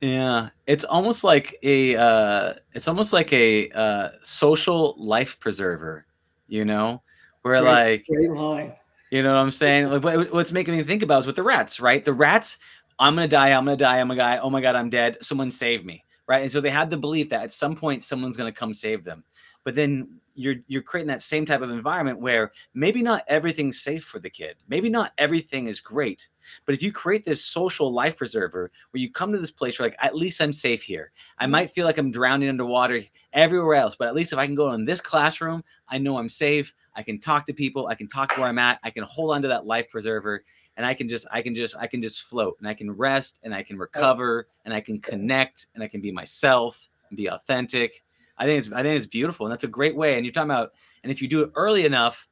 Yeah, 0.00 0.48
it's 0.66 0.84
almost 0.84 1.22
like 1.22 1.58
a 1.62 1.96
uh, 1.96 2.54
it's 2.72 2.88
almost 2.88 3.12
like 3.12 3.32
a 3.32 3.70
uh, 3.70 4.08
social 4.22 4.96
life 4.98 5.38
preserver, 5.38 6.06
you 6.48 6.64
know, 6.64 7.02
where 7.42 7.60
Great- 7.60 7.70
like 7.70 8.06
Great 8.12 8.30
line. 8.30 8.72
you 9.10 9.22
know 9.22 9.32
what 9.32 9.40
I'm 9.40 9.52
saying. 9.52 9.88
Like 9.90 10.32
what's 10.32 10.52
making 10.52 10.76
me 10.76 10.82
think 10.82 11.02
about 11.02 11.20
is 11.20 11.26
with 11.26 11.36
the 11.36 11.42
rats, 11.42 11.78
right? 11.78 12.04
The 12.04 12.12
rats, 12.12 12.58
I'm 12.98 13.14
gonna 13.14 13.28
die, 13.28 13.52
I'm 13.52 13.64
gonna 13.64 13.76
die, 13.76 14.00
I'm 14.00 14.10
a 14.10 14.16
guy. 14.16 14.38
Oh 14.38 14.50
my 14.50 14.60
god, 14.60 14.76
I'm 14.76 14.90
dead. 14.90 15.18
Someone 15.22 15.50
save 15.50 15.84
me, 15.84 16.04
right? 16.28 16.42
And 16.42 16.52
so 16.52 16.60
they 16.60 16.70
had 16.70 16.90
the 16.90 16.96
belief 16.96 17.28
that 17.30 17.42
at 17.42 17.52
some 17.52 17.76
point 17.76 18.02
someone's 18.02 18.36
gonna 18.36 18.52
come 18.52 18.74
save 18.74 19.04
them. 19.04 19.24
But 19.64 19.74
then 19.74 20.20
you're 20.34 20.56
you're 20.66 20.82
creating 20.82 21.08
that 21.08 21.22
same 21.22 21.44
type 21.44 21.60
of 21.60 21.70
environment 21.70 22.18
where 22.18 22.52
maybe 22.74 23.02
not 23.02 23.24
everything's 23.28 23.80
safe 23.80 24.04
for 24.04 24.18
the 24.18 24.30
kid. 24.30 24.56
Maybe 24.68 24.88
not 24.88 25.12
everything 25.18 25.66
is 25.66 25.80
great. 25.80 26.28
But 26.64 26.74
if 26.74 26.82
you 26.82 26.92
create 26.92 27.24
this 27.24 27.44
social 27.44 27.92
life 27.92 28.16
preserver 28.16 28.70
where 28.90 29.00
you 29.00 29.10
come 29.10 29.32
to 29.32 29.38
this 29.38 29.50
place 29.50 29.78
where 29.78 29.88
like 29.88 29.98
at 30.00 30.16
least 30.16 30.40
I'm 30.40 30.52
safe 30.52 30.82
here. 30.82 31.12
I 31.38 31.46
might 31.46 31.70
feel 31.70 31.86
like 31.86 31.98
I'm 31.98 32.10
drowning 32.10 32.48
underwater 32.48 33.02
everywhere 33.32 33.74
else, 33.74 33.94
but 33.94 34.08
at 34.08 34.14
least 34.14 34.32
if 34.32 34.38
I 34.38 34.46
can 34.46 34.54
go 34.54 34.72
in 34.72 34.84
this 34.84 35.00
classroom, 35.00 35.62
I 35.88 35.98
know 35.98 36.16
I'm 36.16 36.28
safe. 36.28 36.74
I 36.94 37.02
can 37.02 37.18
talk 37.18 37.46
to 37.46 37.54
people, 37.54 37.86
I 37.86 37.94
can 37.94 38.08
talk 38.08 38.34
to 38.34 38.40
where 38.40 38.48
I'm 38.48 38.58
at, 38.58 38.78
I 38.82 38.90
can 38.90 39.04
hold 39.04 39.34
on 39.34 39.42
to 39.42 39.48
that 39.48 39.66
life 39.66 39.88
preserver 39.90 40.44
and 40.76 40.86
I 40.86 40.94
can 40.94 41.08
just 41.08 41.26
I 41.30 41.42
can 41.42 41.54
just 41.54 41.76
I 41.76 41.86
can 41.86 42.00
just 42.00 42.22
float 42.22 42.56
and 42.58 42.68
I 42.68 42.74
can 42.74 42.90
rest 42.90 43.40
and 43.42 43.54
I 43.54 43.62
can 43.62 43.78
recover 43.78 44.48
and 44.64 44.72
I 44.72 44.80
can 44.80 45.00
connect 45.00 45.66
and 45.74 45.82
I 45.82 45.88
can 45.88 46.00
be 46.00 46.12
myself 46.12 46.88
and 47.08 47.16
be 47.16 47.28
authentic. 47.28 48.04
I 48.38 48.46
think 48.46 48.58
it's 48.58 48.72
I 48.72 48.82
think 48.82 48.96
it's 48.96 49.06
beautiful 49.06 49.46
and 49.46 49.52
that's 49.52 49.64
a 49.64 49.68
great 49.68 49.96
way. 49.96 50.16
And 50.16 50.24
you're 50.24 50.32
talking 50.32 50.50
about 50.50 50.72
and 51.02 51.12
if 51.12 51.20
you 51.20 51.28
do 51.28 51.42
it 51.42 51.52
early 51.54 51.84
enough, 51.84 52.28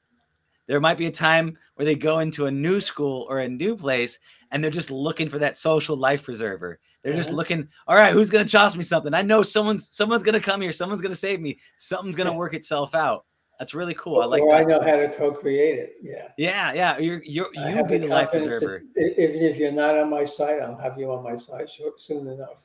there 0.66 0.80
might 0.80 0.98
be 0.98 1.06
a 1.06 1.10
time 1.10 1.58
where 1.74 1.84
they 1.84 1.96
go 1.96 2.20
into 2.20 2.46
a 2.46 2.50
new 2.50 2.80
school 2.80 3.26
or 3.28 3.40
a 3.40 3.48
new 3.48 3.76
place 3.76 4.18
and 4.50 4.62
they're 4.62 4.70
just 4.70 4.90
looking 4.90 5.28
for 5.28 5.38
that 5.38 5.56
social 5.56 5.96
life 5.96 6.22
preserver. 6.22 6.78
They're 7.02 7.14
just 7.14 7.32
looking, 7.32 7.66
all 7.86 7.96
right, 7.96 8.12
who's 8.12 8.30
gonna 8.30 8.44
toss 8.44 8.76
me 8.76 8.82
something? 8.82 9.14
I 9.14 9.22
know 9.22 9.42
someone's 9.42 9.88
someone's 9.88 10.22
gonna 10.22 10.40
come 10.40 10.60
here, 10.60 10.72
someone's 10.72 11.02
gonna 11.02 11.14
save 11.14 11.40
me, 11.40 11.58
something's 11.78 12.14
gonna 12.14 12.32
work 12.32 12.54
itself 12.54 12.94
out. 12.94 13.24
That's 13.60 13.74
really 13.74 13.92
cool. 13.92 14.22
I 14.22 14.24
like 14.24 14.40
or 14.40 14.54
I 14.54 14.64
know 14.64 14.80
how 14.80 14.96
to 14.96 15.14
co-create 15.18 15.78
it. 15.78 15.96
Yeah. 16.02 16.28
Yeah, 16.38 16.72
yeah. 16.72 16.98
You're 16.98 17.22
you're 17.24 17.50
you 17.52 17.76
have 17.76 17.88
be 17.88 17.98
the 17.98 18.06
life 18.06 18.30
preserver. 18.30 18.82
that 18.94 19.14
Even 19.18 19.42
if 19.42 19.58
you're 19.58 19.70
not 19.70 19.98
on 19.98 20.08
my 20.08 20.24
side, 20.24 20.60
I'll 20.60 20.78
have 20.78 20.98
you 20.98 21.12
on 21.12 21.22
my 21.22 21.36
side 21.36 21.68
short, 21.68 22.00
soon 22.00 22.26
enough. 22.26 22.64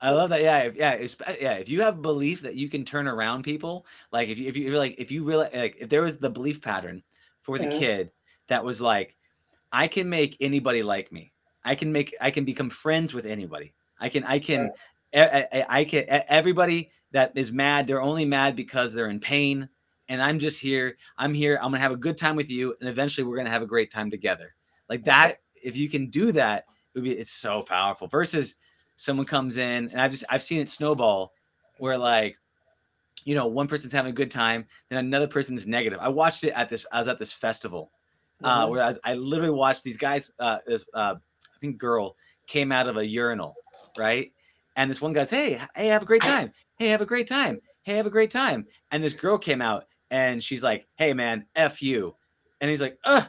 I 0.00 0.08
love 0.08 0.30
that. 0.30 0.40
Yeah, 0.40 0.58
if, 0.60 0.74
yeah, 0.74 0.92
if, 0.92 1.16
yeah. 1.38 1.52
If 1.56 1.68
you 1.68 1.82
have 1.82 2.00
belief 2.00 2.40
that 2.42 2.54
you 2.54 2.70
can 2.70 2.82
turn 2.82 3.08
around 3.08 3.42
people, 3.42 3.84
like 4.10 4.30
if 4.30 4.38
you 4.38 4.48
if 4.48 4.56
you 4.56 4.70
like 4.78 4.94
if 4.96 5.10
you 5.10 5.22
really 5.22 5.48
like 5.52 5.76
if 5.78 5.90
there 5.90 6.00
was 6.00 6.16
the 6.16 6.30
belief 6.30 6.62
pattern 6.62 7.02
for 7.42 7.58
the 7.58 7.64
Yeah. 7.64 7.78
kid 7.78 8.10
that 8.48 8.64
was 8.64 8.80
like, 8.80 9.14
I 9.70 9.86
can 9.86 10.08
make 10.08 10.38
anybody 10.40 10.82
like 10.82 11.12
me. 11.12 11.34
I 11.62 11.74
can 11.74 11.92
make 11.92 12.16
I 12.22 12.30
can 12.30 12.46
become 12.46 12.70
friends 12.70 13.12
with 13.12 13.26
anybody. 13.26 13.74
I 14.00 14.08
can 14.08 14.24
I 14.24 14.38
can 14.38 14.70
I, 15.14 15.46
I, 15.52 15.66
I 15.68 15.84
can 15.84 16.06
everybody 16.08 16.88
that 17.10 17.32
is 17.34 17.52
mad. 17.52 17.86
They're 17.86 18.00
only 18.00 18.24
mad 18.24 18.56
because 18.56 18.94
they're 18.94 19.10
in 19.10 19.20
pain, 19.20 19.68
and 20.12 20.22
I'm 20.22 20.38
just 20.38 20.60
here. 20.60 20.96
I'm 21.16 21.32
here. 21.32 21.56
I'm 21.56 21.70
gonna 21.70 21.78
have 21.78 21.90
a 21.90 21.96
good 21.96 22.18
time 22.18 22.36
with 22.36 22.50
you, 22.50 22.76
and 22.80 22.88
eventually 22.88 23.26
we're 23.26 23.38
gonna 23.38 23.48
have 23.48 23.62
a 23.62 23.66
great 23.66 23.90
time 23.90 24.10
together. 24.10 24.54
Like 24.90 25.04
that. 25.04 25.38
If 25.64 25.74
you 25.74 25.88
can 25.88 26.10
do 26.10 26.32
that, 26.32 26.66
it 26.94 26.98
would 26.98 27.04
be 27.04 27.12
it's 27.12 27.30
so 27.30 27.62
powerful. 27.62 28.08
Versus 28.08 28.56
someone 28.96 29.24
comes 29.24 29.56
in 29.56 29.88
and 29.88 30.00
I've 30.00 30.10
just 30.10 30.24
I've 30.28 30.42
seen 30.42 30.60
it 30.60 30.68
snowball 30.68 31.32
where 31.78 31.96
like 31.96 32.36
you 33.24 33.34
know 33.34 33.46
one 33.46 33.66
person's 33.68 33.92
having 33.92 34.10
a 34.10 34.14
good 34.14 34.30
time 34.30 34.66
then 34.90 34.98
another 34.98 35.26
person's 35.26 35.66
negative. 35.66 35.98
I 36.00 36.08
watched 36.08 36.44
it 36.44 36.50
at 36.50 36.68
this 36.68 36.86
I 36.92 36.98
was 36.98 37.08
at 37.08 37.18
this 37.18 37.32
festival 37.32 37.90
uh 38.44 38.66
Mhm. 38.66 38.70
where 38.70 38.82
I, 38.82 38.88
was, 38.88 38.98
I 39.04 39.14
literally 39.14 39.54
watched 39.54 39.82
these 39.82 39.96
guys 39.96 40.30
uh 40.38 40.58
this 40.66 40.86
uh 40.94 41.14
I 41.44 41.58
think 41.60 41.78
girl 41.78 42.16
came 42.46 42.70
out 42.70 42.86
of 42.86 42.96
a 42.98 43.06
urinal 43.06 43.54
right 43.96 44.32
and 44.76 44.90
this 44.90 45.00
one 45.00 45.12
guy's 45.12 45.30
hey 45.30 45.60
hey 45.74 45.86
have 45.86 46.02
a 46.02 46.06
great 46.06 46.22
time 46.22 46.52
hey 46.76 46.88
have 46.88 47.00
a 47.00 47.06
great 47.06 47.28
time 47.28 47.60
hey 47.84 47.96
have 47.96 48.06
a 48.06 48.10
great 48.10 48.30
time 48.30 48.66
and 48.90 49.02
this 49.02 49.14
girl 49.14 49.38
came 49.38 49.62
out 49.62 49.86
and 50.12 50.44
she's 50.44 50.62
like 50.62 50.86
hey 50.96 51.12
man 51.12 51.44
f 51.56 51.82
you. 51.82 52.14
And 52.60 52.70
he's 52.70 52.80
like 52.80 52.98
uh 53.02 53.24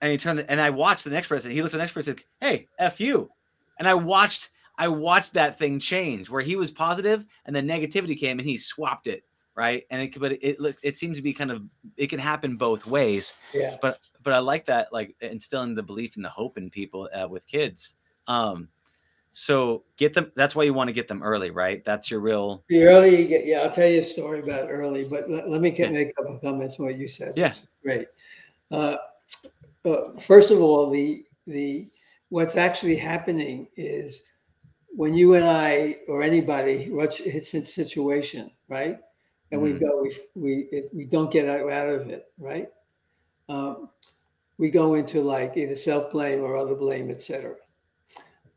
and 0.00 0.12
he 0.12 0.16
turned 0.16 0.38
the, 0.38 0.50
and 0.50 0.60
I 0.60 0.70
watched 0.70 1.02
the 1.02 1.10
next 1.10 1.26
person. 1.26 1.50
He 1.50 1.60
looked 1.60 1.74
at 1.74 1.78
the 1.78 1.82
next 1.82 1.94
person 1.94 2.16
hey 2.40 2.68
f 2.78 3.00
you. 3.00 3.28
And 3.80 3.88
I 3.88 3.94
watched 3.94 4.50
I 4.78 4.86
watched 4.86 5.32
that 5.32 5.58
thing 5.58 5.80
change 5.80 6.30
where 6.30 6.42
he 6.42 6.54
was 6.54 6.70
positive 6.70 7.26
and 7.44 7.56
then 7.56 7.66
negativity 7.66 8.16
came 8.16 8.38
and 8.38 8.48
he 8.48 8.56
swapped 8.56 9.08
it 9.08 9.24
right? 9.56 9.84
And 9.90 10.00
it 10.00 10.08
could 10.08 10.22
but 10.22 10.32
it 10.40 10.60
look 10.60 10.76
it 10.82 10.96
seems 10.96 11.16
to 11.18 11.22
be 11.22 11.32
kind 11.32 11.50
of 11.50 11.62
it 11.96 12.06
can 12.06 12.18
happen 12.18 12.56
both 12.56 12.86
ways. 12.86 13.34
Yeah. 13.52 13.76
but 13.82 13.98
but 14.22 14.32
I 14.32 14.38
like 14.38 14.64
that 14.66 14.92
like 14.92 15.16
instilling 15.20 15.74
the 15.74 15.82
belief 15.82 16.16
and 16.16 16.24
the 16.24 16.30
hope 16.30 16.56
in 16.56 16.70
people 16.70 17.08
uh, 17.12 17.28
with 17.28 17.46
kids. 17.46 17.96
Um 18.26 18.68
so 19.32 19.84
get 19.96 20.12
them 20.12 20.32
that's 20.34 20.54
why 20.56 20.64
you 20.64 20.74
want 20.74 20.88
to 20.88 20.92
get 20.92 21.06
them 21.06 21.22
early 21.22 21.50
right 21.50 21.84
that's 21.84 22.10
your 22.10 22.20
real 22.20 22.64
The 22.68 22.82
earlier 22.84 23.16
you 23.18 23.28
get, 23.28 23.46
yeah, 23.46 23.58
I'll 23.60 23.70
tell 23.70 23.86
you 23.86 24.00
a 24.00 24.02
story 24.04 24.40
about 24.40 24.68
early, 24.68 25.04
but 25.04 25.30
let, 25.30 25.48
let 25.48 25.60
me 25.60 25.70
get, 25.70 25.92
Yeah. 25.92 25.98
make 25.98 26.08
a 26.10 26.12
couple 26.14 26.34
of 26.36 26.42
comments 26.42 26.78
on 26.80 26.86
what 26.86 26.98
you 26.98 27.06
said. 27.06 27.34
Yeah. 27.36 27.50
which 27.50 27.60
Great. 27.82 28.08
Uh, 28.70 28.96
uh, 29.84 30.12
first 30.20 30.50
of 30.50 30.60
all, 30.60 30.90
the 30.90 31.24
the 31.46 31.88
what's 32.28 32.56
actually 32.56 32.96
happening 32.96 33.68
is 33.76 34.22
when 34.88 35.14
you 35.14 35.34
and 35.34 35.44
I 35.44 35.98
or 36.08 36.22
anybody 36.22 36.90
hits 37.24 37.54
a 37.54 37.64
situation, 37.64 38.50
right? 38.68 38.98
and 39.52 39.60
we 39.60 39.72
go 39.72 40.00
we 40.02 40.16
we 40.34 40.52
it, 40.70 40.90
we 40.92 41.04
don't 41.04 41.30
get 41.30 41.48
out, 41.48 41.70
out 41.70 41.88
of 41.88 42.08
it, 42.08 42.26
right? 42.38 42.68
Um, 43.48 43.88
we 44.58 44.70
go 44.70 44.94
into 44.94 45.22
like 45.22 45.56
either 45.56 45.76
self 45.76 46.10
blame 46.12 46.40
or 46.40 46.56
other 46.56 46.74
blame, 46.74 47.10
etc. 47.10 47.54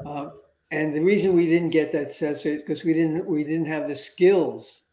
Uh, 0.06 0.30
and 0.74 0.96
the 0.96 1.02
reason 1.02 1.36
we 1.36 1.46
didn't 1.46 1.70
get 1.70 1.92
that 1.92 2.08
is 2.08 2.44
because 2.44 2.84
we 2.84 2.94
didn't 2.94 3.28
we 3.28 3.44
didn't 3.44 3.68
have 3.68 3.88
the 3.88 3.96
skills, 3.96 4.86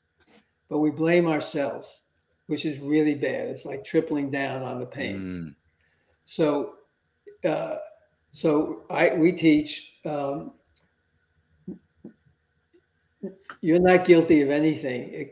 but 0.69 0.81
we 0.81 0.91
blame 0.91 1.27
ourselves, 1.27 2.03
which 2.49 2.67
is 2.67 2.79
really 2.81 3.15
bad. 3.15 3.49
It's 3.49 3.65
like 3.65 3.83
tripling 3.83 4.31
down 4.31 4.63
on 4.63 4.79
the 4.79 4.85
pain. 4.85 5.17
Mm. 5.17 5.55
So, 6.27 6.75
uh, 7.49 7.77
so 8.33 8.83
I 8.91 9.15
we 9.15 9.33
teach. 9.33 9.97
Um, 10.05 10.53
you're 13.63 13.81
not 13.81 14.05
guilty 14.05 14.43
of 14.43 14.51
anything 14.51 15.31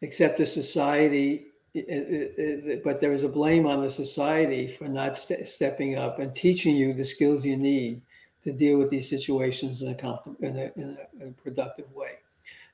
except 0.00 0.38
the 0.38 0.46
society, 0.46 1.46
but 1.74 3.00
there 3.00 3.12
is 3.12 3.24
a 3.24 3.28
blame 3.28 3.66
on 3.66 3.82
the 3.82 3.90
society 3.90 4.68
for 4.68 4.86
not 4.86 5.18
ste- 5.18 5.46
stepping 5.46 5.96
up 5.96 6.20
and 6.20 6.32
teaching 6.34 6.76
you 6.76 6.94
the 6.94 7.04
skills 7.04 7.44
you 7.44 7.56
need 7.56 8.02
to 8.42 8.52
deal 8.52 8.78
with 8.78 8.90
these 8.90 9.08
situations 9.08 9.82
in 9.82 9.88
a, 9.88 9.94
comp- 9.94 10.36
in 10.40 10.56
a, 10.56 10.72
in 10.76 10.96
a, 11.20 11.22
in 11.24 11.28
a 11.30 11.42
productive 11.42 11.90
way. 11.92 12.12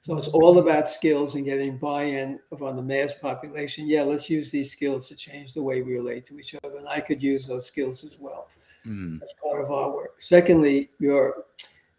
So 0.02 0.18
it's 0.18 0.28
all 0.28 0.58
about 0.58 0.88
skills 0.88 1.34
and 1.34 1.46
getting 1.46 1.78
buy-in 1.78 2.38
from 2.58 2.76
the 2.76 2.82
mass 2.82 3.14
population. 3.14 3.88
Yeah, 3.88 4.02
let's 4.02 4.28
use 4.28 4.50
these 4.50 4.70
skills 4.70 5.08
to 5.08 5.14
change 5.16 5.54
the 5.54 5.62
way 5.62 5.80
we 5.80 5.94
relate 5.94 6.26
to 6.26 6.38
each 6.38 6.54
other. 6.62 6.76
And 6.76 6.86
I 6.86 7.00
could 7.00 7.22
use 7.22 7.46
those 7.46 7.66
skills 7.66 8.04
as 8.04 8.18
well 8.20 8.48
Mm. 8.86 9.22
as 9.22 9.30
part 9.42 9.64
of 9.64 9.70
our 9.72 9.94
work. 9.94 10.20
Secondly, 10.20 10.90
your 10.98 11.44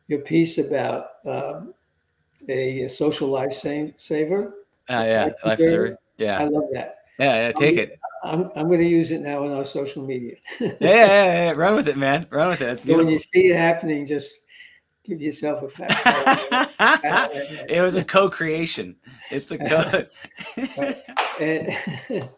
your 0.07 0.19
piece 0.19 0.59
about 0.59 1.13
um, 1.25 1.73
a, 2.47 2.87
social 2.87 3.27
life 3.29 3.53
sa- 3.53 3.87
saver. 3.97 4.53
Uh, 4.87 5.03
yeah, 5.07 5.29
Life 5.43 5.57
preserver. 5.57 5.97
Yeah, 6.19 6.37
I 6.41 6.43
love 6.43 6.65
that. 6.73 6.99
yeah, 7.17 7.47
yeah. 7.47 7.51
Take 7.53 7.77
it. 7.79 7.99
I'm, 8.25 8.49
I'm 8.55 8.67
going 8.67 8.79
to 8.79 8.87
use 8.87 9.11
it 9.11 9.21
now 9.21 9.45
on 9.45 9.53
our 9.53 9.65
social 9.65 10.03
media. 10.05 10.35
Yeah, 10.59 10.69
yeah, 10.79 10.95
yeah, 11.05 11.43
yeah. 11.45 11.51
Run 11.51 11.75
with 11.75 11.87
it, 11.87 11.97
man. 11.97 12.27
Run 12.29 12.49
with 12.49 12.61
it. 12.61 12.79
So 12.79 12.97
when 12.97 13.07
you 13.07 13.19
see 13.19 13.47
it 13.49 13.55
happening, 13.55 14.05
just 14.05 14.45
give 15.05 15.21
yourself 15.21 15.63
a 15.63 15.67
pat. 15.67 16.71
it 17.69 17.81
was 17.81 17.95
a 17.95 18.03
co-creation. 18.03 18.95
It's 19.29 19.51
a 19.51 19.57
co. 19.57 20.05
and, 21.39 22.29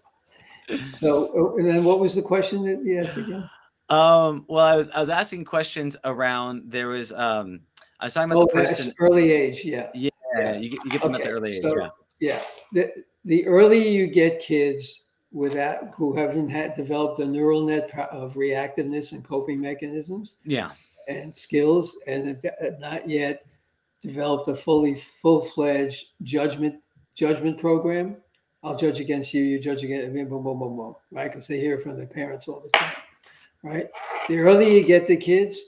so, 0.85 1.31
oh, 1.35 1.57
and 1.57 1.67
then 1.67 1.83
what 1.83 1.99
was 1.99 2.15
the 2.15 2.21
question 2.21 2.63
that 2.65 2.83
you 2.83 3.01
asked 3.01 3.17
again? 3.17 3.49
um. 3.89 4.45
Well, 4.49 4.65
I 4.65 4.75
was 4.75 4.89
I 4.89 4.99
was 4.99 5.09
asking 5.09 5.45
questions 5.45 5.95
around. 6.03 6.63
There 6.71 6.89
was 6.89 7.13
um. 7.13 7.61
I 8.01 8.05
was 8.07 8.13
talking 8.13 8.31
about 8.31 8.41
Oh, 8.43 8.45
the 8.47 8.67
person. 8.67 8.93
early 8.99 9.31
age. 9.31 9.63
Yeah. 9.63 9.89
Yeah, 9.93 10.57
you 10.57 10.69
get 10.69 10.79
you 10.83 10.91
get 10.91 11.01
them 11.01 11.15
at 11.15 11.23
the 11.23 11.29
early 11.29 11.55
age. 11.55 11.63
so- 11.63 11.77
Yeah. 11.77 11.89
Yeah, 12.19 12.41
the, 12.73 12.91
the 13.25 13.45
earlier 13.45 13.89
you 13.89 14.07
get 14.07 14.41
kids 14.41 15.05
without 15.37 15.91
who 15.95 16.15
haven't 16.15 16.49
had 16.49 16.73
developed 16.73 17.19
a 17.19 17.25
neural 17.25 17.63
net 17.63 17.91
of 18.11 18.33
reactiveness 18.33 19.11
and 19.11 19.23
coping 19.23 19.61
mechanisms 19.61 20.37
Yeah. 20.43 20.71
and 21.07 21.35
skills, 21.37 21.95
and 22.07 22.39
have 22.43 22.79
not 22.79 23.07
yet 23.07 23.43
developed 24.01 24.47
a 24.47 24.55
fully 24.55 24.95
full 24.95 25.43
fledged 25.43 26.07
judgment 26.23 26.81
judgment 27.13 27.59
program. 27.59 28.17
I'll 28.63 28.75
judge 28.75 28.99
against 28.99 29.33
you, 29.33 29.43
you 29.43 29.59
judge 29.59 29.83
against 29.83 30.11
me, 30.11 30.23
boom, 30.23 30.43
boom, 30.43 30.59
boom, 30.59 30.75
boom, 30.75 30.95
right? 31.11 31.29
Because 31.31 31.47
they 31.47 31.59
hear 31.59 31.77
from 31.79 31.95
their 31.97 32.07
parents 32.07 32.47
all 32.47 32.59
the 32.59 32.69
time, 32.69 32.95
right? 33.63 33.87
The 34.27 34.39
earlier 34.39 34.69
you 34.69 34.83
get 34.83 35.07
the 35.07 35.15
kids, 35.17 35.61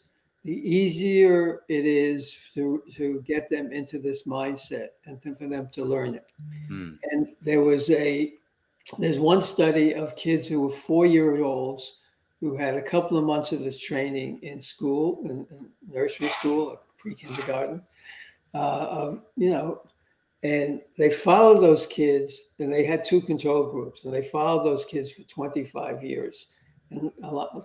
the 0.43 0.53
easier 0.53 1.61
it 1.70 1.86
is 1.86 2.36
to, 2.55 2.82
to 2.95 3.22
get 3.28 3.49
them 3.49 3.72
into 3.72 3.99
this 3.99 4.24
mindset 4.24 4.89
and 5.05 5.22
for 5.22 5.47
them 5.47 5.70
to 5.74 5.84
learn 5.86 6.15
it. 6.15 6.26
Mm. 6.72 6.97
And 7.11 7.28
there 7.41 7.61
was 7.61 7.89
a, 7.91 8.34
there's 8.97 9.19
one 9.19 9.41
study 9.41 9.93
of 9.93 10.15
kids 10.15 10.47
who 10.47 10.61
were 10.61 10.71
four 10.71 11.05
year 11.05 11.43
olds 11.43 11.97
who 12.39 12.55
had 12.55 12.75
a 12.75 12.81
couple 12.81 13.17
of 13.17 13.25
months 13.25 13.51
of 13.51 13.63
this 13.63 13.79
training 13.79 14.39
in 14.41 14.61
school, 14.61 15.21
in, 15.25 15.45
in 15.51 15.69
nursery 15.91 16.29
school, 16.29 16.69
or 16.69 16.79
pre 16.97 17.13
kindergarten, 17.13 17.81
uh, 18.53 19.15
you 19.35 19.51
know, 19.51 19.81
and 20.43 20.81
they 20.97 21.09
followed 21.09 21.61
those 21.61 21.85
kids 21.85 22.45
and 22.59 22.71
they 22.71 22.85
had 22.85 23.03
two 23.03 23.19
control 23.21 23.69
groups 23.69 24.05
and 24.05 24.13
they 24.13 24.23
followed 24.23 24.65
those 24.65 24.85
kids 24.85 25.11
for 25.11 25.23
25 25.23 26.01
years 26.01 26.47
and 26.91 27.11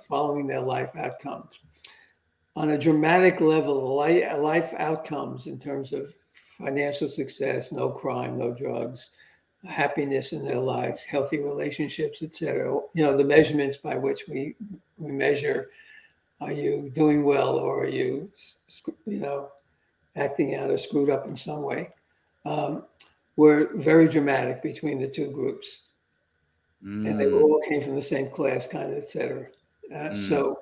following 0.08 0.46
their 0.46 0.60
life 0.60 0.94
outcomes. 0.96 1.60
On 2.56 2.70
a 2.70 2.78
dramatic 2.78 3.40
level, 3.40 3.96
life 3.96 4.74
outcomes 4.76 5.46
in 5.46 5.58
terms 5.58 5.92
of 5.92 6.14
financial 6.58 7.08
success, 7.08 7.72
no 7.72 7.90
crime, 7.90 8.38
no 8.38 8.52
drugs, 8.52 9.10
happiness 9.66 10.32
in 10.32 10.44
their 10.44 10.58
lives, 10.58 11.02
healthy 11.02 11.38
relationships, 11.40 12.22
etc. 12.22 12.80
You 12.94 13.02
know, 13.04 13.16
the 13.16 13.24
measurements 13.24 13.76
by 13.76 13.96
which 13.96 14.24
we 14.28 14.54
we 14.98 15.10
measure 15.12 15.70
are 16.40 16.52
you 16.52 16.90
doing 16.94 17.24
well 17.24 17.56
or 17.56 17.84
are 17.84 17.88
you 17.88 18.30
you 19.06 19.20
know 19.20 19.50
acting 20.16 20.54
out 20.54 20.70
or 20.70 20.76
screwed 20.78 21.10
up 21.10 21.26
in 21.26 21.36
some 21.36 21.62
way 21.62 21.90
um, 22.44 22.82
were 23.36 23.70
very 23.76 24.08
dramatic 24.08 24.62
between 24.62 25.00
the 25.00 25.08
two 25.08 25.30
groups 25.30 25.88
and 26.82 27.18
they 27.18 27.24
Mm. 27.26 27.40
all 27.42 27.60
came 27.66 27.82
from 27.82 27.94
the 27.94 28.02
same 28.02 28.28
class 28.28 28.66
kind 28.66 28.92
of 28.92 28.98
etc 28.98 29.46
uh, 29.92 30.10
Mm. 30.10 30.16
so 30.28 30.58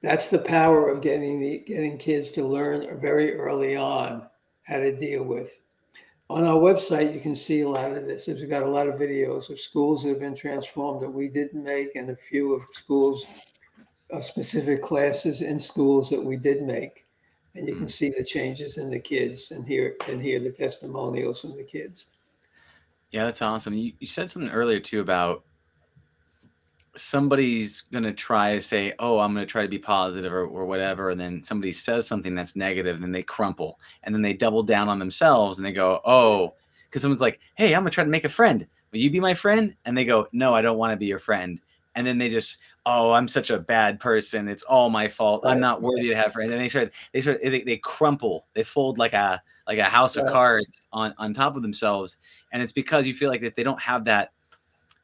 that's 0.00 0.30
the 0.30 0.38
power 0.38 0.88
of 0.88 1.02
getting 1.02 1.40
the 1.40 1.58
getting 1.66 1.98
kids 1.98 2.30
to 2.30 2.44
learn 2.46 2.98
very 3.00 3.34
early 3.34 3.76
on 3.76 4.22
how 4.62 4.78
to 4.78 4.96
deal 4.96 5.24
with 5.24 5.60
on 6.28 6.44
our 6.44 6.56
website 6.56 7.14
you 7.14 7.20
can 7.20 7.34
see 7.34 7.60
a 7.60 7.68
lot 7.68 7.92
of 7.92 8.06
this. 8.06 8.26
We've 8.26 8.48
got 8.48 8.64
a 8.64 8.70
lot 8.70 8.88
of 8.88 8.98
videos 8.98 9.48
of 9.50 9.60
schools 9.60 10.02
that 10.02 10.10
have 10.10 10.20
been 10.20 10.34
transformed 10.34 11.02
that 11.02 11.10
we 11.10 11.28
didn't 11.28 11.62
make 11.62 11.94
and 11.94 12.10
a 12.10 12.16
few 12.16 12.54
of 12.54 12.62
schools 12.72 13.24
of 14.10 14.24
specific 14.24 14.82
classes 14.82 15.42
in 15.42 15.58
schools 15.58 16.10
that 16.10 16.22
we 16.22 16.36
did 16.36 16.62
make. 16.62 17.04
And 17.54 17.66
you 17.66 17.74
can 17.74 17.86
mm. 17.86 17.90
see 17.90 18.10
the 18.10 18.24
changes 18.24 18.76
in 18.76 18.90
the 18.90 19.00
kids 19.00 19.50
and 19.50 19.66
hear 19.66 19.96
and 20.08 20.20
hear 20.20 20.38
the 20.40 20.52
testimonials 20.52 21.40
from 21.40 21.52
the 21.52 21.64
kids. 21.64 22.08
Yeah, 23.12 23.24
that's 23.24 23.40
awesome. 23.40 23.72
You, 23.72 23.92
you 23.98 24.06
said 24.06 24.30
something 24.30 24.50
earlier 24.50 24.80
too 24.80 25.00
about 25.00 25.44
somebody's 26.96 27.82
gonna 27.92 28.12
try 28.12 28.54
to 28.54 28.60
say, 28.60 28.92
"Oh, 28.98 29.18
I'm 29.20 29.34
gonna 29.34 29.46
try 29.46 29.62
to 29.62 29.68
be 29.68 29.78
positive" 29.78 30.32
or, 30.32 30.46
or 30.46 30.66
whatever, 30.66 31.10
and 31.10 31.20
then 31.20 31.42
somebody 31.42 31.72
says 31.72 32.06
something 32.06 32.34
that's 32.34 32.56
negative, 32.56 32.96
and 32.96 33.04
then 33.04 33.12
they 33.12 33.22
crumple, 33.22 33.78
and 34.02 34.14
then 34.14 34.22
they 34.22 34.32
double 34.32 34.62
down 34.62 34.88
on 34.88 34.98
themselves, 34.98 35.58
and 35.58 35.66
they 35.66 35.72
go, 35.72 36.00
"Oh," 36.04 36.54
because 36.88 37.02
someone's 37.02 37.20
like, 37.20 37.40
"Hey, 37.54 37.74
I'm 37.74 37.82
gonna 37.82 37.90
try 37.90 38.04
to 38.04 38.10
make 38.10 38.24
a 38.24 38.28
friend. 38.28 38.66
Will 38.92 39.00
you 39.00 39.10
be 39.10 39.20
my 39.20 39.34
friend?" 39.34 39.74
And 39.84 39.96
they 39.96 40.04
go, 40.04 40.28
"No, 40.32 40.54
I 40.54 40.62
don't 40.62 40.78
want 40.78 40.92
to 40.92 40.96
be 40.96 41.06
your 41.06 41.18
friend." 41.18 41.60
And 41.94 42.06
then 42.06 42.18
they 42.18 42.28
just, 42.28 42.58
"Oh, 42.84 43.12
I'm 43.12 43.28
such 43.28 43.50
a 43.50 43.58
bad 43.58 44.00
person. 44.00 44.48
It's 44.48 44.62
all 44.64 44.90
my 44.90 45.08
fault. 45.08 45.42
I'm 45.46 45.60
not 45.60 45.82
worthy 45.82 46.08
to 46.08 46.16
have 46.16 46.32
friends." 46.32 46.52
And 46.52 46.60
they 46.60 46.68
start, 46.68 46.92
they 47.12 47.20
start, 47.20 47.40
they, 47.42 47.62
they 47.62 47.78
crumple. 47.78 48.46
They 48.54 48.62
fold 48.62 48.98
like 48.98 49.14
a 49.14 49.42
like 49.66 49.78
a 49.78 49.84
house 49.84 50.16
of 50.16 50.26
cards 50.26 50.82
on 50.92 51.14
on 51.18 51.32
top 51.34 51.56
of 51.56 51.62
themselves 51.62 52.18
and 52.52 52.62
it's 52.62 52.72
because 52.72 53.06
you 53.06 53.14
feel 53.14 53.28
like 53.28 53.42
that 53.42 53.56
they 53.56 53.64
don't 53.64 53.80
have 53.80 54.04
that 54.04 54.32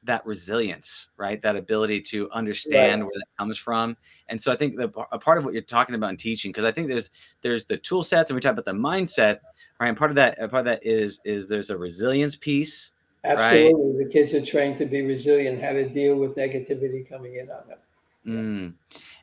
that 0.04 0.24
resilience 0.26 1.08
right 1.16 1.40
that 1.42 1.56
ability 1.56 2.00
to 2.00 2.28
understand 2.32 3.02
where 3.02 3.12
that 3.14 3.26
comes 3.38 3.56
from 3.56 3.96
and 4.28 4.40
so 4.40 4.50
i 4.50 4.56
think 4.56 4.76
the 4.76 4.90
a 5.12 5.18
part 5.18 5.38
of 5.38 5.44
what 5.44 5.52
you're 5.52 5.62
talking 5.62 5.94
about 5.94 6.10
in 6.10 6.16
teaching 6.16 6.50
because 6.50 6.64
i 6.64 6.72
think 6.72 6.88
there's 6.88 7.10
there's 7.42 7.64
the 7.66 7.76
tool 7.76 8.02
sets 8.02 8.30
and 8.30 8.34
we 8.34 8.40
talk 8.40 8.52
about 8.52 8.64
the 8.64 8.72
mindset 8.72 9.38
right 9.80 9.88
and 9.88 9.96
part 9.96 10.10
of 10.10 10.16
that 10.16 10.36
part 10.50 10.60
of 10.60 10.64
that 10.64 10.84
is 10.84 11.20
is 11.24 11.48
there's 11.48 11.70
a 11.70 11.76
resilience 11.76 12.34
piece 12.34 12.92
absolutely 13.24 14.04
the 14.04 14.10
kids 14.10 14.34
are 14.34 14.44
trained 14.44 14.76
to 14.76 14.86
be 14.86 15.02
resilient 15.02 15.62
how 15.62 15.72
to 15.72 15.88
deal 15.88 16.16
with 16.16 16.34
negativity 16.36 17.08
coming 17.08 17.36
in 17.36 17.50
on 17.50 17.66
them 17.68 17.78
Mm. 18.26 18.74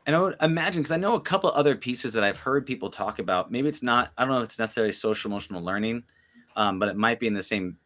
And 0.06 0.16
I 0.16 0.20
would 0.20 0.36
imagine 0.42 0.82
because 0.82 0.92
I 0.92 0.98
know 0.98 1.16
a 1.16 1.22
couple 1.22 1.52
other 1.52 1.76
pieces 1.76 2.14
that 2.14 2.24
I've 2.24 2.38
heard 2.38 2.66
people 2.66 2.90
talk 2.90 3.20
about. 3.20 3.52
Maybe 3.52 3.68
it's 3.68 3.84
not. 3.84 4.12
I 4.18 4.24
don't 4.24 4.34
know 4.34 4.40
if 4.40 4.46
it's 4.46 4.60
necessarily 4.60 4.94
social 4.94 5.30
emotional 5.30 5.64
learning, 5.64 6.04
um, 6.56 6.80
but 6.80 6.90
it 6.90 6.98
might 6.98 7.20
be 7.20 7.28
in 7.28 7.34
the 7.34 7.44
same 7.44 7.78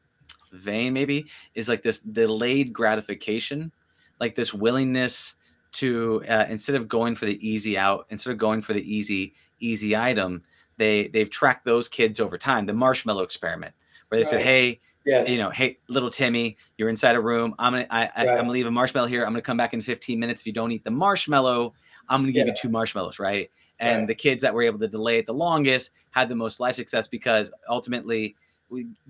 vein. 0.54 0.94
Maybe 0.94 1.30
is 1.56 1.68
like 1.68 1.84
this 1.84 2.00
delayed 2.00 2.74
gratification, 2.74 3.72
like 4.20 4.36
this 4.36 4.54
willingness 4.54 5.36
to 5.74 6.24
uh, 6.30 6.46
instead 6.50 6.76
of 6.76 6.88
going 6.88 7.16
for 7.16 7.26
the 7.26 7.48
easy 7.48 7.78
out, 7.78 8.06
instead 8.10 8.32
of 8.32 8.38
going 8.38 8.62
for 8.62 8.74
the 8.74 8.96
easy 8.96 9.34
easy 9.60 9.96
item, 9.96 10.44
they 10.78 11.08
they've 11.08 11.30
tracked 11.30 11.66
those 11.66 11.88
kids 11.88 12.20
over 12.20 12.38
time. 12.38 12.66
The 12.66 12.74
marshmallow 12.74 13.24
experiment, 13.24 13.74
where 14.10 14.20
they 14.20 14.26
said, 14.26 14.42
"Hey, 14.42 14.82
yes 15.06 15.30
you 15.30 15.38
know, 15.38 15.50
hey, 15.50 15.80
little 15.90 16.10
Timmy, 16.10 16.58
you're 16.78 16.90
inside 16.90 17.16
a 17.16 17.22
room. 17.22 17.56
I'm 17.60 17.74
gonna, 17.74 17.88
I, 17.90 18.04
I, 18.04 18.26
Right. 18.26 18.30
I'm 18.30 18.38
gonna 18.38 18.52
leave 18.52 18.68
a 18.68 18.72
marshmallow 18.72 19.08
here. 19.08 19.26
I'm 19.26 19.32
gonna 19.32 19.42
come 19.42 19.58
back 19.58 19.74
in 19.74 19.82
15 19.82 20.20
minutes. 20.20 20.42
If 20.42 20.48
you 20.48 20.54
don't 20.54 20.72
eat 20.72 20.84
the 20.84 20.92
marshmallow, 20.92 21.74
I'm 22.10 22.22
gonna 22.22 22.32
give 22.32 22.48
you 22.48 22.54
two 22.60 22.70
marshmallows, 22.70 23.20
right? 23.20 23.50
And 23.80 24.00
Right. 24.02 24.08
the 24.08 24.16
kids 24.16 24.42
that 24.42 24.54
were 24.54 24.62
able 24.62 24.80
to 24.80 24.88
delay 24.88 25.18
it 25.18 25.26
the 25.26 25.34
longest 25.34 25.92
had 26.12 26.30
the 26.30 26.36
most 26.36 26.60
life 26.60 26.76
success 26.76 27.08
because 27.08 27.52
ultimately, 27.68 28.36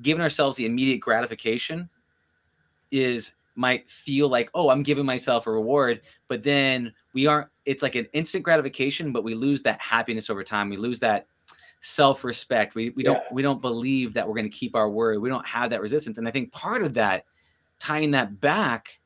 giving 0.01 0.21
ourselves 0.21 0.55
the 0.55 0.65
immediate 0.65 0.99
gratification 0.99 1.89
is 2.91 3.33
might 3.55 3.89
feel 3.89 4.29
like, 4.29 4.49
oh, 4.53 4.69
I'm 4.69 4.83
giving 4.83 5.05
myself 5.05 5.45
a 5.47 5.51
reward, 5.51 6.01
but 6.27 6.43
then 6.43 6.93
we 7.13 7.27
aren't. 7.27 7.49
It's 7.65 7.83
like 7.83 7.95
an 7.95 8.07
instant 8.13 8.43
gratification, 8.43 9.11
but 9.11 9.23
we 9.23 9.35
lose 9.35 9.61
that 9.61 9.79
happiness 9.79 10.29
over 10.29 10.43
time. 10.43 10.69
We 10.69 10.77
lose 10.77 10.99
that 10.99 11.27
self-respect. 11.81 12.75
We 12.75 12.89
we 12.91 13.03
don't 13.03 13.21
we 13.31 13.41
don't 13.41 13.61
believe 13.61 14.13
that 14.13 14.27
we're 14.27 14.35
going 14.35 14.49
to 14.49 14.57
keep 14.57 14.75
our 14.75 14.89
word. 14.89 15.19
We 15.21 15.29
don't 15.29 15.45
have 15.45 15.69
that 15.69 15.81
resistance. 15.81 16.17
And 16.17 16.27
I 16.27 16.31
think 16.31 16.51
part 16.51 16.83
of 16.83 16.93
that, 16.95 17.25
tying 17.79 18.11
that 18.11 18.39
back 18.41 18.99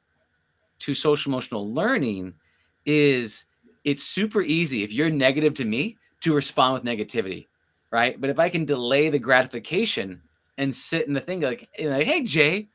to 0.79 0.93
social 0.93 1.31
emotional 1.31 1.73
learning, 1.73 2.33
is 2.85 3.45
it's 3.83 4.03
super 4.03 4.41
easy 4.41 4.83
if 4.83 4.91
you're 4.91 5.09
negative 5.09 5.53
to 5.55 5.65
me 5.65 5.97
to 6.21 6.33
respond 6.33 6.73
with 6.73 6.83
negativity, 6.83 7.47
right? 7.91 8.19
But 8.19 8.29
if 8.29 8.39
I 8.39 8.49
can 8.49 8.65
delay 8.65 9.09
the 9.09 9.19
gratification 9.19 10.21
and 10.57 10.75
sit 10.75 11.07
in 11.07 11.13
the 11.13 11.21
thing 11.21 11.41
like, 11.41 11.69
you 11.77 11.89
know, 11.89 11.99
hey 11.99 12.23
Jay, 12.23 12.67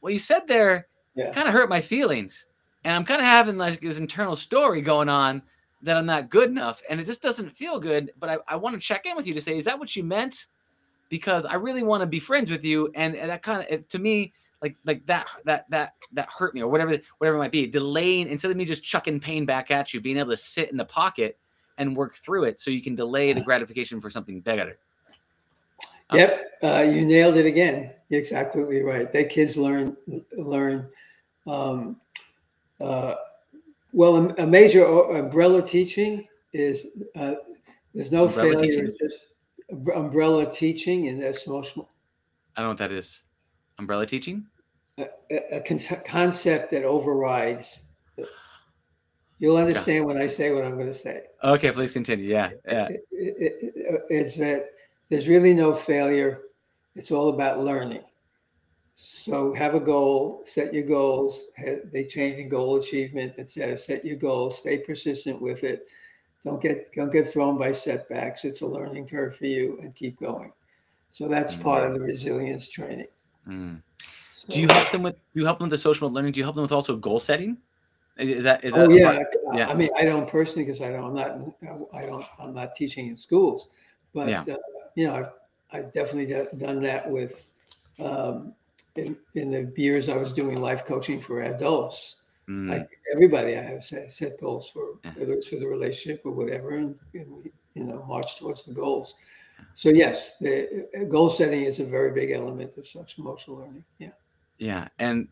what 0.00 0.12
you 0.12 0.18
said 0.18 0.46
there 0.46 0.86
Yeah. 1.14 1.32
kind 1.32 1.48
of 1.48 1.54
hurt 1.54 1.68
my 1.68 1.80
feelings. 1.80 2.46
And 2.84 2.94
I'm 2.94 3.04
kind 3.04 3.20
of 3.20 3.26
having 3.26 3.58
like 3.58 3.80
this 3.80 3.98
internal 3.98 4.36
story 4.36 4.80
going 4.80 5.08
on 5.08 5.42
that 5.82 5.96
I'm 5.96 6.06
not 6.06 6.30
good 6.30 6.48
enough. 6.50 6.82
And 6.88 7.00
it 7.00 7.04
just 7.04 7.22
doesn't 7.22 7.50
feel 7.50 7.78
good. 7.78 8.12
But 8.18 8.30
I, 8.30 8.38
I 8.48 8.56
want 8.56 8.74
to 8.74 8.80
check 8.80 9.06
in 9.06 9.16
with 9.16 9.26
you 9.26 9.34
to 9.34 9.40
say, 9.40 9.56
is 9.56 9.64
that 9.64 9.78
what 9.78 9.94
you 9.96 10.04
meant? 10.04 10.46
Because 11.08 11.44
I 11.44 11.54
really 11.54 11.82
want 11.82 12.02
to 12.02 12.06
be 12.06 12.20
friends 12.20 12.50
with 12.50 12.64
you. 12.64 12.90
And, 12.94 13.16
and 13.16 13.30
that 13.30 13.42
kind 13.42 13.66
of 13.68 13.88
to 13.88 13.98
me, 13.98 14.32
like 14.62 14.76
like 14.84 15.04
that 15.06 15.26
that 15.44 15.64
that 15.70 15.94
that 16.12 16.28
hurt 16.28 16.54
me 16.54 16.62
or 16.62 16.68
whatever 16.68 16.98
whatever 17.18 17.36
it 17.36 17.40
might 17.40 17.52
be. 17.52 17.66
Delaying 17.66 18.28
instead 18.28 18.50
of 18.50 18.56
me 18.56 18.64
just 18.64 18.84
chucking 18.84 19.18
pain 19.20 19.46
back 19.46 19.70
at 19.70 19.92
you, 19.92 20.00
being 20.00 20.18
able 20.18 20.30
to 20.30 20.36
sit 20.36 20.70
in 20.70 20.76
the 20.76 20.84
pocket 20.84 21.38
and 21.78 21.96
work 21.96 22.14
through 22.14 22.44
it 22.44 22.60
so 22.60 22.70
you 22.70 22.82
can 22.82 22.94
delay 22.94 23.32
the 23.32 23.40
gratification 23.40 24.00
for 24.00 24.10
something 24.10 24.40
better. 24.40 24.78
Yep, 26.12 26.44
uh, 26.62 26.82
you 26.82 27.04
nailed 27.04 27.36
it 27.36 27.46
again. 27.46 27.92
You're 28.08 28.20
exactly 28.20 28.62
right. 28.82 29.12
They 29.12 29.24
kids 29.24 29.56
learn 29.56 29.96
learn. 30.36 30.88
Um, 31.46 32.00
uh, 32.80 33.14
well, 33.92 34.16
a, 34.16 34.42
a 34.42 34.46
major 34.46 34.84
umbrella 34.86 35.62
teaching 35.62 36.26
is 36.52 36.88
uh, 37.16 37.34
there's 37.94 38.12
no 38.12 38.26
Umbrella 38.26 38.52
failure. 38.54 38.60
teaching? 38.66 38.84
It's 38.86 38.96
just 38.98 39.18
umbrella 39.94 40.50
teaching, 40.50 41.08
and 41.08 41.22
that's 41.22 41.46
most 41.46 41.72
I 41.76 41.82
don't 42.62 42.64
know 42.64 42.68
what 42.70 42.78
that 42.78 42.92
is. 42.92 43.22
Umbrella 43.78 44.06
teaching? 44.06 44.46
a, 44.98 45.56
a 45.56 45.60
con- 45.60 45.78
concept 46.04 46.70
that 46.72 46.84
overrides. 46.84 47.86
You'll 49.38 49.56
understand 49.56 50.04
when 50.04 50.18
I 50.18 50.26
say 50.26 50.52
what 50.52 50.64
I'm 50.64 50.74
going 50.74 50.86
to 50.88 50.92
say. 50.92 51.22
Okay, 51.42 51.72
please 51.72 51.92
continue. 51.92 52.26
Yeah. 52.26 52.50
Yeah. 52.68 52.88
it- 52.88 53.04
it- 53.10 53.58
it- 53.62 54.02
it's 54.10 54.36
that 54.36 54.66
there's 55.10 55.28
really 55.28 55.52
no 55.52 55.74
failure. 55.74 56.42
It's 56.94 57.10
all 57.10 57.28
about 57.28 57.60
learning. 57.62 58.02
So 58.94 59.54
have 59.54 59.74
a 59.74 59.80
goal, 59.80 60.42
set 60.44 60.74
your 60.74 60.84
goals. 60.84 61.46
They 61.92 62.04
train 62.04 62.34
in 62.34 62.48
goal 62.48 62.76
achievement, 62.76 63.34
etc. 63.38 63.76
Set 63.78 64.04
your 64.04 64.16
goals, 64.16 64.58
stay 64.58 64.78
persistent 64.78 65.40
with 65.40 65.64
it. 65.64 65.86
Don't 66.44 66.60
get 66.60 66.92
don't 66.92 67.12
get 67.12 67.26
thrown 67.28 67.58
by 67.58 67.72
setbacks. 67.72 68.44
It's 68.44 68.62
a 68.62 68.66
learning 68.66 69.08
curve 69.08 69.36
for 69.36 69.46
you, 69.46 69.78
and 69.82 69.94
keep 69.94 70.18
going. 70.20 70.52
So 71.10 71.28
that's 71.28 71.54
part 71.54 71.84
of 71.84 71.94
the 71.94 72.00
resilience 72.00 72.68
training. 72.68 73.08
Mm. 73.48 73.82
So, 74.30 74.52
Do 74.52 74.60
you 74.60 74.68
help 74.68 74.90
them 74.92 75.02
with 75.02 75.14
do 75.14 75.40
you 75.40 75.44
help 75.44 75.58
them 75.58 75.66
with 75.68 75.72
the 75.72 75.82
social 75.82 76.10
learning? 76.10 76.32
Do 76.32 76.38
you 76.40 76.44
help 76.44 76.56
them 76.56 76.62
with 76.62 76.72
also 76.72 76.96
goal 76.96 77.20
setting? 77.20 77.58
Is 78.16 78.44
that 78.44 78.62
is 78.64 78.74
that 78.74 78.86
oh 78.86 78.90
yeah, 78.90 79.22
yeah. 79.54 79.68
I 79.68 79.74
mean, 79.74 79.88
I 79.96 80.04
don't 80.04 80.28
personally 80.28 80.64
because 80.64 80.82
I 80.82 80.90
don't. 80.90 81.04
I'm 81.04 81.14
not. 81.14 81.88
I 81.94 82.04
don't. 82.04 82.24
I'm 82.38 82.52
not 82.52 82.74
teaching 82.74 83.08
in 83.08 83.16
schools, 83.16 83.68
but 84.14 84.28
Yeah. 84.28 84.42
uh, 84.42 84.56
you 84.94 85.06
know, 85.06 85.14
I've, 85.14 85.32
I've 85.72 85.92
definitely 85.92 86.26
do- 86.26 86.48
done 86.56 86.82
that 86.82 87.08
with 87.10 87.46
um, 87.98 88.54
in, 88.96 89.16
in 89.34 89.50
the 89.50 89.72
years 89.76 90.08
I 90.08 90.16
was 90.16 90.32
doing 90.32 90.60
life 90.60 90.84
coaching 90.84 91.20
for 91.20 91.42
adults. 91.42 92.16
Mm, 92.48 92.68
Like 92.70 92.88
everybody, 93.14 93.56
I 93.56 93.62
have 93.62 93.84
set, 93.84 94.12
set 94.12 94.40
goals 94.40 94.68
for 94.70 94.98
Yeah. 95.04 95.12
whether 95.14 95.34
it's 95.34 95.46
for 95.46 95.56
the 95.56 95.68
relationship 95.68 96.22
or 96.24 96.32
whatever, 96.32 96.70
and, 96.70 96.98
and 97.14 97.30
we, 97.30 97.52
you 97.74 97.84
know, 97.84 98.04
march 98.08 98.38
towards 98.38 98.64
the 98.64 98.74
goals. 98.74 99.14
So 99.74 99.90
yes, 99.90 100.36
the 100.38 100.88
uh, 100.98 101.04
goal 101.04 101.30
setting 101.30 101.62
is 101.62 101.80
a 101.80 101.84
very 101.84 102.12
big 102.12 102.32
element 102.32 102.76
of 102.76 102.88
social 102.88 103.24
emotional 103.24 103.58
learning. 103.58 103.84
Yeah, 103.98 104.10
yeah, 104.58 104.88
and 104.98 105.28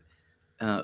uh, 0.61 0.83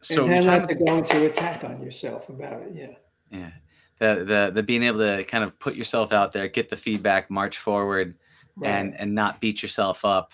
so 0.00 0.26
and 0.26 0.44
talking 0.44 0.60
not 0.60 0.68
to 0.68 0.74
go 0.74 0.96
into 0.96 1.26
attack 1.26 1.64
on 1.64 1.82
yourself 1.82 2.28
about 2.28 2.62
it. 2.62 2.72
Yeah. 2.74 2.94
Yeah. 3.30 3.50
The, 3.98 4.24
the 4.24 4.52
the 4.54 4.62
being 4.62 4.82
able 4.84 4.98
to 5.00 5.24
kind 5.24 5.42
of 5.42 5.58
put 5.58 5.74
yourself 5.74 6.12
out 6.12 6.32
there, 6.32 6.46
get 6.48 6.70
the 6.70 6.76
feedback, 6.76 7.30
march 7.30 7.58
forward, 7.58 8.14
and 8.62 8.94
and 8.98 9.14
not 9.14 9.40
beat 9.40 9.62
yourself 9.62 10.04
up 10.04 10.32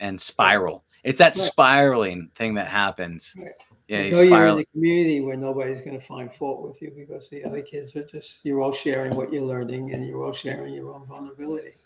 and 0.00 0.20
spiral. 0.20 0.84
It's 1.04 1.18
that 1.18 1.36
Right. 1.36 1.36
spiraling 1.36 2.30
thing 2.34 2.54
that 2.54 2.66
happens. 2.68 3.34
Right. 3.38 3.50
Yeah, 3.88 4.02
you 4.02 4.10
know 4.10 4.16
you're 4.16 4.24
in 4.24 4.30
spiral. 4.32 4.56
the 4.56 4.64
community 4.72 5.20
where 5.20 5.36
nobody's 5.36 5.80
going 5.82 5.98
to 5.98 6.04
find 6.04 6.32
fault 6.32 6.60
with 6.66 6.82
you 6.82 6.90
because 6.96 7.30
the 7.30 7.44
other 7.44 7.62
kids 7.62 7.94
are 7.94 8.02
just 8.02 8.38
you're 8.42 8.60
all 8.60 8.72
sharing 8.72 9.14
what 9.14 9.32
you're 9.32 9.44
learning 9.44 9.92
and 9.94 10.04
you're 10.08 10.24
all 10.24 10.32
sharing 10.32 10.74
your 10.74 10.92
own 10.92 11.06
vulnerability. 11.06 11.76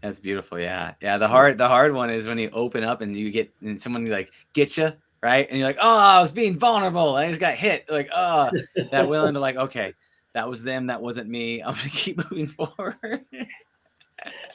That's 0.00 0.20
beautiful. 0.20 0.60
Yeah, 0.60 0.94
yeah. 1.00 1.18
The 1.18 1.26
hard 1.26 1.58
the 1.58 1.66
hard 1.66 1.92
one 1.92 2.10
is 2.10 2.28
when 2.28 2.38
you 2.38 2.50
open 2.52 2.84
up 2.84 3.00
and 3.00 3.16
you 3.16 3.32
get 3.32 3.52
and 3.62 3.80
someone 3.80 4.06
like 4.06 4.30
get 4.52 4.76
you 4.76 4.92
right, 5.20 5.48
and 5.50 5.58
you're 5.58 5.66
like, 5.66 5.78
oh, 5.82 5.98
I 5.98 6.20
was 6.20 6.30
being 6.30 6.56
vulnerable, 6.56 7.16
and 7.16 7.26
I 7.26 7.28
just 7.28 7.40
got 7.40 7.54
hit. 7.54 7.90
Like, 7.90 8.08
oh, 8.14 8.48
that 8.92 9.08
willing 9.08 9.34
to 9.34 9.40
like, 9.40 9.56
okay, 9.56 9.94
that 10.38 10.48
was 10.48 10.62
them, 10.62 10.86
that 10.86 11.02
wasn't 11.02 11.28
me. 11.28 11.60
I'm 11.60 11.74
gonna 11.74 11.88
keep 11.88 12.16
moving 12.30 12.46
forward. 12.46 13.24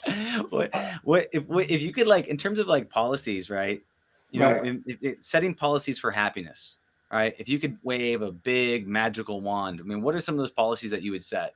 what 0.50 0.74
what 1.04 1.28
if 1.34 1.46
what, 1.46 1.70
if 1.70 1.82
you 1.82 1.92
could 1.92 2.08
like 2.08 2.28
in 2.28 2.38
terms 2.38 2.58
of 2.58 2.68
like 2.68 2.90
policies, 2.90 3.50
right? 3.50 3.84
You 4.32 4.40
know, 4.40 4.52
Right. 4.54 4.82
if- 4.86 4.98
if- 5.02 5.24
setting 5.24 5.54
policies 5.54 6.00
for 6.00 6.10
happiness, 6.10 6.78
right? 7.12 7.36
If 7.38 7.50
you 7.50 7.60
could 7.60 7.78
wave 7.84 8.22
a 8.22 8.32
big 8.32 8.88
magical 8.88 9.42
wand, 9.42 9.82
I 9.82 9.84
mean, 9.84 10.02
what 10.02 10.16
are 10.16 10.22
some 10.22 10.36
of 10.36 10.40
those 10.40 10.52
policies 10.52 10.90
that 10.92 11.02
you 11.02 11.12
would 11.12 11.24
set? 11.24 11.54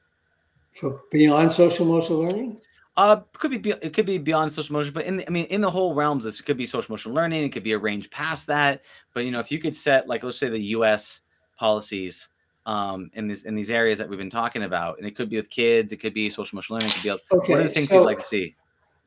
For 0.75 1.01
beyond 1.09 1.53
social 1.53 1.85
emotional 1.85 2.19
learning, 2.19 2.59
Uh, 2.97 3.21
could 3.31 3.51
be, 3.51 3.57
be 3.57 3.69
it 3.81 3.93
could 3.93 4.05
be 4.05 4.17
beyond 4.17 4.51
social 4.51 4.75
emotion, 4.75 4.93
but 4.93 5.05
in 5.05 5.17
the, 5.17 5.27
I 5.27 5.29
mean, 5.29 5.45
in 5.45 5.61
the 5.61 5.71
whole 5.71 5.95
realms, 5.95 6.25
this 6.25 6.41
could 6.41 6.57
be 6.57 6.65
social 6.65 6.91
emotional 6.91 7.15
learning. 7.15 7.45
It 7.45 7.53
could 7.53 7.63
be 7.63 7.71
a 7.71 7.79
range 7.79 8.09
past 8.09 8.47
that. 8.47 8.83
But 9.13 9.23
you 9.23 9.31
know, 9.31 9.39
if 9.39 9.51
you 9.53 9.59
could 9.59 9.75
set 9.75 10.05
like 10.09 10.23
let's 10.23 10.37
say 10.37 10.49
the 10.49 10.75
U.S. 10.77 11.21
policies 11.57 12.27
um, 12.67 13.09
in 13.13 13.27
this 13.27 13.43
in 13.43 13.55
these 13.55 13.71
areas 13.71 13.97
that 13.97 14.07
we've 14.07 14.19
been 14.19 14.29
talking 14.29 14.63
about, 14.63 14.97
and 14.99 15.07
it 15.07 15.15
could 15.15 15.29
be 15.29 15.37
with 15.37 15.49
kids, 15.49 15.93
it 15.93 15.97
could 15.97 16.13
be 16.13 16.29
social 16.29 16.55
emotional 16.55 16.77
learning, 16.77 16.89
it 16.89 16.93
could 16.95 17.03
be. 17.03 17.37
Okay, 17.37 17.53
what 17.53 17.61
are 17.61 17.63
the 17.63 17.69
things 17.69 17.89
so- 17.89 17.99
you'd 17.99 18.05
like 18.05 18.17
to 18.19 18.23
see? 18.23 18.55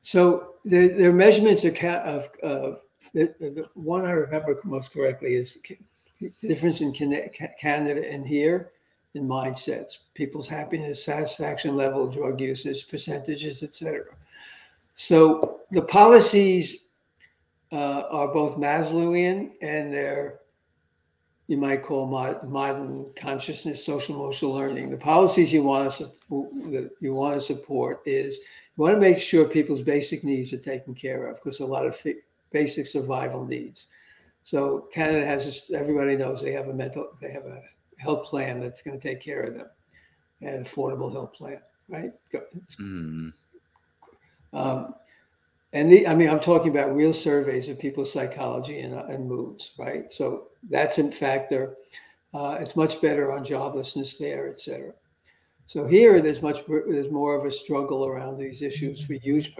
so 0.02 0.54
the 0.64 0.88
their 0.88 1.12
measurements 1.12 1.62
are 1.64 1.70
ca- 1.70 2.02
of 2.04 2.24
uh, 2.42 2.78
the, 3.12 3.34
the 3.38 3.68
one 3.74 4.06
I 4.06 4.12
remember 4.12 4.58
most 4.64 4.92
correctly 4.92 5.34
is 5.34 5.58
the 6.20 6.32
difference 6.40 6.80
in 6.80 6.92
Canada 6.92 8.10
and 8.10 8.26
here 8.26 8.70
in 9.14 9.26
mindsets, 9.26 9.98
people's 10.14 10.48
happiness, 10.48 11.04
satisfaction 11.04 11.76
level, 11.76 12.06
drug 12.06 12.40
usage, 12.40 12.88
percentages, 12.88 13.62
etc. 13.62 14.04
So 14.96 15.60
the 15.70 15.82
policies 15.82 16.84
uh, 17.72 18.02
are 18.10 18.28
both 18.28 18.56
Maslowian 18.56 19.50
and 19.60 19.92
they're 19.92 20.40
you 21.50 21.56
might 21.56 21.82
call 21.82 22.06
mod, 22.06 22.48
modern 22.48 23.06
consciousness, 23.16 23.84
social 23.84 24.14
emotional 24.14 24.52
learning. 24.52 24.88
The 24.88 24.96
policies 24.96 25.52
you 25.52 25.64
want 25.64 25.90
to 25.90 25.96
support, 25.96 26.48
that 26.70 26.92
you 27.00 27.12
want 27.12 27.34
to 27.34 27.40
support 27.40 28.02
is 28.06 28.38
you 28.76 28.84
want 28.84 28.94
to 28.94 29.00
make 29.00 29.20
sure 29.20 29.48
people's 29.48 29.80
basic 29.80 30.22
needs 30.22 30.52
are 30.52 30.58
taken 30.58 30.94
care 30.94 31.26
of 31.26 31.42
because 31.42 31.58
a 31.58 31.66
lot 31.66 31.86
of 31.86 32.00
basic 32.52 32.86
survival 32.86 33.44
needs. 33.44 33.88
So 34.44 34.86
Canada 34.92 35.26
has 35.26 35.44
this, 35.44 35.72
everybody 35.74 36.16
knows 36.16 36.40
they 36.40 36.52
have 36.52 36.68
a 36.68 36.72
mental 36.72 37.10
they 37.20 37.32
have 37.32 37.46
a 37.46 37.60
health 37.96 38.26
plan 38.26 38.60
that's 38.60 38.82
going 38.82 38.96
to 38.96 39.08
take 39.08 39.20
care 39.20 39.42
of 39.42 39.54
them, 39.54 39.66
an 40.42 40.64
affordable 40.64 41.10
health 41.10 41.32
plan, 41.32 41.58
right? 41.88 42.12
Mm, 42.80 43.32
um, 44.52 44.94
and 45.72 45.92
the, 45.92 46.06
I 46.06 46.14
mean, 46.14 46.28
I'm 46.28 46.40
talking 46.40 46.70
about 46.70 46.94
real 46.94 47.12
surveys 47.12 47.68
of 47.68 47.78
people's 47.78 48.12
psychology 48.12 48.80
and, 48.80 48.94
uh, 48.94 49.04
and 49.08 49.28
moods, 49.28 49.72
right? 49.78 50.12
So 50.12 50.48
that's 50.68 50.98
a 50.98 51.10
factor. 51.10 51.76
Uh, 52.34 52.58
it's 52.60 52.76
much 52.76 53.00
better 53.00 53.32
on 53.32 53.44
joblessness 53.44 54.18
there, 54.18 54.48
et 54.48 54.60
cetera. 54.60 54.92
So 55.66 55.86
here, 55.86 56.20
there's 56.20 56.42
much 56.42 56.66
there's 56.66 57.12
more 57.12 57.36
of 57.36 57.44
a 57.44 57.52
struggle 57.52 58.04
around 58.04 58.38
these 58.38 58.60
issues 58.60 59.04
for 59.04 59.12
huge 59.14 59.54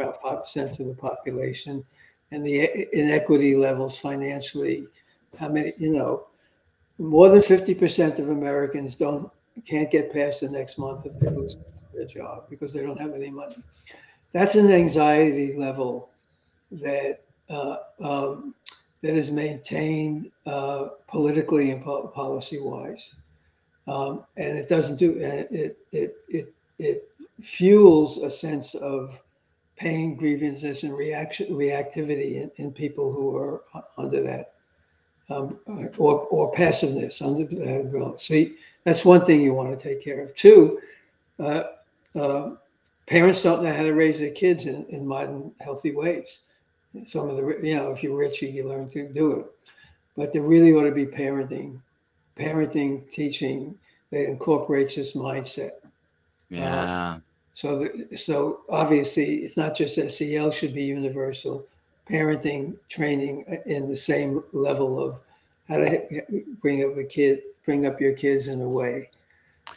sense 0.45 0.81
of 0.81 0.87
the 0.89 0.95
population, 0.95 1.85
and 2.33 2.45
the 2.45 2.89
inequity 2.93 3.55
levels 3.55 3.97
financially. 3.97 4.89
How 5.39 5.49
many, 5.49 5.73
you 5.79 5.91
know, 5.91 6.27
more 6.99 7.29
than 7.29 7.43
fifty 7.43 7.77
percent 7.77 8.19
of 8.19 8.29
Americans 8.29 8.97
don't 8.97 9.31
can't 9.65 9.91
get 9.91 10.13
past 10.13 10.41
the 10.41 10.49
next 10.49 10.79
month 10.79 11.07
if 11.07 11.19
they 11.21 11.31
lose 11.31 11.59
their 11.95 12.07
job 12.07 12.47
because 12.51 12.73
they 12.73 12.83
don't 12.83 12.99
have 12.99 13.15
any 13.15 13.31
money 13.31 13.63
that's 14.33 14.55
an 14.55 14.70
anxiety 14.70 15.57
level 15.57 16.11
that 16.72 17.20
uh, 17.49 17.76
um, 18.01 18.55
that 19.03 19.16
is 19.16 19.31
maintained 19.31 20.31
uh, 20.47 20.89
politically 21.09 21.70
and 21.70 21.83
po- 21.83 22.09
policy 22.09 22.61
wise, 22.61 23.14
um, 23.87 24.24
and 24.37 24.57
it 24.57 24.68
doesn't 24.68 24.97
do 24.97 25.12
it. 25.12 25.49
It 25.51 25.78
it 25.91 26.55
it 26.78 27.09
fuels 27.43 28.18
a 28.18 28.31
sense 28.31 28.74
of 28.74 29.18
pain, 29.76 30.14
grievances, 30.14 30.85
and 30.85 30.97
reaction 30.97 31.49
reactivity 31.49 32.43
in, 32.43 32.51
in 32.57 32.72
people 32.72 33.12
who 33.12 33.37
are 33.37 33.62
under 33.97 34.22
that. 34.22 34.53
Um, 35.28 35.61
or, 35.97 36.26
or 36.26 36.53
passiveness 36.53 37.22
under 37.22 37.45
that 37.45 37.83
umbrella. 37.83 38.18
See, 38.18 38.57
that's 38.83 39.05
one 39.05 39.24
thing 39.24 39.41
you 39.41 39.55
want 39.55 39.70
to 39.70 39.89
take 39.89 40.03
care 40.03 40.22
of. 40.22 40.35
Two, 40.35 40.81
uh, 41.39 41.62
uh, 42.18 42.57
parents 43.11 43.43
don't 43.43 43.63
know 43.63 43.75
how 43.75 43.83
to 43.83 43.93
raise 43.93 44.21
their 44.21 44.31
kids 44.31 44.65
in, 44.65 44.87
in 44.87 45.07
modern 45.07 45.53
healthy 45.61 45.93
ways. 45.93 46.39
Some 47.07 47.29
of 47.29 47.37
the 47.37 47.61
you 47.63 47.77
know 47.77 47.91
if 47.91 48.03
you're 48.03 48.17
rich 48.17 48.41
you 48.41 48.67
learn 48.67 48.89
to 48.91 49.09
do 49.09 49.33
it, 49.33 49.47
but 50.17 50.33
there 50.33 50.43
really 50.43 50.73
ought 50.73 50.85
to 50.85 50.93
be 50.93 51.07
parenting, 51.07 51.81
parenting 52.37 53.09
teaching 53.11 53.77
that 54.11 54.27
incorporates 54.27 54.97
this 54.97 55.15
mindset. 55.15 55.73
Yeah. 56.49 57.15
Uh, 57.15 57.19
so, 57.55 57.79
the, 57.79 58.17
so 58.17 58.61
obviously, 58.69 59.37
it's 59.37 59.57
not 59.57 59.77
just 59.77 59.97
SEL 60.11 60.51
should 60.51 60.75
be 60.75 60.85
universal. 60.85 61.65
Parenting 62.09 62.77
training 62.89 63.45
in 63.67 63.89
the 63.89 63.97
same 63.97 64.43
level 64.53 65.01
of 65.01 65.21
how 65.69 65.77
to 65.77 66.23
bring 66.61 66.85
up 66.85 66.97
a 66.97 67.05
kid, 67.05 67.43
bring 67.65 67.87
up 67.87 68.01
your 68.01 68.15
kids 68.15 68.49
in 68.49 68.61
a 68.61 68.69
way, 68.69 69.11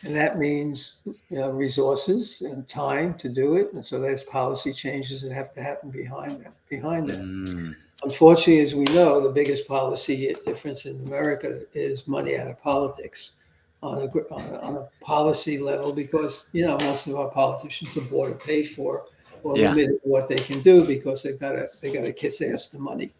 and 0.04 0.16
that 0.16 0.38
means 0.38 0.96
you 1.06 1.38
know, 1.38 1.50
resources 1.52 2.42
and 2.42 2.68
time 2.68 3.14
to 3.16 3.30
do 3.30 3.56
it. 3.56 3.72
And 3.74 3.86
so 3.86 4.00
there's 4.00 4.24
policy 4.24 4.74
changes 4.74 5.22
that 5.22 5.32
have 5.32 5.54
to 5.54 5.62
happen 5.64 5.90
behind 5.90 6.44
that. 6.44 6.54
Behind 6.70 7.08
that. 7.10 7.20
Mm. 7.20 7.76
Unfortunately, 8.04 8.62
as 8.62 8.76
we 8.76 8.84
know, 8.86 9.22
the 9.22 9.30
biggest 9.30 9.68
policy 9.68 10.36
difference 10.46 10.86
in 10.86 10.96
America 11.08 11.62
is 11.74 12.08
money 12.08 12.38
out 12.38 12.48
of 12.48 12.62
politics 12.62 13.34
on 13.82 13.98
a, 13.98 14.06
on 14.34 14.42
a, 14.54 14.60
on 14.62 14.76
a 14.78 15.06
policy 15.06 15.58
level 15.58 15.94
because 15.94 16.50
you 16.54 16.66
know 16.66 16.78
most 16.80 17.06
of 17.08 17.16
our 17.16 17.30
politicians 17.30 17.96
are 17.98 18.02
bought 18.02 18.30
or 18.30 18.36
paid 18.36 18.70
for 18.70 19.06
or 19.44 19.58
Yeah. 19.58 19.74
limited 19.74 20.00
what 20.04 20.28
they 20.30 20.36
can 20.36 20.62
do 20.62 20.86
because 20.86 21.24
they've 21.24 21.40
got 21.40 21.54
to 21.54 21.68
they 21.82 21.92
got 21.94 22.02
to 22.04 22.14
kiss 22.14 22.42
ass 22.42 22.68
to 22.68 22.80
money. 22.80 23.12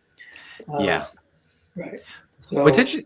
Uh, 0.74 0.80
Yeah. 0.80 1.06
Right. 1.76 2.00
So 2.42 2.64
What's 2.64 2.78
interesting, 2.78 3.06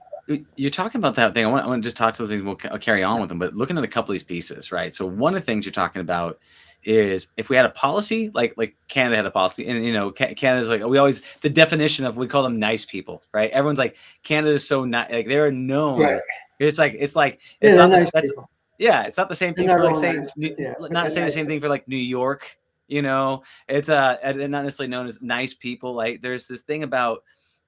you're 0.55 0.71
talking 0.71 0.99
about 0.99 1.15
that 1.15 1.33
thing. 1.33 1.45
I 1.45 1.49
want, 1.49 1.63
I 1.65 1.67
want 1.67 1.81
to 1.83 1.87
just 1.87 1.97
talk 1.97 2.13
to 2.15 2.21
those 2.21 2.29
things. 2.29 2.41
We'll 2.41 2.55
ca- 2.55 2.77
carry 2.77 3.03
on 3.03 3.19
with 3.19 3.29
them, 3.29 3.39
but 3.39 3.55
looking 3.55 3.77
at 3.77 3.83
a 3.83 3.87
couple 3.87 4.11
of 4.11 4.15
these 4.15 4.23
pieces, 4.23 4.71
right? 4.71 4.93
So 4.93 5.05
one 5.05 5.33
of 5.35 5.41
the 5.41 5.45
things 5.45 5.65
you're 5.65 5.71
talking 5.71 6.01
about 6.01 6.39
is 6.83 7.27
if 7.37 7.49
we 7.49 7.55
had 7.55 7.65
a 7.65 7.69
policy, 7.71 8.29
like 8.33 8.53
like 8.57 8.75
Canada 8.87 9.15
had 9.17 9.25
a 9.25 9.31
policy, 9.31 9.67
and 9.67 9.83
you 9.83 9.91
know, 9.93 10.11
Ca- 10.11 10.33
Canada's 10.35 10.69
like 10.69 10.83
we 10.85 10.97
always 10.97 11.21
the 11.41 11.49
definition 11.49 12.05
of 12.05 12.17
we 12.17 12.27
call 12.27 12.43
them 12.43 12.59
nice 12.59 12.85
people, 12.85 13.23
right? 13.33 13.49
Everyone's 13.51 13.79
like 13.79 13.97
Canada's 14.23 14.67
so 14.67 14.85
nice, 14.85 15.11
like 15.11 15.27
they're 15.27 15.51
known. 15.51 15.99
right. 16.01 16.21
It's 16.59 16.77
like 16.79 16.95
it's 16.97 17.15
like 17.15 17.39
Yeah, 17.61 17.69
it's 17.69 17.77
not 17.77 17.89
the- 17.89 17.95
nice 17.97 18.11
that's- 18.11 18.29
people. 18.31 18.49
yeah, 18.79 19.03
it's 19.03 19.17
not 19.17 19.29
the 19.29 19.35
same 19.35 19.53
thing 19.53 19.67
for 19.67 19.77
not 19.77 19.85
like 19.85 19.95
saying 19.95 20.19
nice, 20.21 20.31
New- 20.37 20.55
yeah, 20.57 20.73
not 20.89 21.11
saying 21.11 21.25
the 21.25 21.31
same 21.31 21.45
thing 21.47 21.59
for 21.61 21.67
like 21.69 21.87
New 21.87 21.97
York. 21.97 22.57
You 22.87 23.01
know, 23.01 23.43
it's 23.67 23.89
uh 23.89 24.17
not 24.23 24.63
necessarily 24.63 24.89
known 24.89 25.07
as 25.07 25.21
nice 25.21 25.53
people. 25.53 25.93
Like 25.93 26.21
there's 26.21 26.47
this 26.47 26.61
thing 26.61 26.83
about 26.83 27.23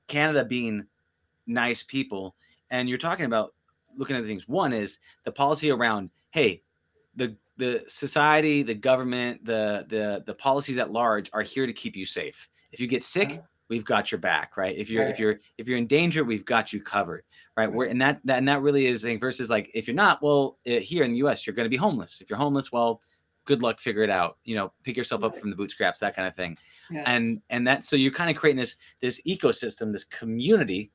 Canada 0.08 0.46
being 0.46 0.86
nice 1.46 1.84
people, 1.84 2.36
and 2.72 2.88
you're 2.90 2.98
talking 2.98 3.26
about 3.26 3.54
looking 3.98 4.16
at 4.16 4.26
things. 4.26 4.48
One 4.48 4.74
is 4.74 5.00
the 5.26 5.32
policy 5.32 5.72
around 5.72 6.10
hey, 6.32 6.62
the 7.16 7.36
the 7.58 7.84
society, 7.88 8.64
the 8.64 8.76
government, 8.76 9.44
the 9.46 9.86
the 9.90 10.24
the 10.26 10.34
policies 10.34 10.78
at 10.78 10.92
large 10.92 11.30
are 11.34 11.42
here 11.42 11.66
to 11.66 11.74
keep 11.74 11.96
you 11.96 12.06
safe. 12.06 12.48
If 12.72 12.80
you 12.80 12.88
get 12.88 13.04
sick, 13.04 13.30
Uh-huh. 13.32 13.42
we've 13.68 13.84
got 13.84 14.12
your 14.12 14.20
back, 14.20 14.56
right? 14.58 14.78
If 14.78 14.90
you're 14.90 15.04
if 15.04 15.20
you're 15.20 15.40
if 15.58 15.68
you're 15.68 15.78
in 15.78 15.88
danger, 15.88 16.24
we've 16.24 16.46
got 16.46 16.72
you 16.72 16.82
covered, 16.82 17.24
right? 17.58 17.66
Right. 17.66 17.76
We're 17.76 17.88
and 17.88 18.02
that, 18.02 18.22
that 18.26 18.38
and 18.38 18.48
that 18.48 18.62
really 18.62 18.86
is 18.86 19.02
thing 19.02 19.20
versus 19.20 19.50
like 19.50 19.70
if 19.74 19.88
you're 19.88 19.96
not, 19.96 20.22
well, 20.22 20.58
uh, 20.68 20.80
here 20.80 21.04
in 21.04 21.12
the 21.12 21.18
U.S. 21.20 21.46
you're 21.46 21.56
going 21.56 21.66
to 21.66 21.70
be 21.70 21.78
homeless. 21.78 22.22
If 22.22 22.30
you're 22.30 22.40
homeless, 22.40 22.72
well, 22.72 23.02
good 23.46 23.62
luck, 23.64 23.80
figure 23.82 24.04
it 24.04 24.10
out. 24.12 24.38
You 24.46 24.56
know, 24.56 24.72
pick 24.84 24.96
yourself 24.96 25.24
up 25.24 25.38
from 25.38 25.50
the 25.50 25.56
bootstraps, 25.56 26.00
that 26.00 26.16
kind 26.16 26.28
of 26.28 26.36
thing. 26.36 26.58
Yeah. 26.92 27.04
And 27.08 27.42
and 27.50 27.68
that 27.68 27.84
so 27.84 27.96
you're 27.96 28.12
kind 28.12 28.30
of 28.30 28.38
creating 28.38 28.62
this 28.62 28.76
this 29.02 29.20
ecosystem, 29.28 29.92
this 29.92 30.06
community 30.06 30.92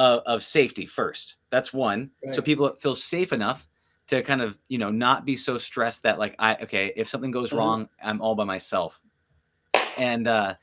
of, 0.00 0.22
of 0.24 0.42
safety 0.42 0.86
first. 0.86 1.36
That's 1.50 1.72
one. 1.74 2.10
So 2.32 2.40
people 2.40 2.74
feel 2.80 2.96
safe 2.96 3.32
enough 3.34 3.68
to 4.06 4.22
kind 4.22 4.40
of 4.40 4.56
you 4.68 4.78
know 4.78 4.90
not 4.90 5.24
be 5.26 5.36
so 5.36 5.58
stressed 5.58 6.02
that 6.04 6.18
like 6.18 6.34
I 6.38 6.56
okay 6.62 6.92
if 6.96 7.06
something 7.08 7.30
goes 7.30 7.50
Mhm. 7.50 7.58
wrong 7.58 7.88
I'm 8.02 8.20
all 8.22 8.34
by 8.34 8.44
myself. 8.44 9.00
And 9.98 10.26
uh, 10.26 10.54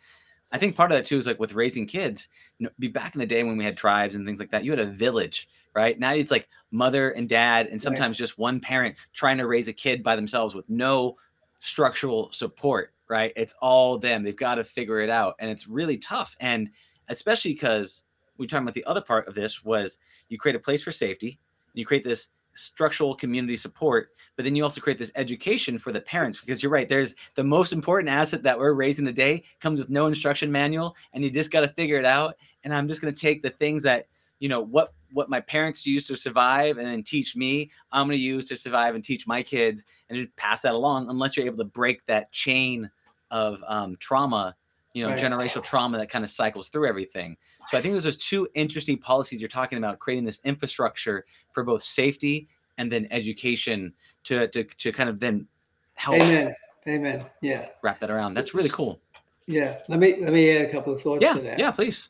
I 0.52 0.58
think 0.58 0.76
part 0.76 0.92
of 0.92 0.98
that 0.98 1.06
too 1.06 1.18
is 1.18 1.28
like 1.28 1.40
with 1.40 1.54
raising 1.54 1.86
kids. 1.86 2.30
You 2.58 2.66
know, 2.66 2.72
be 2.80 2.88
back 2.88 3.14
in 3.14 3.20
the 3.20 3.26
day 3.28 3.44
when 3.44 3.58
we 3.58 3.64
had 3.64 3.78
tribes 3.78 4.16
and 4.16 4.26
things 4.26 4.40
like 4.40 4.50
that. 4.52 4.64
You 4.66 4.72
had 4.72 4.80
a 4.80 4.86
village, 4.88 5.48
right? 5.76 5.98
Now 6.00 6.14
it's 6.14 6.32
like 6.32 6.50
mother 6.72 7.12
and 7.12 7.30
dad, 7.30 7.68
and 7.68 7.80
sometimes 7.80 8.18
just 8.18 8.40
one 8.40 8.60
parent 8.60 8.96
trying 9.14 9.38
to 9.38 9.46
raise 9.46 9.68
a 9.68 9.74
kid 9.74 10.02
by 10.02 10.16
themselves 10.16 10.56
with 10.56 10.68
no 10.68 11.16
structural 11.60 12.32
support, 12.32 12.94
right? 13.08 13.34
It's 13.36 13.54
all 13.62 14.00
them. 14.00 14.24
They've 14.24 14.36
got 14.36 14.56
to 14.56 14.64
figure 14.64 15.00
it 15.00 15.12
out, 15.12 15.36
and 15.38 15.52
it's 15.52 15.68
really 15.68 15.98
tough. 15.98 16.36
And 16.40 16.72
especially 17.10 17.54
because 17.54 18.04
we 18.38 18.44
were 18.44 18.48
talking 18.48 18.64
about 18.64 18.74
the 18.74 18.86
other 18.86 19.02
part 19.02 19.28
of 19.28 19.36
this 19.36 19.64
was 19.64 19.98
you 20.30 20.38
create 20.38 20.56
a 20.56 20.60
place 20.60 20.84
for 20.84 20.92
safety, 20.92 21.40
you 21.74 21.86
create 21.86 22.04
this 22.04 22.30
structural 22.54 23.14
community 23.14 23.56
support, 23.56 24.10
but 24.36 24.44
then 24.44 24.56
you 24.56 24.64
also 24.64 24.82
create 24.82 24.98
this 24.98 25.12
education 25.16 25.78
for 25.78 25.92
the 25.92 26.02
parents 26.02 26.40
because 26.40 26.62
you're 26.62 26.72
right. 26.72 26.90
There's 26.90 27.16
the 27.36 27.44
most 27.44 27.72
important 27.72 28.10
asset 28.10 28.44
that 28.44 28.58
we're 28.58 28.74
raising 28.74 29.06
today 29.06 29.44
comes 29.60 29.80
with 29.80 29.90
no 29.90 30.08
instruction 30.08 30.52
manual, 30.52 30.96
and 31.14 31.24
you 31.24 31.30
just 31.30 31.52
got 31.52 31.62
to 31.62 31.68
figure 31.68 32.00
it 32.00 32.06
out. 32.06 32.36
And 32.64 32.74
I'm 32.74 32.88
just 32.88 33.02
going 33.02 33.14
to 33.14 33.20
take 33.20 33.44
the 33.44 33.52
things 33.52 33.84
that 33.84 34.08
you 34.40 34.50
know 34.50 34.62
what 34.62 34.94
what 35.12 35.30
my 35.30 35.40
parents 35.40 35.86
used 35.86 36.08
to 36.08 36.16
survive 36.16 36.78
and 36.78 36.86
then 36.86 37.02
teach 37.02 37.36
me 37.36 37.72
i'm 37.92 38.08
going 38.08 38.18
to 38.18 38.24
use 38.24 38.48
to 38.48 38.56
survive 38.56 38.94
and 38.94 39.04
teach 39.04 39.26
my 39.26 39.42
kids 39.42 39.84
and 40.10 40.18
just 40.20 40.36
pass 40.36 40.62
that 40.62 40.76
along 40.76 41.10
unless 41.10 41.36
you're 41.36 41.46
able 41.46 41.58
to 41.58 41.66
break 41.66 42.06
that 42.06 42.32
chain 42.32 42.90
of 43.32 43.64
um, 43.68 43.96
trauma 44.00 44.56
you 44.98 45.04
know 45.06 45.12
Right. 45.12 45.20
generational 45.20 45.64
trauma 45.64 45.98
that 46.00 46.10
kind 46.10 46.24
of 46.26 46.32
cycles 46.32 46.70
through 46.70 46.88
everything 46.88 47.38
so 47.70 47.78
i 47.78 47.82
think 47.82 47.94
those 47.94 48.06
are 48.08 48.12
two 48.12 48.48
interesting 48.56 48.98
policies 48.98 49.40
you're 49.40 49.48
talking 49.62 49.78
about 49.78 50.00
creating 50.00 50.26
this 50.26 50.40
infrastructure 50.44 51.24
for 51.54 51.64
both 51.64 51.84
safety 51.84 52.48
and 52.80 52.92
then 52.92 53.08
education 53.12 53.94
to 54.24 54.48
to, 54.48 54.64
to 54.64 54.92
kind 54.92 55.10
of 55.10 55.20
then 55.20 55.46
help 55.94 56.16
Amen. 56.16 56.56
Amen. 56.88 57.26
Yeah. 57.42 57.68
wrap 57.84 58.00
that 58.00 58.10
around 58.10 58.34
that's 58.34 58.54
really 58.56 58.70
cool 58.70 59.00
Yeah. 59.46 59.78
Let 59.88 60.00
me 60.00 60.10
let 60.26 60.34
me 60.34 60.44
add 60.58 60.66
a 60.70 60.72
couple 60.72 60.94
of 60.94 61.00
thoughts 61.02 61.22
yeah 61.22 61.34
to 61.34 61.42
that. 61.42 61.60
yeah 61.60 61.72
please 61.72 62.10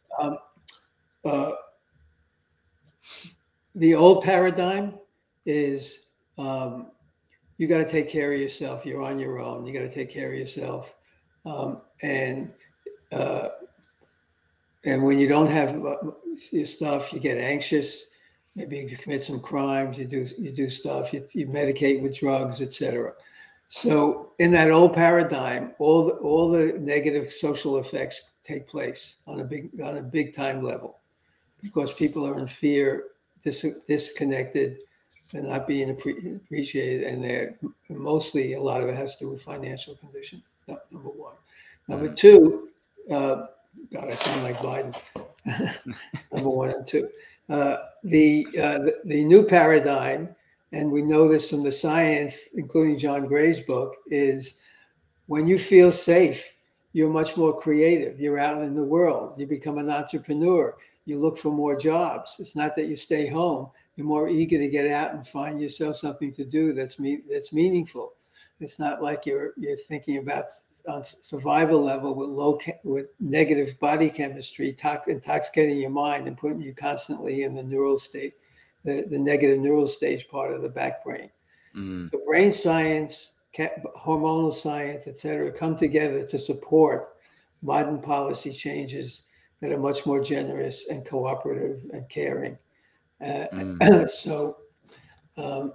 uh, 1.25 1.51
the 3.75 3.93
old 3.95 4.23
paradigm 4.23 4.93
is 5.45 6.07
um, 6.37 6.91
you 7.57 7.67
got 7.67 7.77
to 7.79 7.85
take 7.87 8.09
care 8.09 8.31
of 8.33 8.39
yourself. 8.39 8.85
You're 8.85 9.01
on 9.03 9.19
your 9.19 9.39
own. 9.39 9.65
You 9.65 9.73
got 9.73 9.81
to 9.81 9.91
take 9.91 10.09
care 10.09 10.31
of 10.31 10.37
yourself. 10.39 10.95
Um, 11.45 11.81
and 12.01 12.51
uh, 13.11 13.49
and 14.85 15.03
when 15.03 15.19
you 15.19 15.27
don't 15.27 15.51
have 15.51 15.85
uh, 15.85 15.95
your 16.51 16.65
stuff, 16.65 17.11
you 17.11 17.19
get 17.19 17.37
anxious. 17.37 18.07
Maybe 18.55 18.77
you 18.77 18.97
commit 18.97 19.23
some 19.23 19.39
crimes. 19.39 19.97
You 19.97 20.05
do 20.05 20.25
you 20.37 20.51
do 20.51 20.69
stuff. 20.69 21.13
You, 21.13 21.25
you 21.33 21.47
medicate 21.47 22.01
with 22.01 22.15
drugs, 22.15 22.61
etc. 22.61 23.13
So 23.69 24.31
in 24.39 24.51
that 24.51 24.71
old 24.71 24.93
paradigm, 24.93 25.73
all 25.77 26.05
the, 26.05 26.13
all 26.13 26.49
the 26.49 26.73
negative 26.79 27.33
social 27.33 27.79
effects 27.79 28.31
take 28.43 28.67
place 28.67 29.17
on 29.27 29.41
a 29.41 29.43
big 29.43 29.79
on 29.81 29.97
a 29.97 30.01
big 30.01 30.33
time 30.33 30.63
level 30.63 30.99
because 31.61 31.91
people 31.93 32.25
are 32.25 32.37
in 32.37 32.47
fear, 32.47 33.05
dis- 33.43 33.79
disconnected, 33.87 34.83
and 35.33 35.47
not 35.47 35.67
being 35.67 35.89
appreciated, 35.89 37.07
and 37.07 37.23
they're 37.23 37.57
mostly 37.89 38.53
a 38.53 38.61
lot 38.61 38.81
of 38.81 38.89
it 38.89 38.95
has 38.95 39.15
to 39.17 39.25
do 39.25 39.29
with 39.31 39.41
financial 39.41 39.95
condition. 39.95 40.41
Number 40.67 41.09
one. 41.09 41.35
Number 41.87 42.13
two, 42.13 42.66
uh, 43.11 43.45
God, 43.93 44.09
I 44.09 44.15
sound 44.15 44.43
like 44.43 44.57
Biden. 44.57 44.95
number 46.31 46.49
one 46.49 46.71
and 46.71 46.87
two. 46.87 47.09
Uh, 47.49 47.77
the, 48.03 48.45
uh, 48.61 48.79
the 48.79 48.95
the 49.05 49.23
new 49.23 49.43
paradigm, 49.43 50.35
and 50.73 50.91
we 50.91 51.01
know 51.01 51.27
this 51.27 51.49
from 51.49 51.63
the 51.63 51.71
science, 51.71 52.49
including 52.55 52.97
John 52.97 53.25
Gray's 53.25 53.61
book, 53.61 53.95
is 54.07 54.55
when 55.27 55.47
you 55.47 55.57
feel 55.57 55.91
safe, 55.91 56.53
you're 56.93 57.09
much 57.09 57.37
more 57.37 57.59
creative. 57.59 58.19
You're 58.19 58.39
out 58.39 58.61
in 58.63 58.75
the 58.75 58.83
world. 58.83 59.39
You 59.39 59.47
become 59.47 59.77
an 59.77 59.89
entrepreneur. 59.89 60.75
You 61.05 61.19
look 61.19 61.37
for 61.37 61.51
more 61.51 61.77
jobs. 61.77 62.37
It's 62.39 62.55
not 62.55 62.75
that 62.75 62.87
you 62.87 62.95
stay 62.95 63.27
home. 63.27 63.69
You're 63.95 64.07
more 64.07 64.27
eager 64.27 64.57
to 64.57 64.67
get 64.67 64.89
out 64.91 65.13
and 65.13 65.25
find 65.25 65.61
yourself 65.61 65.95
something 65.95 66.33
to 66.33 66.43
do 66.43 66.73
that's 66.73 66.99
me- 66.99 67.21
that's 67.29 67.53
meaningful. 67.53 68.13
It's 68.59 68.79
not 68.79 69.01
like 69.01 69.25
you're 69.25 69.53
you're 69.57 69.77
thinking 69.77 70.17
about 70.17 70.45
on 70.87 71.03
survival 71.03 71.83
level 71.83 72.15
with 72.15 72.29
low 72.29 72.59
with 72.83 73.07
negative 73.19 73.79
body 73.79 74.09
chemistry, 74.09 74.73
tox- 74.73 75.07
intoxicating 75.07 75.77
your 75.77 75.89
mind 75.89 76.27
and 76.27 76.37
putting 76.37 76.61
you 76.61 76.73
constantly 76.73 77.43
in 77.43 77.55
the 77.55 77.63
neural 77.63 77.99
state, 77.99 78.35
the, 78.83 79.05
the 79.07 79.19
negative 79.19 79.59
neural 79.59 79.87
stage 79.87 80.27
part 80.29 80.53
of 80.53 80.61
the 80.61 80.69
back 80.69 81.03
brain. 81.03 81.29
Mm, 81.75 82.09
So 82.09 82.21
brain 82.25 82.51
science, 82.51 83.39
hormonal 83.57 84.53
science, 84.53 85.07
et 85.07 85.17
cetera, 85.17 85.51
come 85.51 85.75
together 85.75 86.23
to 86.23 86.39
support 86.39 87.15
modern 87.61 87.99
policy 88.01 88.51
changes 88.51 89.23
that 89.61 89.71
are 89.71 89.79
much 89.79 90.05
more 90.05 90.23
generous 90.23 90.87
and 90.89 91.05
cooperative 91.05 91.83
and 91.91 92.07
caring. 92.09 92.57
Uh, 93.21 93.47
mm. 93.51 94.09
so 94.09 94.57
um, 95.37 95.73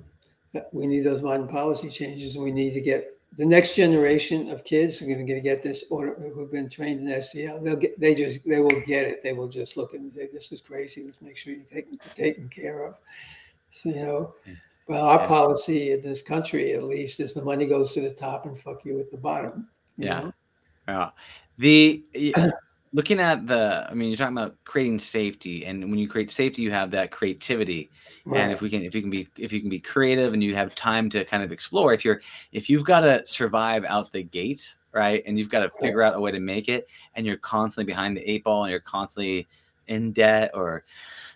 we 0.73 0.87
need 0.87 1.05
those 1.05 1.23
modern 1.23 1.49
policy 1.49 1.89
changes, 1.89 2.37
and 2.37 2.45
we 2.45 2.53
need 2.53 2.73
to 2.75 2.81
get 2.81 3.19
the 3.39 3.47
next 3.47 3.77
generation 3.77 4.51
of 4.51 4.63
kids 4.65 5.01
are 5.01 5.07
going 5.07 5.27
to 5.27 5.41
get 5.41 5.63
this 5.63 5.85
order 5.91 6.15
who've 6.35 6.51
been 6.53 6.69
trained 6.69 7.09
in 7.09 7.23
SEL. 7.23 7.61
They'll 7.61 7.77
get, 7.77 7.99
they 7.99 8.15
just, 8.15 8.45
they 8.47 8.61
will 8.61 8.81
get 8.87 9.07
it. 9.07 9.23
They 9.23 9.33
will 9.33 9.49
just 9.49 9.77
look 9.77 9.95
and 9.95 10.13
say, 10.15 10.29
"This 10.33 10.53
is 10.53 10.61
crazy. 10.61 11.03
Let's 11.05 11.23
make 11.23 11.37
sure 11.39 11.53
you're 11.55 11.65
taken 11.65 11.99
taken 12.15 12.49
care 12.49 12.85
of." 12.85 12.97
So, 13.71 13.89
you 13.89 13.95
know, 13.97 14.35
Well, 14.89 15.07
our 15.07 15.21
Yeah. 15.21 15.29
policy 15.29 15.93
in 15.93 16.01
this 16.03 16.23
country, 16.23 16.73
at 16.75 16.83
least, 16.83 17.21
is 17.21 17.33
the 17.35 17.41
money 17.43 17.67
goes 17.67 17.95
to 17.95 18.01
the 18.01 18.11
top 18.11 18.47
and 18.47 18.59
fuck 18.59 18.85
you 18.85 18.99
at 18.99 19.11
the 19.11 19.17
bottom. 19.17 19.69
you 19.97 20.07
Yeah. 20.07 20.21
know? 20.21 20.33
Yeah. 20.89 21.11
The 21.59 22.05
looking 22.93 23.21
at 23.21 23.47
the, 23.47 23.87
I 23.91 23.95
mean, 23.95 24.09
you're 24.09 24.17
talking 24.17 24.37
about 24.37 24.57
creating 24.65 24.99
safety, 24.99 25.65
and 25.65 25.91
when 25.91 25.99
you 25.99 26.09
create 26.09 26.31
safety, 26.31 26.63
you 26.63 26.71
have 26.71 26.91
that 26.93 27.11
creativity. 27.11 27.91
And 28.43 28.53
if 28.53 28.61
we 28.61 28.71
can, 28.71 28.83
if 28.83 28.95
you 28.95 29.01
can 29.01 29.11
be, 29.11 29.29
if 29.37 29.53
you 29.53 29.61
can 29.61 29.69
be 29.69 29.81
creative, 29.81 30.33
and 30.33 30.43
you 30.43 30.55
have 30.55 30.75
time 30.75 31.11
to 31.11 31.25
kind 31.25 31.43
of 31.43 31.51
explore, 31.51 31.93
if 31.93 32.05
you're, 32.05 32.21
if 32.53 32.71
you've 32.71 32.85
got 32.85 33.01
to 33.01 33.25
survive 33.27 33.85
out 33.85 34.13
the 34.13 34.23
gate, 34.23 34.77
right, 34.93 35.23
and 35.27 35.39
you've 35.39 35.49
got 35.49 35.61
to 35.61 35.71
figure 35.81 36.03
out 36.03 36.15
a 36.15 36.21
way 36.21 36.31
to 36.31 36.41
make 36.41 36.69
it, 36.69 36.89
and 37.15 37.27
you're 37.27 37.37
constantly 37.39 37.91
behind 37.91 38.17
the 38.17 38.31
eight 38.31 38.45
ball, 38.45 38.65
and 38.65 38.71
you're 38.71 38.81
constantly 38.81 39.49
in 39.89 40.13
debt 40.13 40.51
or 40.55 40.85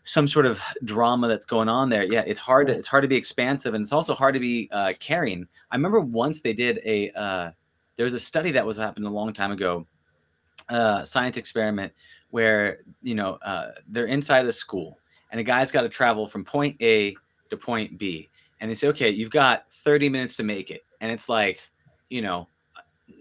some 0.05 0.29
sort 0.29 0.47
of 0.47 0.61
drama 0.85 1.27
that's 1.27 1.45
going 1.45 1.69
on 1.69 1.89
there 1.89 2.05
yeah 2.05 2.23
it's 2.29 2.39
hard 2.39 2.69
to, 2.69 2.73
it's 2.73 2.87
hard 2.87 3.03
to 3.03 3.09
be 3.09 3.17
expansive 3.17 3.75
and 3.75 3.83
it's 3.83 3.93
also 3.93 4.15
hard 4.15 4.35
to 4.35 4.41
be 4.41 4.69
uh, 4.71 4.93
caring. 5.01 5.47
I 5.73 5.77
remember 5.77 6.01
once 6.01 6.43
they 6.43 6.53
did 6.53 6.79
a 6.85 7.11
uh, 7.11 7.51
there 7.97 8.05
was 8.05 8.15
a 8.15 8.21
study 8.21 8.53
that 8.53 8.65
was 8.65 8.77
happened 8.77 9.07
a 9.07 9.11
long 9.11 9.33
time 9.33 9.51
ago 9.51 9.87
uh, 10.69 11.05
science 11.05 11.37
experiment 11.37 11.93
where 12.31 12.81
you 13.03 13.15
know 13.15 13.39
uh, 13.43 13.71
they're 13.89 14.07
inside 14.07 14.47
a 14.47 14.53
school 14.53 14.99
and 15.31 15.41
a 15.41 15.45
guy's 15.45 15.71
got 15.71 15.83
to 15.83 15.89
travel 15.89 16.27
from 16.27 16.45
point 16.45 16.77
a 16.83 17.15
to 17.51 17.57
point 17.57 17.99
b. 17.99 18.29
And 18.61 18.71
they 18.71 18.75
say 18.75 18.89
okay 18.89 19.11
you've 19.11 19.31
got 19.31 19.71
30 19.85 20.09
minutes 20.09 20.37
to 20.37 20.43
make 20.43 20.71
it. 20.71 20.85
And 21.01 21.13
it's 21.13 21.29
like 21.29 21.61
you 22.11 22.23
know 22.23 22.49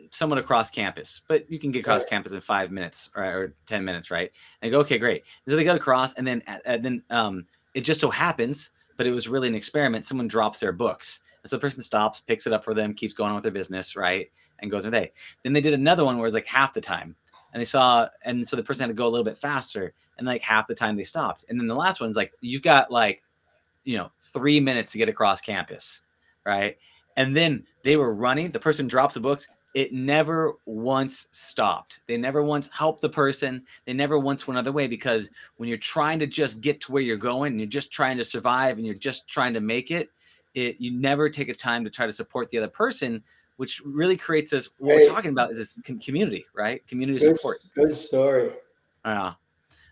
someone 0.09 0.37
across 0.37 0.69
campus 0.69 1.21
but 1.27 1.49
you 1.51 1.59
can 1.59 1.71
get 1.71 1.81
across 1.81 2.03
campus 2.03 2.31
in 2.31 2.39
five 2.39 2.71
minutes 2.71 3.09
or, 3.15 3.23
or 3.23 3.53
10 3.65 3.83
minutes 3.83 4.11
right? 4.11 4.31
And 4.61 4.69
they 4.69 4.71
go 4.71 4.79
okay 4.81 4.97
great. 4.97 5.23
So 5.47 5.55
they 5.55 5.63
got 5.63 5.75
across 5.75 6.13
and 6.13 6.25
then 6.25 6.41
and 6.65 6.83
then 6.83 7.03
um, 7.09 7.45
it 7.73 7.81
just 7.81 8.01
so 8.01 8.09
happens 8.09 8.71
but 8.97 9.05
it 9.05 9.11
was 9.11 9.27
really 9.27 9.49
an 9.49 9.55
experiment 9.55 10.05
someone 10.05 10.27
drops 10.27 10.59
their 10.59 10.71
books. 10.71 11.19
And 11.43 11.49
so 11.49 11.57
the 11.57 11.61
person 11.61 11.83
stops 11.83 12.21
picks 12.21 12.47
it 12.47 12.53
up 12.53 12.63
for 12.63 12.73
them 12.73 12.93
keeps 12.93 13.13
going 13.13 13.29
on 13.29 13.35
with 13.35 13.43
their 13.43 13.51
business 13.51 13.95
right 13.95 14.31
and 14.59 14.71
goes 14.71 14.83
their 14.83 14.91
day. 14.91 15.11
Then 15.43 15.53
they 15.53 15.61
did 15.61 15.73
another 15.73 16.05
one 16.05 16.17
where 16.17 16.27
it's 16.27 16.33
like 16.33 16.45
half 16.45 16.73
the 16.73 16.81
time 16.81 17.15
and 17.55 17.61
they 17.61 17.65
saw 17.65 18.09
and 18.25 18.45
so 18.45 18.57
the 18.57 18.63
person 18.63 18.81
had 18.81 18.89
to 18.89 18.93
go 18.93 19.07
a 19.07 19.09
little 19.09 19.23
bit 19.23 19.37
faster 19.37 19.93
and 20.17 20.27
like 20.27 20.41
half 20.41 20.67
the 20.67 20.75
time 20.75 20.97
they 20.97 21.05
stopped. 21.05 21.45
And 21.47 21.57
then 21.57 21.67
the 21.67 21.73
last 21.73 22.01
one's 22.01 22.17
like 22.17 22.33
you've 22.41 22.61
got 22.61 22.91
like 22.91 23.23
you 23.85 23.97
know 23.97 24.11
three 24.33 24.59
minutes 24.59 24.91
to 24.91 24.97
get 24.97 25.07
across 25.07 25.39
campus 25.39 26.01
right? 26.45 26.77
And 27.17 27.35
then 27.35 27.65
they 27.83 27.95
were 27.95 28.13
running 28.13 28.51
the 28.51 28.59
person 28.59 28.87
drops 28.87 29.13
the 29.13 29.21
books 29.21 29.47
it 29.73 29.91
never 29.91 30.53
once 30.65 31.27
stopped. 31.31 31.99
They 32.07 32.15
never 32.15 32.41
once 32.41 32.69
helped 32.71 33.01
the 33.01 33.09
person. 33.09 33.63
They 33.85 33.91
never 33.91 34.17
once 34.17 34.47
went 34.47 34.57
other 34.57 34.71
way 34.71 34.87
because 34.87 35.29
when 35.57 35.67
you're 35.67 35.77
trying 35.77 36.17
to 36.19 36.27
just 36.27 36.61
get 36.61 36.79
to 36.81 36.93
where 36.93 37.03
you're 37.03 37.17
going 37.17 37.51
and 37.51 37.59
you're 37.59 37.67
just 37.67 37.91
trying 37.91 38.17
to 38.17 38.23
survive 38.23 38.77
and 38.77 38.85
you're 38.85 38.95
just 38.95 39.27
trying 39.27 39.53
to 39.53 39.59
make 39.59 39.91
it 39.91 40.09
it 40.55 40.79
you 40.79 40.91
never 40.91 41.29
take 41.29 41.49
a 41.49 41.53
time 41.53 41.83
to 41.83 41.89
try 41.89 42.05
to 42.05 42.13
support 42.13 42.49
the 42.49 42.57
other 42.57 42.69
person 42.69 43.21
which 43.57 43.81
really 43.85 44.17
creates 44.17 44.51
this 44.51 44.69
what 44.77 44.89
Right. 44.95 45.07
we're 45.07 45.13
talking 45.13 45.31
about 45.31 45.51
is 45.51 45.57
this 45.57 45.79
community 45.99 46.45
right 46.53 46.85
community 46.87 47.19
Good, 47.19 47.37
support 47.37 47.57
good 47.73 47.95
story. 47.95 48.51
uh, 49.03 49.33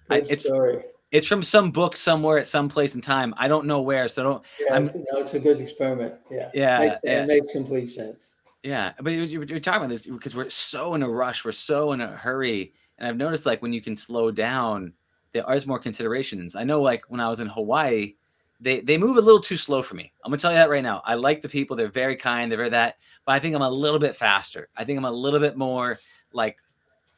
I- 0.09 0.17
it's- 0.17 0.41
story. 0.41 0.83
it's 1.11 1.27
from 1.27 1.43
some 1.43 1.71
book 1.71 1.95
somewhere 1.95 2.37
at 2.37 2.45
some 2.45 2.67
place 2.69 2.95
in 2.95 3.01
time 3.01 3.33
i 3.37 3.47
don't 3.47 3.65
know 3.65 3.81
where 3.81 4.07
so 4.07 4.23
don't 4.23 4.45
Yeah, 4.59 4.73
I'm- 4.73 4.85
no, 4.93 5.19
it's 5.19 5.33
a 5.33 5.39
good 5.39 5.59
experiment. 5.61 6.15
Yeah. 6.29 6.49
Yeah, 6.53 6.79
Makes, 6.79 6.95
yeah. 7.03 7.23
It 7.23 7.27
makes 7.27 7.51
complete 7.51 7.87
sense. 7.89 8.35
Yeah, 8.63 8.93
but 9.01 9.11
you- 9.11 9.23
you- 9.23 9.43
you're 9.43 9.59
talking 9.59 9.81
about 9.81 9.89
this 9.89 10.05
because 10.07 10.33
we're 10.35 10.49
so 10.49 10.93
in 10.95 11.03
a 11.03 11.09
rush, 11.09 11.43
we're 11.43 11.51
so 11.51 11.91
in 11.91 11.99
a 12.01 12.07
hurry, 12.07 12.73
and 12.97 13.07
I've 13.07 13.17
noticed 13.17 13.45
like 13.45 13.61
when 13.61 13.73
you 13.73 13.81
can 13.81 13.95
slow 13.95 14.31
down, 14.31 14.93
there 15.33 15.45
are 15.45 15.59
more 15.65 15.79
considerations. 15.79 16.55
I 16.55 16.63
know 16.63 16.81
like 16.81 17.03
when 17.09 17.19
I 17.19 17.27
was 17.27 17.39
in 17.41 17.47
Hawaii, 17.47 18.15
they 18.63 18.81
they 18.81 18.97
move 18.97 19.17
a 19.17 19.21
little 19.21 19.39
too 19.41 19.57
slow 19.57 19.81
for 19.81 19.95
me. 19.95 20.11
I'm 20.23 20.31
gonna 20.31 20.39
tell 20.39 20.51
you 20.51 20.57
that 20.57 20.69
right 20.69 20.83
now. 20.83 21.01
I 21.05 21.15
like 21.15 21.41
the 21.41 21.49
people; 21.49 21.75
they're 21.75 21.89
very 21.89 22.15
kind, 22.15 22.51
they're 22.51 22.57
very 22.57 22.69
that, 22.69 22.97
but 23.25 23.33
I 23.33 23.39
think 23.39 23.55
I'm 23.55 23.61
a 23.61 23.69
little 23.69 23.99
bit 23.99 24.15
faster. 24.15 24.69
I 24.75 24.83
think 24.83 24.97
I'm 24.97 25.05
a 25.05 25.11
little 25.11 25.39
bit 25.39 25.57
more 25.57 25.99
like 26.31 26.57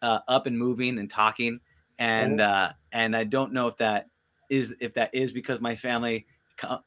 uh, 0.02 0.20
up 0.28 0.48
and 0.48 0.58
moving 0.58 1.00
and 1.00 1.10
talking, 1.10 1.60
and 2.00 2.42
uh, 2.42 2.74
and 2.92 3.16
I 3.16 3.24
don't 3.24 3.54
know 3.54 3.68
if 3.68 3.78
that 3.78 4.08
is 4.50 4.76
if 4.80 4.94
that 4.96 5.14
is 5.14 5.32
because 5.32 5.62
my 5.62 5.76
family, 5.76 6.26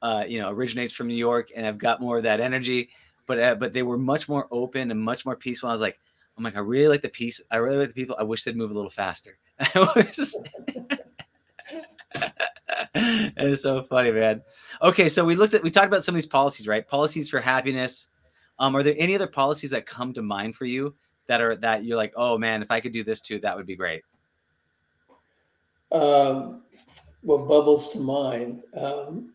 uh, 0.03 0.25
you 0.27 0.41
know, 0.41 0.51
originates 0.51 0.93
from 0.93 1.09
New 1.09 1.15
York, 1.15 1.51
and 1.55 1.67
I've 1.67 1.79
got 1.79 2.01
more 2.01 2.19
of 2.19 2.25
that 2.25 2.41
energy 2.41 2.91
but 3.29 3.39
uh, 3.39 3.55
but 3.55 3.73
they 3.73 3.85
were 3.85 3.99
much 3.99 4.29
more 4.29 4.49
open 4.51 4.91
and 4.91 5.01
much 5.01 5.25
more 5.25 5.37
peaceful. 5.37 5.69
I 5.69 5.73
was 5.73 5.81
like, 5.81 6.01
I'm 6.37 6.43
like, 6.43 6.57
I 6.57 6.61
really 6.61 6.89
like 6.89 7.03
the 7.03 7.09
peace. 7.11 7.41
I 7.53 7.59
really 7.59 7.77
like 7.77 7.89
the 7.89 7.95
people. 7.95 8.17
I 8.19 8.25
wish 8.25 8.43
they'd 8.43 8.57
move 8.57 8.73
a 8.73 8.75
little 8.75 8.91
faster. 8.91 9.39
It 12.15 12.23
was 12.25 12.33
just- 12.95 13.37
it's 13.37 13.63
so 13.63 13.83
funny, 13.83 14.11
man. 14.13 14.43
Okay, 14.83 15.09
so 15.09 15.25
we 15.25 15.35
looked 15.37 15.55
at 15.55 15.63
we 15.63 15.71
talked 15.71 15.87
about 15.87 16.05
some 16.05 16.15
of 16.15 16.17
these 16.17 16.27
policies, 16.27 16.67
right? 16.67 16.87
Policies 16.87 17.29
for 17.29 17.41
happiness. 17.41 18.09
Um, 18.59 18.75
are 18.75 18.83
there 18.83 18.95
any 18.99 19.15
other 19.15 19.27
policies 19.27 19.71
that 19.71 19.87
come 19.87 20.13
to 20.15 20.23
mind 20.23 20.57
for 20.57 20.65
you 20.65 20.95
that 21.27 21.41
are 21.41 21.57
that 21.57 21.85
you're 21.85 21.97
like, 21.97 22.13
oh 22.17 22.39
man, 22.39 22.63
if 22.63 22.71
I 22.71 22.81
could 22.81 22.93
do 22.93 23.05
this 23.05 23.21
too, 23.21 23.39
that 23.41 23.57
would 23.57 23.67
be 23.67 23.77
great. 23.77 24.03
Um, 25.93 26.63
what 27.23 27.49
bubbles 27.49 27.93
to 27.93 28.01
mind? 28.01 28.63
Um, 28.77 29.33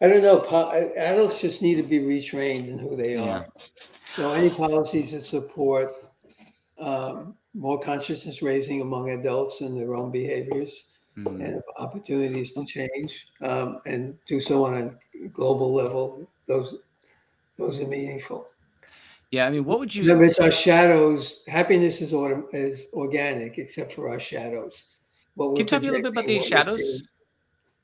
I 0.00 0.08
don't 0.08 0.22
know. 0.22 0.42
Adults 0.96 1.40
just 1.40 1.62
need 1.62 1.76
to 1.76 1.82
be 1.82 2.00
retrained 2.00 2.68
in 2.68 2.78
who 2.78 2.96
they 2.96 3.14
Yeah. 3.14 3.44
So 4.16 4.32
any 4.32 4.50
policies 4.50 5.12
that 5.12 5.22
support 5.22 5.92
um, 6.78 7.36
more 7.54 7.80
consciousness 7.80 8.42
raising 8.42 8.80
among 8.80 9.10
adults 9.10 9.60
and 9.62 9.78
their 9.78 9.94
own 9.94 10.10
behaviors 10.12 10.88
Hmm. 11.16 11.40
and 11.40 11.62
opportunities 11.78 12.52
to 12.52 12.64
change 12.66 13.28
um, 13.42 13.80
and 13.86 14.18
do 14.26 14.40
so 14.40 14.64
on 14.66 14.74
a 14.76 15.28
global 15.28 15.72
level, 15.74 16.28
those 16.46 16.78
those 17.58 17.80
are 17.80 17.88
meaningful. 17.88 18.48
Yeah, 19.30 19.46
I 19.46 19.50
mean, 19.50 19.64
what 19.64 19.78
would 19.80 19.94
you? 19.94 20.02
Remember, 20.02 20.24
it's 20.24 20.38
our 20.38 20.52
shadows. 20.52 21.42
Happiness 21.48 22.00
is 22.00 22.12
autom- 22.12 22.52
is 22.52 22.88
organic, 22.92 23.58
except 23.58 23.92
for 23.92 24.08
our 24.08 24.20
shadows. 24.20 24.86
What 25.34 25.56
Can 25.56 25.64
you 25.64 25.68
tell 25.68 25.80
me 25.80 25.88
a 25.88 25.92
little 25.92 26.02
bit 26.10 26.10
about 26.10 26.26
these 26.26 26.46
shadows? 26.46 27.02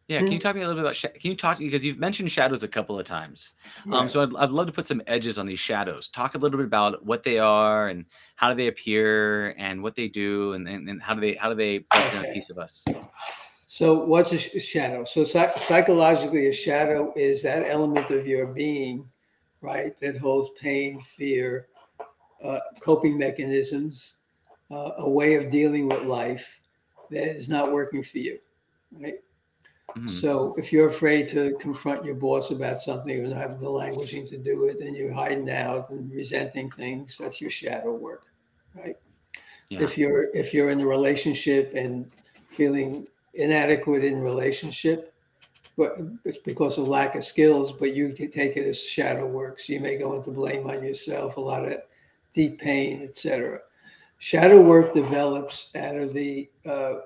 Yeah, 0.08 0.18
can 0.18 0.32
you 0.32 0.38
talk 0.38 0.52
to 0.52 0.58
me 0.58 0.64
a 0.64 0.68
little 0.68 0.82
bit 0.82 0.86
about? 0.86 0.96
Sh- 0.96 1.20
can 1.20 1.30
you 1.30 1.36
talk 1.36 1.58
to 1.58 1.64
because 1.64 1.84
you've 1.84 1.98
mentioned 1.98 2.30
shadows 2.30 2.62
a 2.62 2.68
couple 2.68 2.98
of 2.98 3.06
times. 3.06 3.54
Um, 3.90 4.08
so 4.08 4.22
I'd, 4.22 4.34
I'd 4.36 4.50
love 4.50 4.66
to 4.66 4.72
put 4.72 4.86
some 4.86 5.00
edges 5.06 5.38
on 5.38 5.46
these 5.46 5.60
shadows. 5.60 6.08
Talk 6.08 6.34
a 6.34 6.38
little 6.38 6.58
bit 6.58 6.66
about 6.66 7.04
what 7.04 7.22
they 7.22 7.38
are 7.38 7.88
and 7.88 8.04
how 8.34 8.50
do 8.50 8.56
they 8.56 8.66
appear 8.66 9.54
and 9.58 9.82
what 9.82 9.94
they 9.94 10.08
do 10.08 10.54
and, 10.54 10.68
and, 10.68 10.88
and 10.88 11.00
how 11.00 11.14
do 11.14 11.20
they 11.20 11.34
how 11.34 11.48
do 11.48 11.54
they 11.54 11.84
represent 11.94 12.28
a 12.28 12.32
piece 12.32 12.50
of 12.50 12.58
us? 12.58 12.84
So, 13.68 14.04
what's 14.04 14.32
a 14.32 14.38
sh- 14.38 14.62
shadow? 14.62 15.04
So, 15.04 15.24
psych- 15.24 15.56
psychologically, 15.58 16.48
a 16.48 16.52
shadow 16.52 17.12
is 17.16 17.42
that 17.44 17.70
element 17.70 18.10
of 18.10 18.26
your 18.26 18.48
being, 18.48 19.08
right, 19.62 19.96
that 20.00 20.18
holds 20.18 20.50
pain, 20.60 21.00
fear, 21.00 21.68
uh, 22.44 22.58
coping 22.80 23.16
mechanisms, 23.16 24.16
uh, 24.70 24.90
a 24.98 25.08
way 25.08 25.36
of 25.36 25.48
dealing 25.48 25.88
with 25.88 26.02
life 26.02 26.60
that 27.10 27.34
is 27.34 27.48
not 27.48 27.72
working 27.72 28.02
for 28.02 28.18
you, 28.18 28.38
right? 28.90 29.14
Mhm. 29.96 30.10
So, 30.10 30.54
if 30.56 30.72
you're 30.72 30.88
afraid 30.88 31.28
to 31.28 31.54
confront 31.60 32.04
your 32.04 32.14
boss 32.14 32.50
about 32.50 32.80
something 32.80 33.24
or 33.24 33.34
have 33.34 33.60
the 33.60 33.66
languaging 33.66 34.28
to 34.30 34.38
do 34.38 34.64
it, 34.66 34.80
and 34.80 34.96
you're 34.96 35.12
hiding 35.12 35.50
out 35.50 35.90
and 35.90 36.10
resenting 36.10 36.70
things, 36.70 37.18
that's 37.18 37.40
your 37.40 37.50
shadow 37.50 37.92
work, 37.94 38.24
right? 38.74 38.96
Yeah. 39.68 39.82
If 39.82 39.96
you're 39.98 40.34
if 40.34 40.52
you're 40.54 40.70
in 40.70 40.80
a 40.80 40.86
relationship 40.86 41.72
and 41.74 42.10
feeling 42.50 43.06
inadequate 43.34 44.04
in 44.04 44.20
relationship, 44.20 45.14
but 45.76 45.96
it's 46.24 46.38
because 46.38 46.78
of 46.78 46.86
lack 46.88 47.14
of 47.14 47.24
skills, 47.24 47.72
but 47.72 47.94
you 47.94 48.12
can 48.12 48.30
take 48.30 48.56
it 48.56 48.66
as 48.66 48.82
shadow 48.82 49.26
work. 49.26 49.60
So 49.60 49.72
you 49.72 49.80
may 49.80 49.96
go 49.96 50.14
into 50.14 50.30
blame 50.30 50.68
on 50.68 50.84
yourself, 50.84 51.36
a 51.38 51.40
lot 51.40 51.66
of 51.66 51.80
deep 52.34 52.60
pain, 52.60 53.02
etc. 53.02 53.60
Shadow 54.18 54.60
work 54.60 54.94
develops 54.94 55.74
out 55.74 55.96
of 55.96 56.12
the 56.12 56.48
uh, 56.66 57.00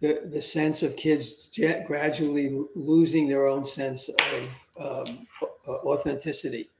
the, 0.00 0.22
the 0.32 0.42
sense 0.42 0.82
of 0.82 0.96
kids 0.96 1.50
gradually 1.86 2.58
losing 2.74 3.28
their 3.28 3.46
own 3.46 3.64
sense 3.64 4.08
of 4.08 4.68
um, 4.80 5.26
authenticity 5.68 6.70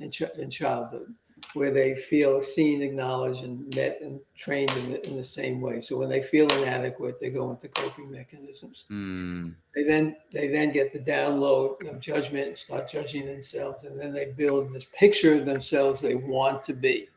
in, 0.00 0.10
ch- 0.10 0.22
in 0.38 0.50
childhood, 0.50 1.14
where 1.54 1.72
they 1.72 1.94
feel 1.94 2.42
seen, 2.42 2.82
acknowledged, 2.82 3.44
and 3.44 3.74
met 3.74 4.00
and 4.00 4.20
trained 4.36 4.70
in 4.72 4.92
the, 4.92 5.06
in 5.06 5.16
the 5.16 5.24
same 5.24 5.60
way. 5.60 5.80
So 5.80 5.96
when 5.96 6.08
they 6.08 6.22
feel 6.22 6.50
inadequate, 6.52 7.20
they 7.20 7.30
go 7.30 7.50
into 7.50 7.68
coping 7.68 8.10
mechanisms. 8.10 8.86
Mm, 8.90 9.54
They 9.74 9.84
then 9.84 10.16
they 10.32 10.48
then 10.48 10.72
get 10.72 10.92
the 10.92 11.00
download 11.00 11.88
of 11.88 12.00
judgment 12.00 12.48
and 12.48 12.58
start 12.58 12.88
judging 12.88 13.26
themselves, 13.26 13.84
and 13.84 13.98
then 13.98 14.12
they 14.12 14.32
build 14.32 14.72
this 14.72 14.86
picture 14.98 15.38
of 15.38 15.46
themselves 15.46 16.00
they 16.00 16.14
want 16.16 16.62
to 16.64 16.72
be. 16.74 17.08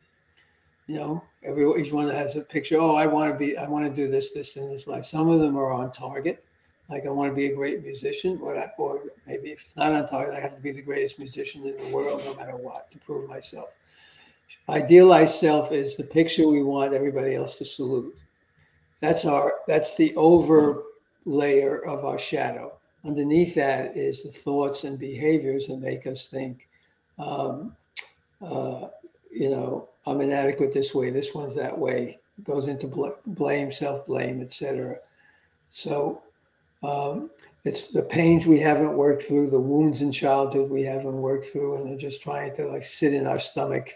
You 0.87 0.95
know, 0.95 1.23
every 1.43 1.65
each 1.81 1.91
one 1.91 2.09
has 2.09 2.35
a 2.35 2.41
picture. 2.41 2.79
Oh, 2.79 2.95
I 2.95 3.05
want 3.07 3.31
to 3.31 3.37
be. 3.37 3.57
I 3.57 3.67
want 3.67 3.85
to 3.85 3.93
do 3.93 4.09
this, 4.09 4.31
this, 4.31 4.57
and 4.57 4.71
this 4.71 4.87
life. 4.87 5.05
Some 5.05 5.29
of 5.29 5.39
them 5.39 5.57
are 5.57 5.71
on 5.71 5.91
target. 5.91 6.43
Like 6.89 7.05
I 7.05 7.09
want 7.09 7.31
to 7.31 7.35
be 7.35 7.45
a 7.45 7.55
great 7.55 7.83
musician, 7.83 8.37
or, 8.41 8.57
I, 8.57 8.69
or 8.77 9.01
maybe 9.25 9.51
if 9.51 9.61
it's 9.61 9.77
not 9.77 9.93
on 9.93 10.05
target, 10.07 10.35
I 10.35 10.41
have 10.41 10.55
to 10.55 10.61
be 10.61 10.71
the 10.71 10.81
greatest 10.81 11.19
musician 11.19 11.65
in 11.65 11.77
the 11.77 11.89
world, 11.89 12.21
no 12.25 12.35
matter 12.35 12.57
what, 12.57 12.91
to 12.91 12.97
prove 12.99 13.29
myself. 13.29 13.69
idealized 14.67 15.35
self 15.35 15.71
is 15.71 15.95
the 15.95 16.03
picture 16.03 16.47
we 16.47 16.63
want 16.63 16.93
everybody 16.93 17.33
else 17.33 17.57
to 17.59 17.65
salute. 17.65 18.17
That's 18.99 19.25
our 19.25 19.53
that's 19.67 19.95
the 19.95 20.13
over 20.15 20.83
layer 21.25 21.85
of 21.85 22.03
our 22.03 22.19
shadow. 22.19 22.73
Underneath 23.05 23.55
that 23.55 23.95
is 23.95 24.23
the 24.23 24.31
thoughts 24.31 24.83
and 24.83 24.99
behaviors 24.99 25.67
that 25.67 25.77
make 25.77 26.05
us 26.05 26.27
think, 26.27 26.67
um, 27.17 27.75
uh, 28.41 28.87
you 29.31 29.49
know, 29.49 29.89
I'm 30.05 30.21
inadequate 30.21 30.73
this 30.73 30.95
way, 30.95 31.09
this 31.09 31.33
one's 31.33 31.55
that 31.55 31.77
way. 31.77 32.19
Goes 32.43 32.67
into 32.67 32.87
bl- 32.87 33.09
blame, 33.25 33.71
self 33.71 34.07
blame, 34.07 34.41
etc. 34.41 34.97
So 35.69 36.23
um, 36.81 37.29
it's 37.63 37.87
the 37.87 38.01
pains 38.01 38.47
we 38.47 38.59
haven't 38.59 38.93
worked 38.93 39.23
through, 39.23 39.51
the 39.51 39.59
wounds 39.59 40.01
in 40.01 40.11
childhood 40.11 40.69
we 40.69 40.81
haven't 40.81 41.21
worked 41.21 41.45
through, 41.45 41.75
and 41.75 41.87
they're 41.87 41.97
just 41.97 42.21
trying 42.21 42.55
to 42.55 42.67
like 42.67 42.83
sit 42.83 43.13
in 43.13 43.27
our 43.27 43.39
stomach. 43.39 43.89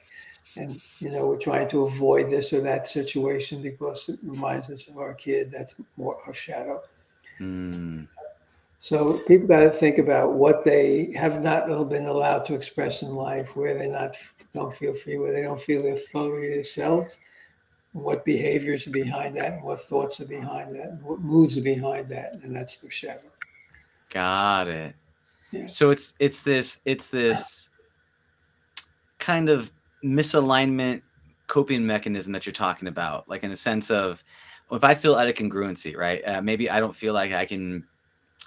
And 0.57 0.79
you 0.99 1.09
know, 1.09 1.27
we're 1.27 1.37
trying 1.37 1.67
to 1.69 1.85
avoid 1.85 2.29
this 2.29 2.53
or 2.53 2.61
that 2.61 2.87
situation 2.87 3.61
because 3.61 4.07
it 4.09 4.19
reminds 4.21 4.69
us 4.69 4.87
of 4.87 4.97
our 4.97 5.13
kid. 5.13 5.51
That's 5.51 5.75
more 5.97 6.19
our 6.27 6.33
shadow. 6.33 6.81
Mm. 7.39 8.07
So 8.79 9.17
people 9.27 9.47
got 9.47 9.61
to 9.61 9.71
think 9.71 9.97
about 9.97 10.33
what 10.33 10.63
they 10.63 11.11
have 11.13 11.43
not 11.43 11.67
been 11.89 12.05
allowed 12.05 12.45
to 12.45 12.53
express 12.53 13.01
in 13.01 13.15
life, 13.15 13.55
where 13.55 13.73
they're 13.73 13.91
not 13.91 14.15
don't 14.55 14.75
feel 14.75 14.95
free, 14.95 15.17
where 15.19 15.31
they 15.31 15.43
don't 15.43 15.61
feel 15.61 15.83
their 15.83 15.93
authority 15.93 16.55
themselves, 16.55 17.19
what 17.91 18.25
behaviors 18.25 18.87
are 18.87 18.91
behind 18.91 19.37
that, 19.37 19.53
and 19.53 19.63
what 19.63 19.81
thoughts 19.81 20.19
are 20.19 20.25
behind 20.25 20.73
that, 20.75 20.89
and 20.89 21.03
what 21.03 21.19
moods 21.19 21.57
are 21.57 21.61
behind 21.61 22.09
that, 22.09 22.33
and 22.43 22.55
that's 22.55 22.77
the 22.77 22.89
shadow. 22.89 23.29
Got 24.09 24.67
it. 24.67 24.95
Yeah. 25.51 25.67
So 25.67 25.91
it's 25.91 26.15
it's 26.19 26.39
this 26.39 26.79
it's 26.85 27.07
this 27.07 27.69
kind 29.19 29.49
of 29.49 29.71
misalignment 30.03 31.01
coping 31.47 31.85
mechanism 31.85 32.33
that 32.33 32.45
you're 32.45 32.53
talking 32.53 32.87
about, 32.87 33.29
like 33.29 33.43
in 33.43 33.51
a 33.51 33.55
sense 33.55 33.91
of 33.91 34.23
if 34.71 34.83
I 34.83 34.95
feel 34.95 35.15
out 35.15 35.27
of 35.27 35.35
congruency, 35.35 35.95
right? 35.95 36.21
Uh, 36.27 36.41
maybe 36.41 36.69
I 36.69 36.79
don't 36.79 36.95
feel 36.95 37.13
like 37.13 37.31
I 37.33 37.45
can 37.45 37.85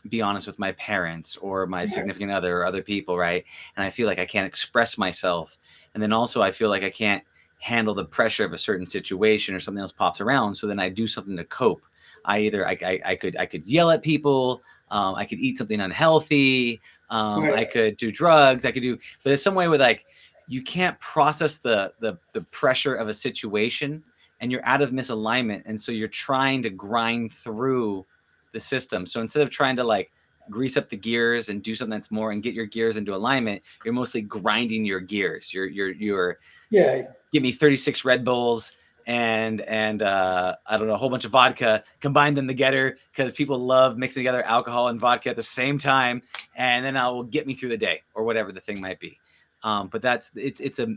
be 0.09 0.21
honest 0.23 0.47
with 0.47 0.59
my 0.59 0.73
parents 0.73 1.37
or 1.37 1.67
my 1.67 1.85
significant 1.85 2.31
other 2.31 2.59
or 2.59 2.65
other 2.65 2.83
people, 2.83 3.17
right? 3.17 3.45
And 3.77 3.85
I 3.85 3.91
feel 3.91 4.07
like 4.07 4.19
I 4.19 4.27
can't 4.27 4.47
express 4.47 4.97
myself. 4.99 5.59
And 5.99 6.03
then 6.05 6.13
also 6.13 6.43
I 6.43 6.53
feel 6.53 6.69
like 6.69 6.85
I 6.85 6.91
can't 6.91 7.25
handle 7.59 7.93
the 7.93 8.05
pressure 8.05 8.45
of 8.45 8.53
a 8.53 8.59
certain 8.59 8.87
situation 8.87 9.53
or 9.53 9.59
something 9.59 9.83
else 9.83 9.91
pops 9.91 10.21
around. 10.21 10.55
So 10.55 10.69
then 10.69 10.79
I 10.79 10.89
do 10.89 11.09
something 11.09 11.37
to 11.37 11.43
cope. 11.43 11.83
I 12.25 12.39
either 12.43 12.65
I, 12.65 12.79
I, 12.81 13.01
I 13.05 13.17
could 13.17 13.37
I 13.37 13.47
could 13.47 13.67
yell 13.67 13.91
at 13.91 14.01
people, 14.01 14.63
um, 14.93 15.17
I 15.17 15.25
could 15.25 15.41
eat 15.41 15.59
something 15.59 15.81
unhealthy, 15.81 16.81
um, 17.11 17.43
Right. 17.43 17.55
I 17.55 17.65
could 17.65 17.97
do 17.97 18.13
drugs, 18.13 18.65
I 18.65 18.71
could 18.71 18.83
do, 18.83 18.95
but 18.95 19.25
there's 19.25 19.43
some 19.43 19.57
way 19.57 19.67
with 19.67 19.81
like 19.81 20.07
you 20.47 20.63
can't 20.63 20.97
process 21.01 21.59
the 21.59 21.93
the 21.99 22.17
the 22.33 22.43
pressure 22.43 22.95
of 22.95 23.09
a 23.09 23.15
situation 23.15 24.05
and 24.41 24.53
you're 24.53 24.65
out 24.65 24.81
of 24.81 24.93
misalignment 24.93 25.63
and 25.67 25.81
so 25.81 25.91
you're 25.91 26.07
trying 26.07 26.63
to 26.63 26.71
grind 26.71 27.33
through 27.33 28.07
the 28.53 28.61
system 28.61 29.05
so 29.05 29.21
instead 29.21 29.43
of 29.43 29.51
trying 29.51 29.75
to 29.75 29.83
like 29.83 30.13
grease 30.51 30.77
up 30.77 30.89
the 30.89 30.97
gears 30.97 31.49
and 31.49 31.63
do 31.63 31.75
something 31.75 31.91
that's 31.91 32.11
more 32.11 32.33
and 32.33 32.43
get 32.43 32.55
your 32.55 32.67
gears 32.67 32.97
into 32.97 33.15
alignment 33.15 33.63
you're 33.85 33.95
mostly 33.95 34.21
grinding 34.21 34.85
your 34.85 35.01
gears. 35.01 35.53
You're 35.53 35.67
you're 35.67 35.91
you're 35.91 36.39
Yeah, 36.71 37.03
give 37.33 37.43
me 37.43 37.53
36 37.53 38.05
red 38.05 38.25
bulls 38.25 38.73
and 39.07 39.63
and 39.63 40.03
uh 40.03 40.55
i 40.67 40.77
don't 40.77 40.87
know 40.87 40.95
a 40.95 40.97
whole 40.97 41.09
bunch 41.09 41.25
of 41.25 41.31
vodka 41.31 41.83
combine 42.01 42.35
them 42.35 42.47
together 42.47 42.99
because 43.11 43.33
people 43.33 43.59
love 43.59 43.97
mixing 43.97 44.21
together 44.21 44.43
alcohol 44.43 44.89
and 44.89 45.01
vodka 45.01 45.31
at 45.31 45.37
the 45.37 45.43
same 45.43 45.79
time 45.79 46.21
and 46.57 46.85
then 46.85 46.95
i 46.97 47.09
will 47.09 47.23
get 47.23 47.47
me 47.47 47.55
through 47.55 47.71
the 47.71 47.77
day 47.77 48.03
or 48.15 48.23
whatever 48.25 48.53
the 48.53 48.61
thing 48.61 48.81
might 48.81 49.01
be. 49.01 49.19
Um 49.63 49.89
but 49.89 50.03
that's 50.03 50.31
it's 50.35 50.61
it's 50.61 50.79
a 50.79 50.95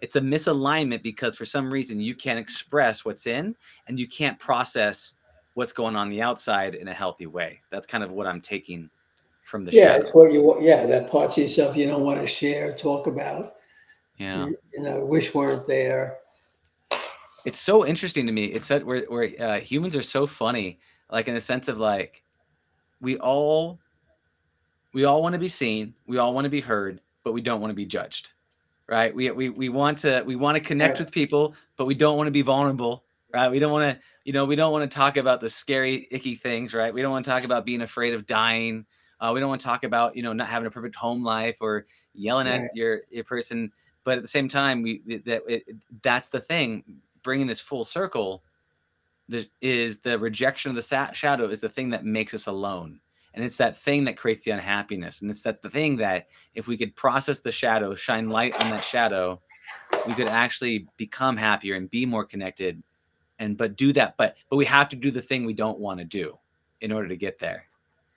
it's 0.00 0.16
a 0.16 0.20
misalignment 0.20 1.02
because 1.02 1.36
for 1.36 1.46
some 1.46 1.72
reason 1.72 1.98
you 2.00 2.14
can't 2.14 2.38
express 2.38 3.04
what's 3.04 3.26
in 3.26 3.56
and 3.86 3.98
you 3.98 4.06
can't 4.06 4.38
process 4.38 5.14
what's 5.54 5.72
going 5.72 5.96
on 5.96 6.10
the 6.10 6.20
outside 6.22 6.74
in 6.74 6.88
a 6.88 6.94
healthy 6.94 7.26
way 7.26 7.60
that's 7.70 7.86
kind 7.86 8.04
of 8.04 8.10
what 8.10 8.26
i'm 8.26 8.40
taking 8.40 8.90
from 9.44 9.64
the 9.64 9.72
yeah, 9.72 9.92
shadow 9.92 10.00
it's 10.02 10.14
what 10.14 10.32
you 10.32 10.42
want. 10.42 10.62
Yeah, 10.62 10.86
that 10.86 11.10
parts 11.10 11.36
of 11.36 11.42
yourself 11.42 11.76
you 11.76 11.86
don't 11.86 12.02
want 12.02 12.20
to 12.20 12.26
share, 12.26 12.74
talk 12.74 13.06
about. 13.06 13.54
yeah 14.16 14.46
You, 14.46 14.58
you 14.72 14.82
know, 14.82 15.04
wish 15.04 15.34
weren't 15.34 15.66
there. 15.66 16.18
it's 17.44 17.60
so 17.60 17.86
interesting 17.86 18.26
to 18.26 18.32
me. 18.32 18.46
It's 18.46 18.68
that 18.68 18.84
where 18.84 19.04
where 19.08 19.30
uh, 19.38 19.60
humans 19.60 19.94
are 19.94 20.02
so 20.02 20.26
funny, 20.26 20.78
like 21.10 21.28
in 21.28 21.34
the 21.34 21.40
sense 21.40 21.68
of 21.68 21.78
like 21.78 22.22
we 23.00 23.18
all 23.18 23.78
we 24.94 25.04
all 25.04 25.22
want 25.22 25.34
to 25.34 25.38
be 25.38 25.48
seen, 25.48 25.94
we 26.06 26.18
all 26.18 26.32
want 26.32 26.46
to 26.46 26.50
be 26.50 26.60
heard, 26.62 27.00
but 27.22 27.32
we 27.32 27.42
don't 27.42 27.60
want 27.60 27.70
to 27.70 27.74
be 27.76 27.84
judged, 27.84 28.32
right? 28.88 29.14
We 29.14 29.30
we 29.30 29.50
we 29.50 29.68
want 29.68 29.98
to 29.98 30.22
we 30.26 30.36
want 30.36 30.56
to 30.56 30.60
connect 30.64 30.98
Yeah. 30.98 31.04
with 31.04 31.12
people, 31.12 31.54
but 31.76 31.84
we 31.84 31.94
don't 31.94 32.16
want 32.16 32.28
to 32.28 32.32
be 32.32 32.42
vulnerable, 32.42 33.04
right? 33.32 33.50
We 33.50 33.58
don't 33.58 33.72
want 33.72 33.94
to 33.94 34.00
you 34.24 34.32
know 34.32 34.44
we 34.44 34.56
don't 34.56 34.72
want 34.72 34.90
to 34.90 34.94
talk 34.94 35.16
about 35.16 35.40
the 35.40 35.50
scary 35.50 36.08
icky 36.10 36.34
things, 36.34 36.74
right? 36.74 36.92
We 36.92 37.02
don't 37.02 37.12
want 37.12 37.24
to 37.24 37.30
talk 37.30 37.44
about 37.44 37.64
being 37.64 37.82
afraid 37.82 38.14
of 38.14 38.26
dying. 38.26 38.86
Uh, 39.20 39.30
we 39.32 39.40
don't 39.40 39.48
want 39.48 39.60
to 39.60 39.66
talk 39.66 39.84
about 39.84 40.16
you 40.16 40.22
know 40.22 40.32
not 40.32 40.48
having 40.48 40.66
a 40.66 40.70
perfect 40.70 40.96
home 40.96 41.22
life 41.22 41.58
or 41.60 41.86
yelling 42.14 42.46
Right. 42.46 42.62
at 42.62 42.76
your 42.76 43.02
your 43.10 43.24
person. 43.24 43.72
But 44.04 44.16
at 44.18 44.22
the 44.22 44.28
same 44.28 44.48
time, 44.48 44.82
we 44.82 45.02
that 45.24 45.42
it, 45.48 45.76
that's 46.02 46.28
the 46.28 46.40
thing 46.40 46.84
bringing 47.22 47.46
this 47.46 47.60
full 47.60 47.84
circle 47.84 48.44
the, 49.28 49.48
is 49.60 49.98
the 49.98 50.18
rejection 50.18 50.68
of 50.70 50.76
the 50.76 50.82
sa- 50.82 51.12
shadow 51.12 51.48
is 51.48 51.60
the 51.60 51.68
thing 51.68 51.90
that 51.90 52.04
makes 52.04 52.34
us 52.34 52.46
alone 52.46 53.00
and 53.32 53.42
it's 53.44 53.56
that 53.56 53.76
thing 53.76 54.04
that 54.04 54.16
creates 54.16 54.44
the 54.44 54.50
unhappiness 54.50 55.22
and 55.22 55.30
it's 55.30 55.42
that 55.42 55.62
the 55.62 55.70
thing 55.70 55.96
that 55.96 56.28
if 56.54 56.66
we 56.66 56.76
could 56.76 56.94
process 56.94 57.40
the 57.40 57.50
shadow 57.50 57.94
shine 57.94 58.28
light 58.28 58.54
on 58.62 58.70
that 58.70 58.84
shadow 58.84 59.40
we 60.06 60.12
could 60.14 60.28
actually 60.28 60.86
become 60.98 61.36
happier 61.36 61.74
and 61.74 61.88
be 61.88 62.04
more 62.04 62.24
connected 62.24 62.82
and 63.44 63.56
but 63.56 63.76
do 63.76 63.92
that 63.92 64.16
but 64.16 64.36
but 64.50 64.56
we 64.56 64.64
have 64.64 64.88
to 64.88 64.96
do 64.96 65.10
the 65.10 65.22
thing 65.22 65.44
we 65.44 65.54
don't 65.54 65.78
want 65.78 65.98
to 65.98 66.04
do 66.04 66.36
in 66.80 66.90
order 66.90 67.08
to 67.08 67.16
get 67.16 67.38
there 67.38 67.66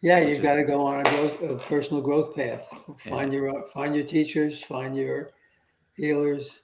Yeah, 0.01 0.19
you've 0.19 0.41
got 0.43 0.55
to 0.55 0.63
go 0.63 0.85
on 0.85 1.05
a 1.05 1.09
growth, 1.09 1.41
a 1.41 1.55
personal 1.57 2.01
growth 2.03 2.35
path. 2.35 2.67
Yeah. 2.71 3.11
Find 3.13 3.33
your 3.33 3.49
uh, 3.49 3.67
find 3.73 3.95
your 3.95 4.05
teachers, 4.05 4.61
find 4.63 4.95
your 4.95 5.31
healers. 5.95 6.61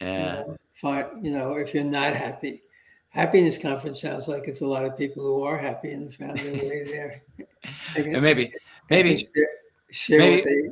you 0.00 0.06
know, 0.08 0.56
find 0.74 1.06
you 1.24 1.32
know 1.32 1.54
if 1.54 1.72
you're 1.74 1.84
not 2.00 2.12
happy. 2.14 2.62
Happiness 3.10 3.58
conference 3.58 4.00
sounds 4.00 4.26
like 4.26 4.48
it's 4.48 4.62
a 4.62 4.66
lot 4.66 4.84
of 4.84 4.96
people 4.98 5.22
who 5.22 5.44
are 5.44 5.58
happy 5.58 5.92
and 5.92 6.12
found 6.14 6.38
their 6.38 6.54
way 6.54 6.82
there. 6.84 7.22
Can- 7.94 8.20
maybe 8.22 8.52
maybe 8.90 9.16
share, 9.16 9.48
share 9.90 10.18
maybe- 10.18 10.40
what 10.40 10.44
they 10.48 10.62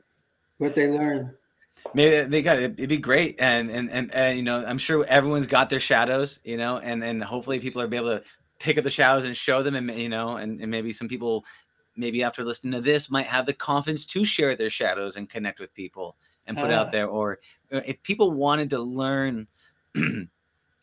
what 0.58 0.74
they 0.74 0.88
learn. 0.88 1.36
Maybe 1.94 2.28
they 2.28 2.42
got 2.42 2.58
it. 2.58 2.72
It'd 2.72 2.88
be 2.88 2.98
great, 2.98 3.36
and 3.40 3.70
and 3.70 3.90
and, 3.90 4.12
and 4.14 4.36
you 4.36 4.42
know, 4.42 4.64
I'm 4.64 4.78
sure 4.78 5.04
everyone's 5.06 5.46
got 5.46 5.70
their 5.70 5.80
shadows, 5.80 6.38
you 6.44 6.56
know, 6.56 6.78
and 6.78 7.02
and 7.04 7.22
hopefully 7.22 7.58
people 7.60 7.80
are 7.82 7.86
be 7.88 7.96
able 7.96 8.18
to 8.18 8.22
pick 8.58 8.76
up 8.78 8.84
the 8.84 8.90
shadows 8.90 9.24
and 9.24 9.36
show 9.36 9.62
them, 9.62 9.74
and 9.74 9.90
you 9.98 10.08
know, 10.08 10.36
and 10.36 10.60
and 10.60 10.70
maybe 10.70 10.92
some 10.92 11.08
people, 11.08 11.44
maybe 11.96 12.22
after 12.22 12.44
listening 12.44 12.72
to 12.72 12.80
this, 12.80 13.10
might 13.10 13.26
have 13.26 13.46
the 13.46 13.52
confidence 13.54 14.06
to 14.06 14.24
share 14.24 14.54
their 14.56 14.70
shadows 14.70 15.16
and 15.16 15.28
connect 15.28 15.60
with 15.60 15.74
people 15.74 16.16
and 16.46 16.56
put 16.56 16.70
Ah. 16.70 16.80
out 16.80 16.92
there. 16.92 17.06
Or 17.06 17.38
uh, 17.72 17.80
if 17.86 18.02
people 18.02 18.32
wanted 18.32 18.70
to 18.70 18.78
learn 18.80 19.46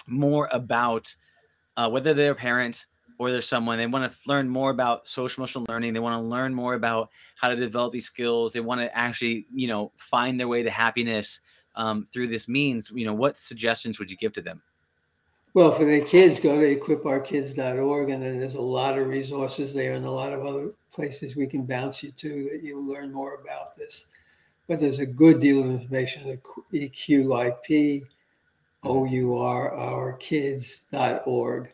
more 0.08 0.50
about 0.52 1.16
uh, 1.76 1.90
whether 1.90 2.14
they're 2.14 2.32
a 2.32 2.36
parent 2.36 2.86
or 3.20 3.32
they're 3.32 3.42
someone 3.42 3.78
they 3.78 3.88
want 3.88 4.12
to 4.12 4.18
learn 4.28 4.48
more 4.48 4.70
about 4.70 5.08
social 5.08 5.42
emotional 5.42 5.66
learning 5.68 5.94
they 5.94 6.00
want 6.00 6.22
to 6.22 6.26
learn 6.28 6.54
more 6.54 6.74
about 6.76 7.10
how 7.40 7.48
to 7.50 7.56
develop 7.56 7.94
these 7.94 8.06
skills 8.06 8.54
they 8.54 8.60
want 8.60 8.82
to 8.82 8.98
actually 8.98 9.46
you 9.54 9.68
know 9.68 9.92
find 9.98 10.40
their 10.40 10.48
way 10.48 10.64
to 10.64 10.70
happiness 10.70 11.42
um, 11.76 12.08
through 12.12 12.28
this 12.28 12.48
means 12.48 12.92
you 12.94 13.06
know 13.06 13.14
what 13.14 13.38
suggestions 13.38 14.00
would 14.00 14.12
you 14.12 14.18
give 14.18 14.34
to 14.34 14.42
them 14.42 14.62
Well, 15.54 15.72
for 15.72 15.86
the 15.86 16.02
kids, 16.02 16.40
go 16.40 16.60
to 16.60 16.76
equipourkids.org, 16.76 18.10
and 18.12 18.22
then 18.22 18.38
there's 18.38 18.56
a 18.56 18.62
lot 18.62 19.00
of 19.00 19.08
resources 19.08 19.74
there 19.74 19.94
and 19.94 20.06
a 20.06 20.12
lot 20.12 20.32
of 20.32 20.46
other 20.46 20.74
places 20.92 21.36
we 21.36 21.48
can 21.48 21.66
bounce 21.66 22.04
you 22.04 22.12
to 22.12 22.50
that 22.52 22.62
you'll 22.62 22.86
learn 22.86 23.12
more 23.12 23.36
about 23.42 23.76
this. 23.76 24.06
But 24.68 24.80
there's 24.80 25.00
a 25.00 25.06
good 25.06 25.40
deal 25.40 25.64
of 25.64 25.72
information 25.72 26.30
at 26.30 26.44
EQIP, 26.72 28.04
O-U-R, 28.84 29.72
our 29.74 30.14
kids.org. 30.14 31.72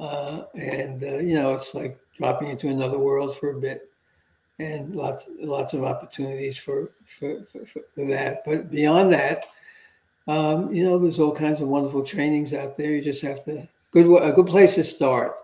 Uh, 0.00 0.42
and, 0.54 1.02
uh, 1.02 1.18
you 1.18 1.34
know, 1.34 1.54
it's 1.54 1.74
like 1.74 2.00
dropping 2.18 2.48
into 2.48 2.68
another 2.68 2.98
world 2.98 3.38
for 3.38 3.50
a 3.50 3.60
bit 3.60 3.88
and 4.58 4.94
lots, 4.94 5.28
lots 5.40 5.74
of 5.74 5.84
opportunities 5.84 6.56
for, 6.56 6.90
for, 7.18 7.40
for, 7.52 7.64
for 7.66 8.04
that. 8.06 8.42
But 8.44 8.70
beyond 8.70 9.12
that, 9.12 9.46
um, 10.28 10.72
you 10.72 10.84
know, 10.84 10.98
there's 10.98 11.20
all 11.20 11.34
kinds 11.34 11.60
of 11.60 11.68
wonderful 11.68 12.02
trainings 12.02 12.52
out 12.52 12.76
there. 12.76 12.90
You 12.90 13.02
just 13.02 13.22
have 13.22 13.44
to 13.44 13.68
good 13.92 14.22
a 14.22 14.32
good 14.32 14.46
place 14.46 14.74
to 14.74 14.84
start 14.84 15.36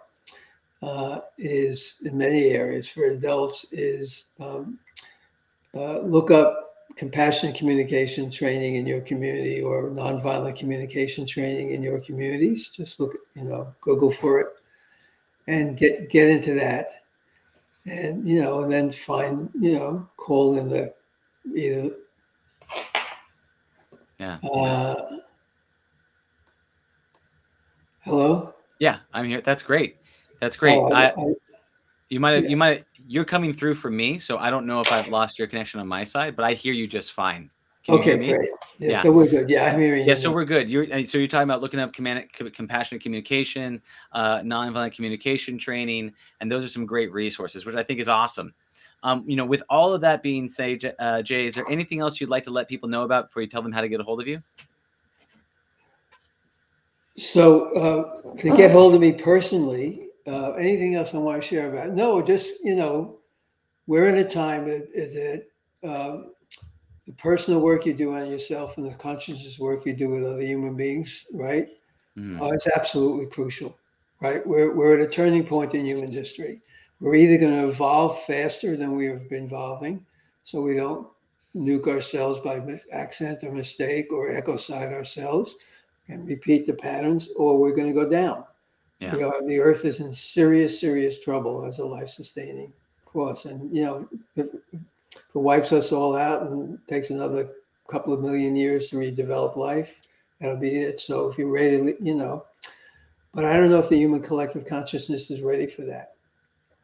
uh, 0.82 1.20
is 1.38 1.96
in 2.04 2.18
many 2.18 2.50
areas 2.50 2.88
for 2.88 3.04
adults 3.04 3.64
is 3.70 4.24
um, 4.40 4.78
uh, 5.74 6.00
look 6.00 6.30
up 6.30 6.74
compassionate 6.96 7.56
communication 7.56 8.30
training 8.30 8.74
in 8.74 8.86
your 8.86 9.00
community 9.00 9.62
or 9.62 9.88
nonviolent 9.90 10.58
communication 10.58 11.24
training 11.24 11.70
in 11.70 11.82
your 11.82 12.00
communities. 12.00 12.68
Just 12.68 13.00
look, 13.00 13.16
you 13.34 13.44
know, 13.44 13.72
Google 13.80 14.12
for 14.12 14.40
it 14.40 14.48
and 15.46 15.76
get 15.76 16.10
get 16.10 16.28
into 16.28 16.54
that, 16.54 17.01
and 17.86 18.26
you 18.26 18.40
know, 18.40 18.62
and 18.62 18.72
then 18.72 18.92
find 18.92 19.50
you 19.58 19.78
know, 19.78 20.08
call 20.16 20.58
in 20.58 20.68
the 20.68 20.92
either. 21.54 21.90
Yeah. 24.18 24.38
Uh, 24.48 24.94
hello. 28.02 28.54
Yeah, 28.78 28.98
I'm 29.12 29.24
here. 29.24 29.40
That's 29.40 29.62
great. 29.62 29.96
That's 30.40 30.56
great. 30.56 30.76
Oh, 30.76 30.92
I, 30.92 31.08
I, 31.08 31.34
you 32.08 32.20
might 32.20 32.42
yeah. 32.42 32.48
you 32.48 32.56
might 32.56 32.84
you're 33.08 33.24
coming 33.24 33.52
through 33.52 33.74
for 33.74 33.90
me, 33.90 34.18
so 34.18 34.38
I 34.38 34.50
don't 34.50 34.66
know 34.66 34.80
if 34.80 34.92
I've 34.92 35.08
lost 35.08 35.38
your 35.38 35.48
connection 35.48 35.80
on 35.80 35.88
my 35.88 36.04
side, 36.04 36.36
but 36.36 36.44
I 36.44 36.54
hear 36.54 36.72
you 36.72 36.86
just 36.86 37.12
fine. 37.12 37.50
Can 37.84 37.96
okay, 37.96 38.16
great. 38.16 38.48
Yeah, 38.78 38.90
Yeah. 38.90 39.02
so 39.02 39.12
we're 39.12 39.26
good. 39.26 39.50
Yeah, 39.50 39.72
I'm 39.72 39.80
hearing 39.80 40.06
Yeah, 40.06 40.14
you. 40.14 40.20
so 40.20 40.30
we're 40.30 40.44
good. 40.44 40.70
You're 40.70 40.86
so 41.04 41.18
you're 41.18 41.26
talking 41.26 41.48
about 41.48 41.60
looking 41.60 41.80
up 41.80 41.92
command, 41.92 42.26
compassionate 42.32 43.02
communication, 43.02 43.82
uh, 44.12 44.38
nonviolent 44.40 44.94
communication 44.94 45.58
training, 45.58 46.12
and 46.40 46.50
those 46.50 46.64
are 46.64 46.68
some 46.68 46.86
great 46.86 47.12
resources, 47.12 47.66
which 47.66 47.74
I 47.74 47.82
think 47.82 47.98
is 47.98 48.08
awesome. 48.08 48.54
Um, 49.02 49.24
you 49.26 49.34
know, 49.34 49.44
with 49.44 49.64
all 49.68 49.92
of 49.92 50.00
that 50.02 50.22
being 50.22 50.48
said, 50.48 50.94
uh, 51.00 51.22
Jay, 51.22 51.46
is 51.46 51.56
there 51.56 51.64
anything 51.68 51.98
else 51.98 52.20
you'd 52.20 52.30
like 52.30 52.44
to 52.44 52.50
let 52.50 52.68
people 52.68 52.88
know 52.88 53.02
about 53.02 53.28
before 53.28 53.42
you 53.42 53.48
tell 53.48 53.62
them 53.62 53.72
how 53.72 53.80
to 53.80 53.88
get 53.88 54.00
a 54.00 54.04
hold 54.04 54.20
of 54.20 54.28
you? 54.28 54.40
So 57.16 57.72
uh, 57.74 58.36
to 58.36 58.56
get 58.56 58.70
hold 58.70 58.94
of 58.94 59.00
me 59.00 59.12
personally, 59.12 60.06
uh, 60.26 60.52
anything 60.52 60.94
else 60.94 61.14
I 61.14 61.18
want 61.18 61.42
to 61.42 61.46
share 61.46 61.72
about? 61.72 61.90
No, 61.90 62.22
just 62.22 62.54
you 62.62 62.76
know, 62.76 63.18
we're 63.86 64.08
in 64.08 64.18
a 64.18 64.28
time 64.28 64.68
that 64.68 65.44
that 65.82 65.88
um, 65.88 66.31
the 67.12 67.22
personal 67.22 67.60
work 67.60 67.84
you 67.84 67.92
do 67.92 68.14
on 68.14 68.30
yourself 68.30 68.78
and 68.78 68.86
the 68.86 68.94
consciousness 68.94 69.58
work 69.58 69.84
you 69.84 69.92
do 69.92 70.10
with 70.10 70.24
other 70.24 70.40
human 70.40 70.74
beings, 70.74 71.26
right? 71.32 71.68
Mhm. 72.16 72.40
Uh, 72.40 72.54
it's 72.54 72.66
absolutely 72.66 73.26
crucial, 73.26 73.76
right? 74.20 74.46
We're, 74.46 74.74
we're 74.74 74.98
at 74.98 75.06
a 75.06 75.10
turning 75.10 75.44
point 75.44 75.74
in 75.74 75.84
human 75.84 76.10
history. 76.10 76.60
We're 77.00 77.16
either 77.16 77.38
going 77.38 77.54
to 77.54 77.68
evolve 77.68 78.22
faster 78.24 78.76
than 78.76 78.96
we 78.96 79.06
have 79.06 79.28
been 79.28 79.44
evolving, 79.44 80.06
so 80.44 80.62
we 80.62 80.74
don't 80.74 81.06
nuke 81.54 81.86
ourselves 81.86 82.40
by 82.40 82.80
accident 82.92 83.40
or 83.42 83.52
mistake 83.52 84.10
or 84.12 84.30
ecocide 84.30 84.92
ourselves 84.92 85.56
and 86.08 86.26
repeat 86.26 86.66
the 86.66 86.72
patterns, 86.72 87.30
or 87.36 87.58
we're 87.58 87.74
going 87.74 87.88
to 87.88 87.92
go 87.92 88.08
down. 88.08 88.44
Yeah. 89.00 89.14
We 89.16 89.22
are, 89.22 89.46
the 89.46 89.58
Earth 89.58 89.84
is 89.84 90.00
in 90.00 90.14
serious, 90.14 90.80
serious 90.80 91.18
trouble 91.18 91.64
as 91.64 91.78
a 91.78 91.84
life-sustaining 91.84 92.72
force, 93.12 93.44
and 93.44 93.74
you 93.76 93.84
know, 93.84 94.08
it 95.34 95.38
wipes 95.38 95.72
us 95.72 95.92
all 95.92 96.16
out 96.16 96.42
and 96.42 96.78
takes 96.86 97.10
another 97.10 97.50
couple 97.88 98.12
of 98.12 98.20
million 98.20 98.56
years 98.56 98.88
to 98.88 98.96
redevelop 98.96 99.56
life, 99.56 100.00
that'll 100.40 100.56
be 100.56 100.82
it. 100.82 101.00
So 101.00 101.28
if 101.28 101.38
you're 101.38 101.52
ready, 101.52 101.94
you 102.00 102.14
know, 102.14 102.44
but 103.34 103.44
I 103.44 103.56
don't 103.56 103.70
know 103.70 103.78
if 103.78 103.88
the 103.88 103.96
human 103.96 104.22
collective 104.22 104.66
consciousness 104.66 105.30
is 105.30 105.42
ready 105.42 105.66
for 105.66 105.82
that. 105.82 106.14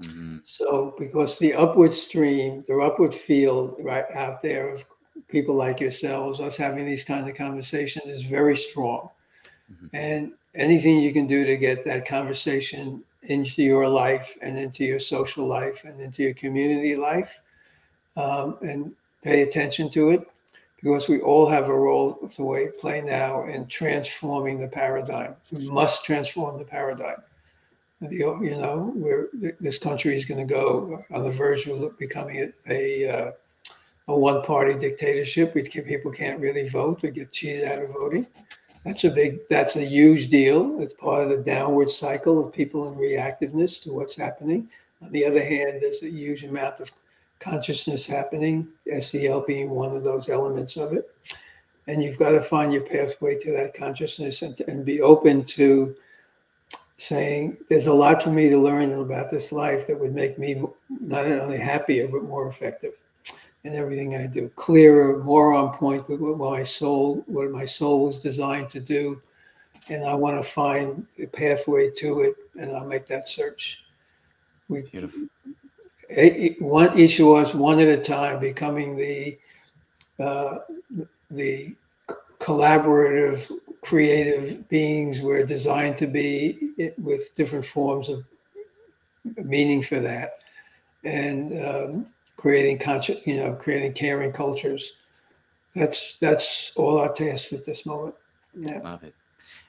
Mhm. 0.03 0.41
So 0.45 0.95
because 0.99 1.39
the 1.39 1.55
upward 1.55 1.95
stream, 1.95 2.65
the 2.69 2.79
upward 2.79 3.15
field 3.15 3.77
right 3.81 4.05
out 4.15 4.41
there 4.43 4.75
of 4.75 4.85
people 5.29 5.55
like 5.55 5.81
yourselves, 5.81 6.41
us 6.41 6.57
having 6.57 6.87
these 6.87 7.05
kind 7.05 7.29
of 7.29 7.37
conversations 7.37 8.07
is 8.07 8.23
very 8.23 8.57
strong. 8.57 9.11
Mhm. 9.71 9.91
And 9.93 10.33
anything 10.55 11.01
you 11.01 11.13
can 11.13 11.27
do 11.27 11.45
to 11.45 11.57
get 11.57 11.85
that 11.85 12.07
conversation 12.07 13.03
into 13.23 13.63
your 13.63 13.89
life 13.89 14.37
and 14.41 14.59
into 14.59 14.85
your 14.85 15.01
social 15.01 15.47
life 15.47 15.85
and 15.85 16.01
into 16.01 16.23
your 16.23 16.35
community 16.35 16.97
life 16.97 17.41
um, 18.19 18.59
and 18.63 18.93
pay 19.23 19.43
attention 19.43 19.89
to 19.91 20.11
it 20.11 20.29
because 20.83 21.09
we 21.09 21.21
all 21.21 21.49
have 21.49 21.69
a 21.69 21.75
role 21.75 22.31
to 22.37 22.73
play 22.81 23.01
now 23.01 23.45
in 23.45 23.67
transforming 23.67 24.61
the 24.61 24.69
paradigm. 24.69 25.35
We 25.51 25.69
must 25.69 26.05
transform 26.05 26.59
the 26.59 26.65
paradigm. 26.65 27.23
You 28.01 28.57
know, 28.57 28.93
where 28.95 29.27
this 29.59 29.79
country 29.79 30.17
is 30.17 30.25
going 30.25 30.47
to 30.47 30.55
go 30.55 31.05
on 31.11 31.25
the 31.25 31.33
verge 31.33 31.67
of 31.67 31.99
becoming 31.99 32.53
a, 32.69 32.73
a, 32.73 33.13
uh, 33.13 33.33
a 34.07 34.17
one-party 34.17 34.75
dictatorship. 34.75 35.53
We 35.53 35.63
people 35.63 36.13
can't 36.13 36.41
really 36.41 36.69
vote. 36.69 37.03
We 37.03 37.11
get 37.11 37.33
cheated 37.33 37.65
out 37.65 37.83
of 37.83 37.91
voting. 37.91 38.29
That's 38.85 39.03
a 39.03 39.11
big. 39.11 39.41
That's 39.51 39.75
a 39.75 39.85
huge 39.85 40.31
deal. 40.31 40.81
It's 40.81 40.93
part 40.93 41.25
of 41.25 41.31
the 41.31 41.39
downward 41.39 41.91
cycle 41.91 42.47
of 42.47 42.53
people 42.53 42.89
in 42.89 42.95
reactiveness 42.95 43.83
to 43.83 43.93
what's 43.93 44.17
happening. 44.17 44.71
On 45.03 45.11
the 45.11 45.27
other 45.27 45.43
hand, 45.43 45.79
there's 45.81 46.05
a 46.05 46.09
huge 46.09 46.45
amount 46.45 46.79
of 46.79 46.93
consciousness 47.39 48.07
happening. 48.07 48.69
SEL 49.01 49.45
being 49.47 49.71
one 49.71 49.95
of 49.95 50.05
those 50.05 50.29
elements 50.29 50.77
of 50.77 50.93
it. 50.93 51.05
And 51.87 52.03
you've 52.03 52.19
got 52.19 52.31
to 52.31 52.43
find 52.43 52.73
your 52.73 52.83
pathway 52.83 53.39
to 53.41 53.53
that 53.53 53.75
consciousness 53.75 54.43
and, 54.43 54.61
and 54.63 54.85
be 54.85 55.01
open 55.01 55.43
to 55.45 55.97
saying 56.99 57.57
there's 57.69 57.87
a 57.87 57.93
lot 57.93 58.23
for 58.23 58.31
me 58.31 58.49
to 58.51 58.59
learn 58.59 58.93
about 58.93 59.31
this 59.31 59.53
life 59.53 59.87
that 59.87 59.99
would 59.99 60.15
make 60.15 60.39
me 60.39 60.63
not 60.89 61.27
only 61.27 61.59
happier 61.59 62.09
but 62.09 62.25
more 62.25 62.49
effective 62.49 62.93
in 63.65 63.75
everything 63.75 64.17
I 64.17 64.27
do, 64.27 64.51
clearer, 64.57 65.23
more 65.23 65.55
on 65.55 65.77
point 65.77 66.09
with 66.09 66.21
what 66.21 66.39
my 66.39 66.63
soul, 66.63 67.25
what 67.27 67.51
my 67.51 67.65
soul 67.65 68.05
was 68.05 68.21
designed 68.21 68.71
to 68.71 68.81
do, 68.81 69.21
and 69.89 70.05
I 70.05 70.15
want 70.15 70.43
to 70.43 70.49
find 70.49 71.07
the 71.17 71.27
pathway 71.27 71.91
to 71.97 72.21
it, 72.21 72.37
and 72.59 72.77
I'll 72.77 72.87
make 72.87 73.07
that 73.09 73.29
search. 73.29 73.85
We 74.69 74.83
Beautiful. 74.83 75.23
One 76.61 76.99
each 76.99 77.21
of 77.21 77.29
us 77.29 77.55
one 77.55 77.79
at 77.79 77.89
a 77.89 78.03
time, 78.03 78.41
becoming 78.41 78.97
the 78.97 79.39
uh, 80.19 80.59
the 81.31 81.75
collaborative, 82.41 83.51
creative 83.83 84.69
beings 84.69 85.21
we're 85.21 85.45
designed 85.45 85.97
to 85.99 86.07
be, 86.07 86.71
with 86.99 87.35
different 87.35 87.67
forms 87.67 88.09
of 88.09 88.25
meaning 89.45 89.83
for 89.83 90.01
that, 90.01 90.39
and 91.05 91.65
um, 91.65 92.07
creating 92.37 92.79
conscious, 92.79 93.19
you 93.27 93.37
know, 93.37 93.53
creating 93.55 93.93
caring 93.93 94.33
cultures. 94.33 94.93
That's 95.75 96.17
that's 96.21 96.73
all 96.77 96.99
our 96.99 97.13
tasks 97.13 97.53
at 97.53 97.67
this 97.67 97.85
moment. 97.85 98.15
Yeah. 98.55 98.81
Love 98.81 99.05
it. 99.05 99.15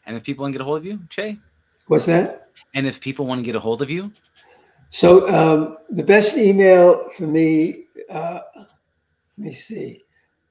And 0.06 0.16
if 0.16 0.24
people 0.24 0.44
want 0.44 0.54
to 0.54 0.58
get 0.58 0.62
a 0.62 0.66
hold 0.66 0.78
of 0.78 0.86
you, 0.86 1.00
Jay, 1.10 1.38
What's 1.88 2.06
that? 2.06 2.48
and 2.74 2.88
if 2.88 3.00
people 3.00 3.26
want 3.26 3.40
to 3.40 3.44
get 3.44 3.56
a 3.56 3.60
hold 3.60 3.82
of 3.82 3.90
you, 3.90 4.12
So 4.90 5.28
um, 5.30 5.78
the 5.90 6.04
best 6.04 6.38
email 6.38 7.10
for 7.12 7.28
me, 7.28 7.86
uh, 8.10 8.40
let 8.56 8.68
me 9.38 9.52
see. 9.54 10.04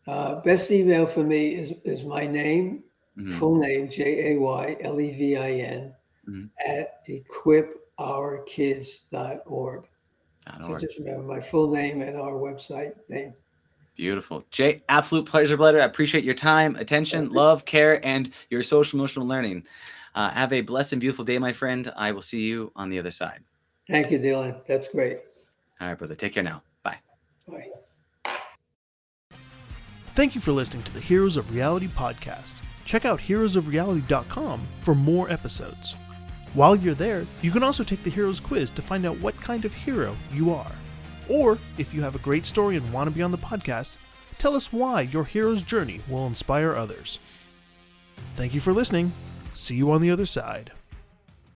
Uh, 0.06 0.40
best 0.40 0.70
email 0.70 1.06
for 1.06 1.24
me 1.24 1.54
is, 1.54 1.72
is 1.84 2.04
my 2.04 2.26
name, 2.26 2.84
mhm, 3.18 3.38
full 3.38 3.58
name, 3.58 3.88
J 3.90 4.32
A 4.32 4.38
Y 4.40 4.76
L 4.80 5.00
E 5.00 5.10
V 5.12 5.36
I 5.36 5.50
N, 5.50 5.94
Mhm. 6.28 6.48
at 6.66 7.04
equipourkids.org. 7.08 9.84
So 10.64 10.78
just 10.78 10.98
remember 10.98 11.24
my 11.24 11.40
full 11.40 11.70
name 11.70 12.00
and 12.00 12.16
our 12.16 12.34
website 12.34 12.94
name. 13.08 13.34
Beautiful. 13.96 14.44
Jay, 14.50 14.82
absolute 14.88 15.26
pleasure, 15.26 15.56
Blatter. 15.56 15.80
I 15.80 15.84
appreciate 15.84 16.24
your 16.24 16.34
time, 16.34 16.76
attention, 16.76 17.30
love, 17.30 17.64
care, 17.64 18.04
and 18.06 18.32
your 18.48 18.62
social 18.62 18.98
emotional 18.98 19.26
learning. 19.26 19.66
Uh, 20.14 20.30
have 20.30 20.52
a 20.52 20.60
blessed 20.62 20.92
and 20.92 21.00
beautiful 21.00 21.24
day, 21.24 21.38
my 21.38 21.52
friend. 21.52 21.92
I 21.96 22.12
will 22.12 22.22
see 22.22 22.42
you 22.42 22.72
on 22.76 22.90
the 22.90 22.98
other 22.98 23.10
side. 23.10 23.42
Thank 23.88 24.10
you, 24.10 24.18
Dylan. 24.18 24.60
That's 24.66 24.88
great. 24.88 25.18
All 25.80 25.88
right, 25.88 25.98
brother. 25.98 26.14
Take 26.14 26.34
care 26.34 26.42
now. 26.42 26.62
Bye. 26.82 26.98
Bye. 27.48 27.70
Thank 30.14 30.34
you 30.34 30.40
for 30.40 30.52
listening 30.52 30.82
to 30.82 30.92
the 30.92 31.00
Heroes 31.00 31.36
of 31.36 31.54
Reality 31.54 31.88
podcast. 31.88 32.56
Check 32.84 33.04
out 33.04 33.20
heroesofreality.com 33.20 34.66
for 34.80 34.94
more 34.94 35.30
episodes. 35.30 35.94
While 36.54 36.76
you're 36.76 36.94
there, 36.94 37.26
you 37.42 37.50
can 37.50 37.62
also 37.62 37.84
take 37.84 38.02
the 38.02 38.10
Heroes 38.10 38.40
quiz 38.40 38.70
to 38.72 38.82
find 38.82 39.06
out 39.06 39.20
what 39.20 39.40
kind 39.40 39.64
of 39.64 39.72
hero 39.74 40.16
you 40.32 40.52
are. 40.52 40.72
Or, 41.28 41.58
if 41.76 41.92
you 41.92 42.02
have 42.02 42.16
a 42.16 42.20
great 42.20 42.46
story 42.46 42.76
and 42.76 42.92
want 42.92 43.08
to 43.08 43.14
be 43.14 43.22
on 43.22 43.30
the 43.30 43.38
podcast, 43.38 43.98
tell 44.38 44.56
us 44.56 44.72
why 44.72 45.02
your 45.02 45.24
hero's 45.24 45.62
journey 45.62 46.00
will 46.08 46.26
inspire 46.26 46.74
others. 46.74 47.18
Thank 48.34 48.54
you 48.54 48.60
for 48.60 48.72
listening. 48.72 49.12
See 49.52 49.76
you 49.76 49.90
on 49.92 50.00
the 50.00 50.10
other 50.10 50.26
side. 50.26 50.72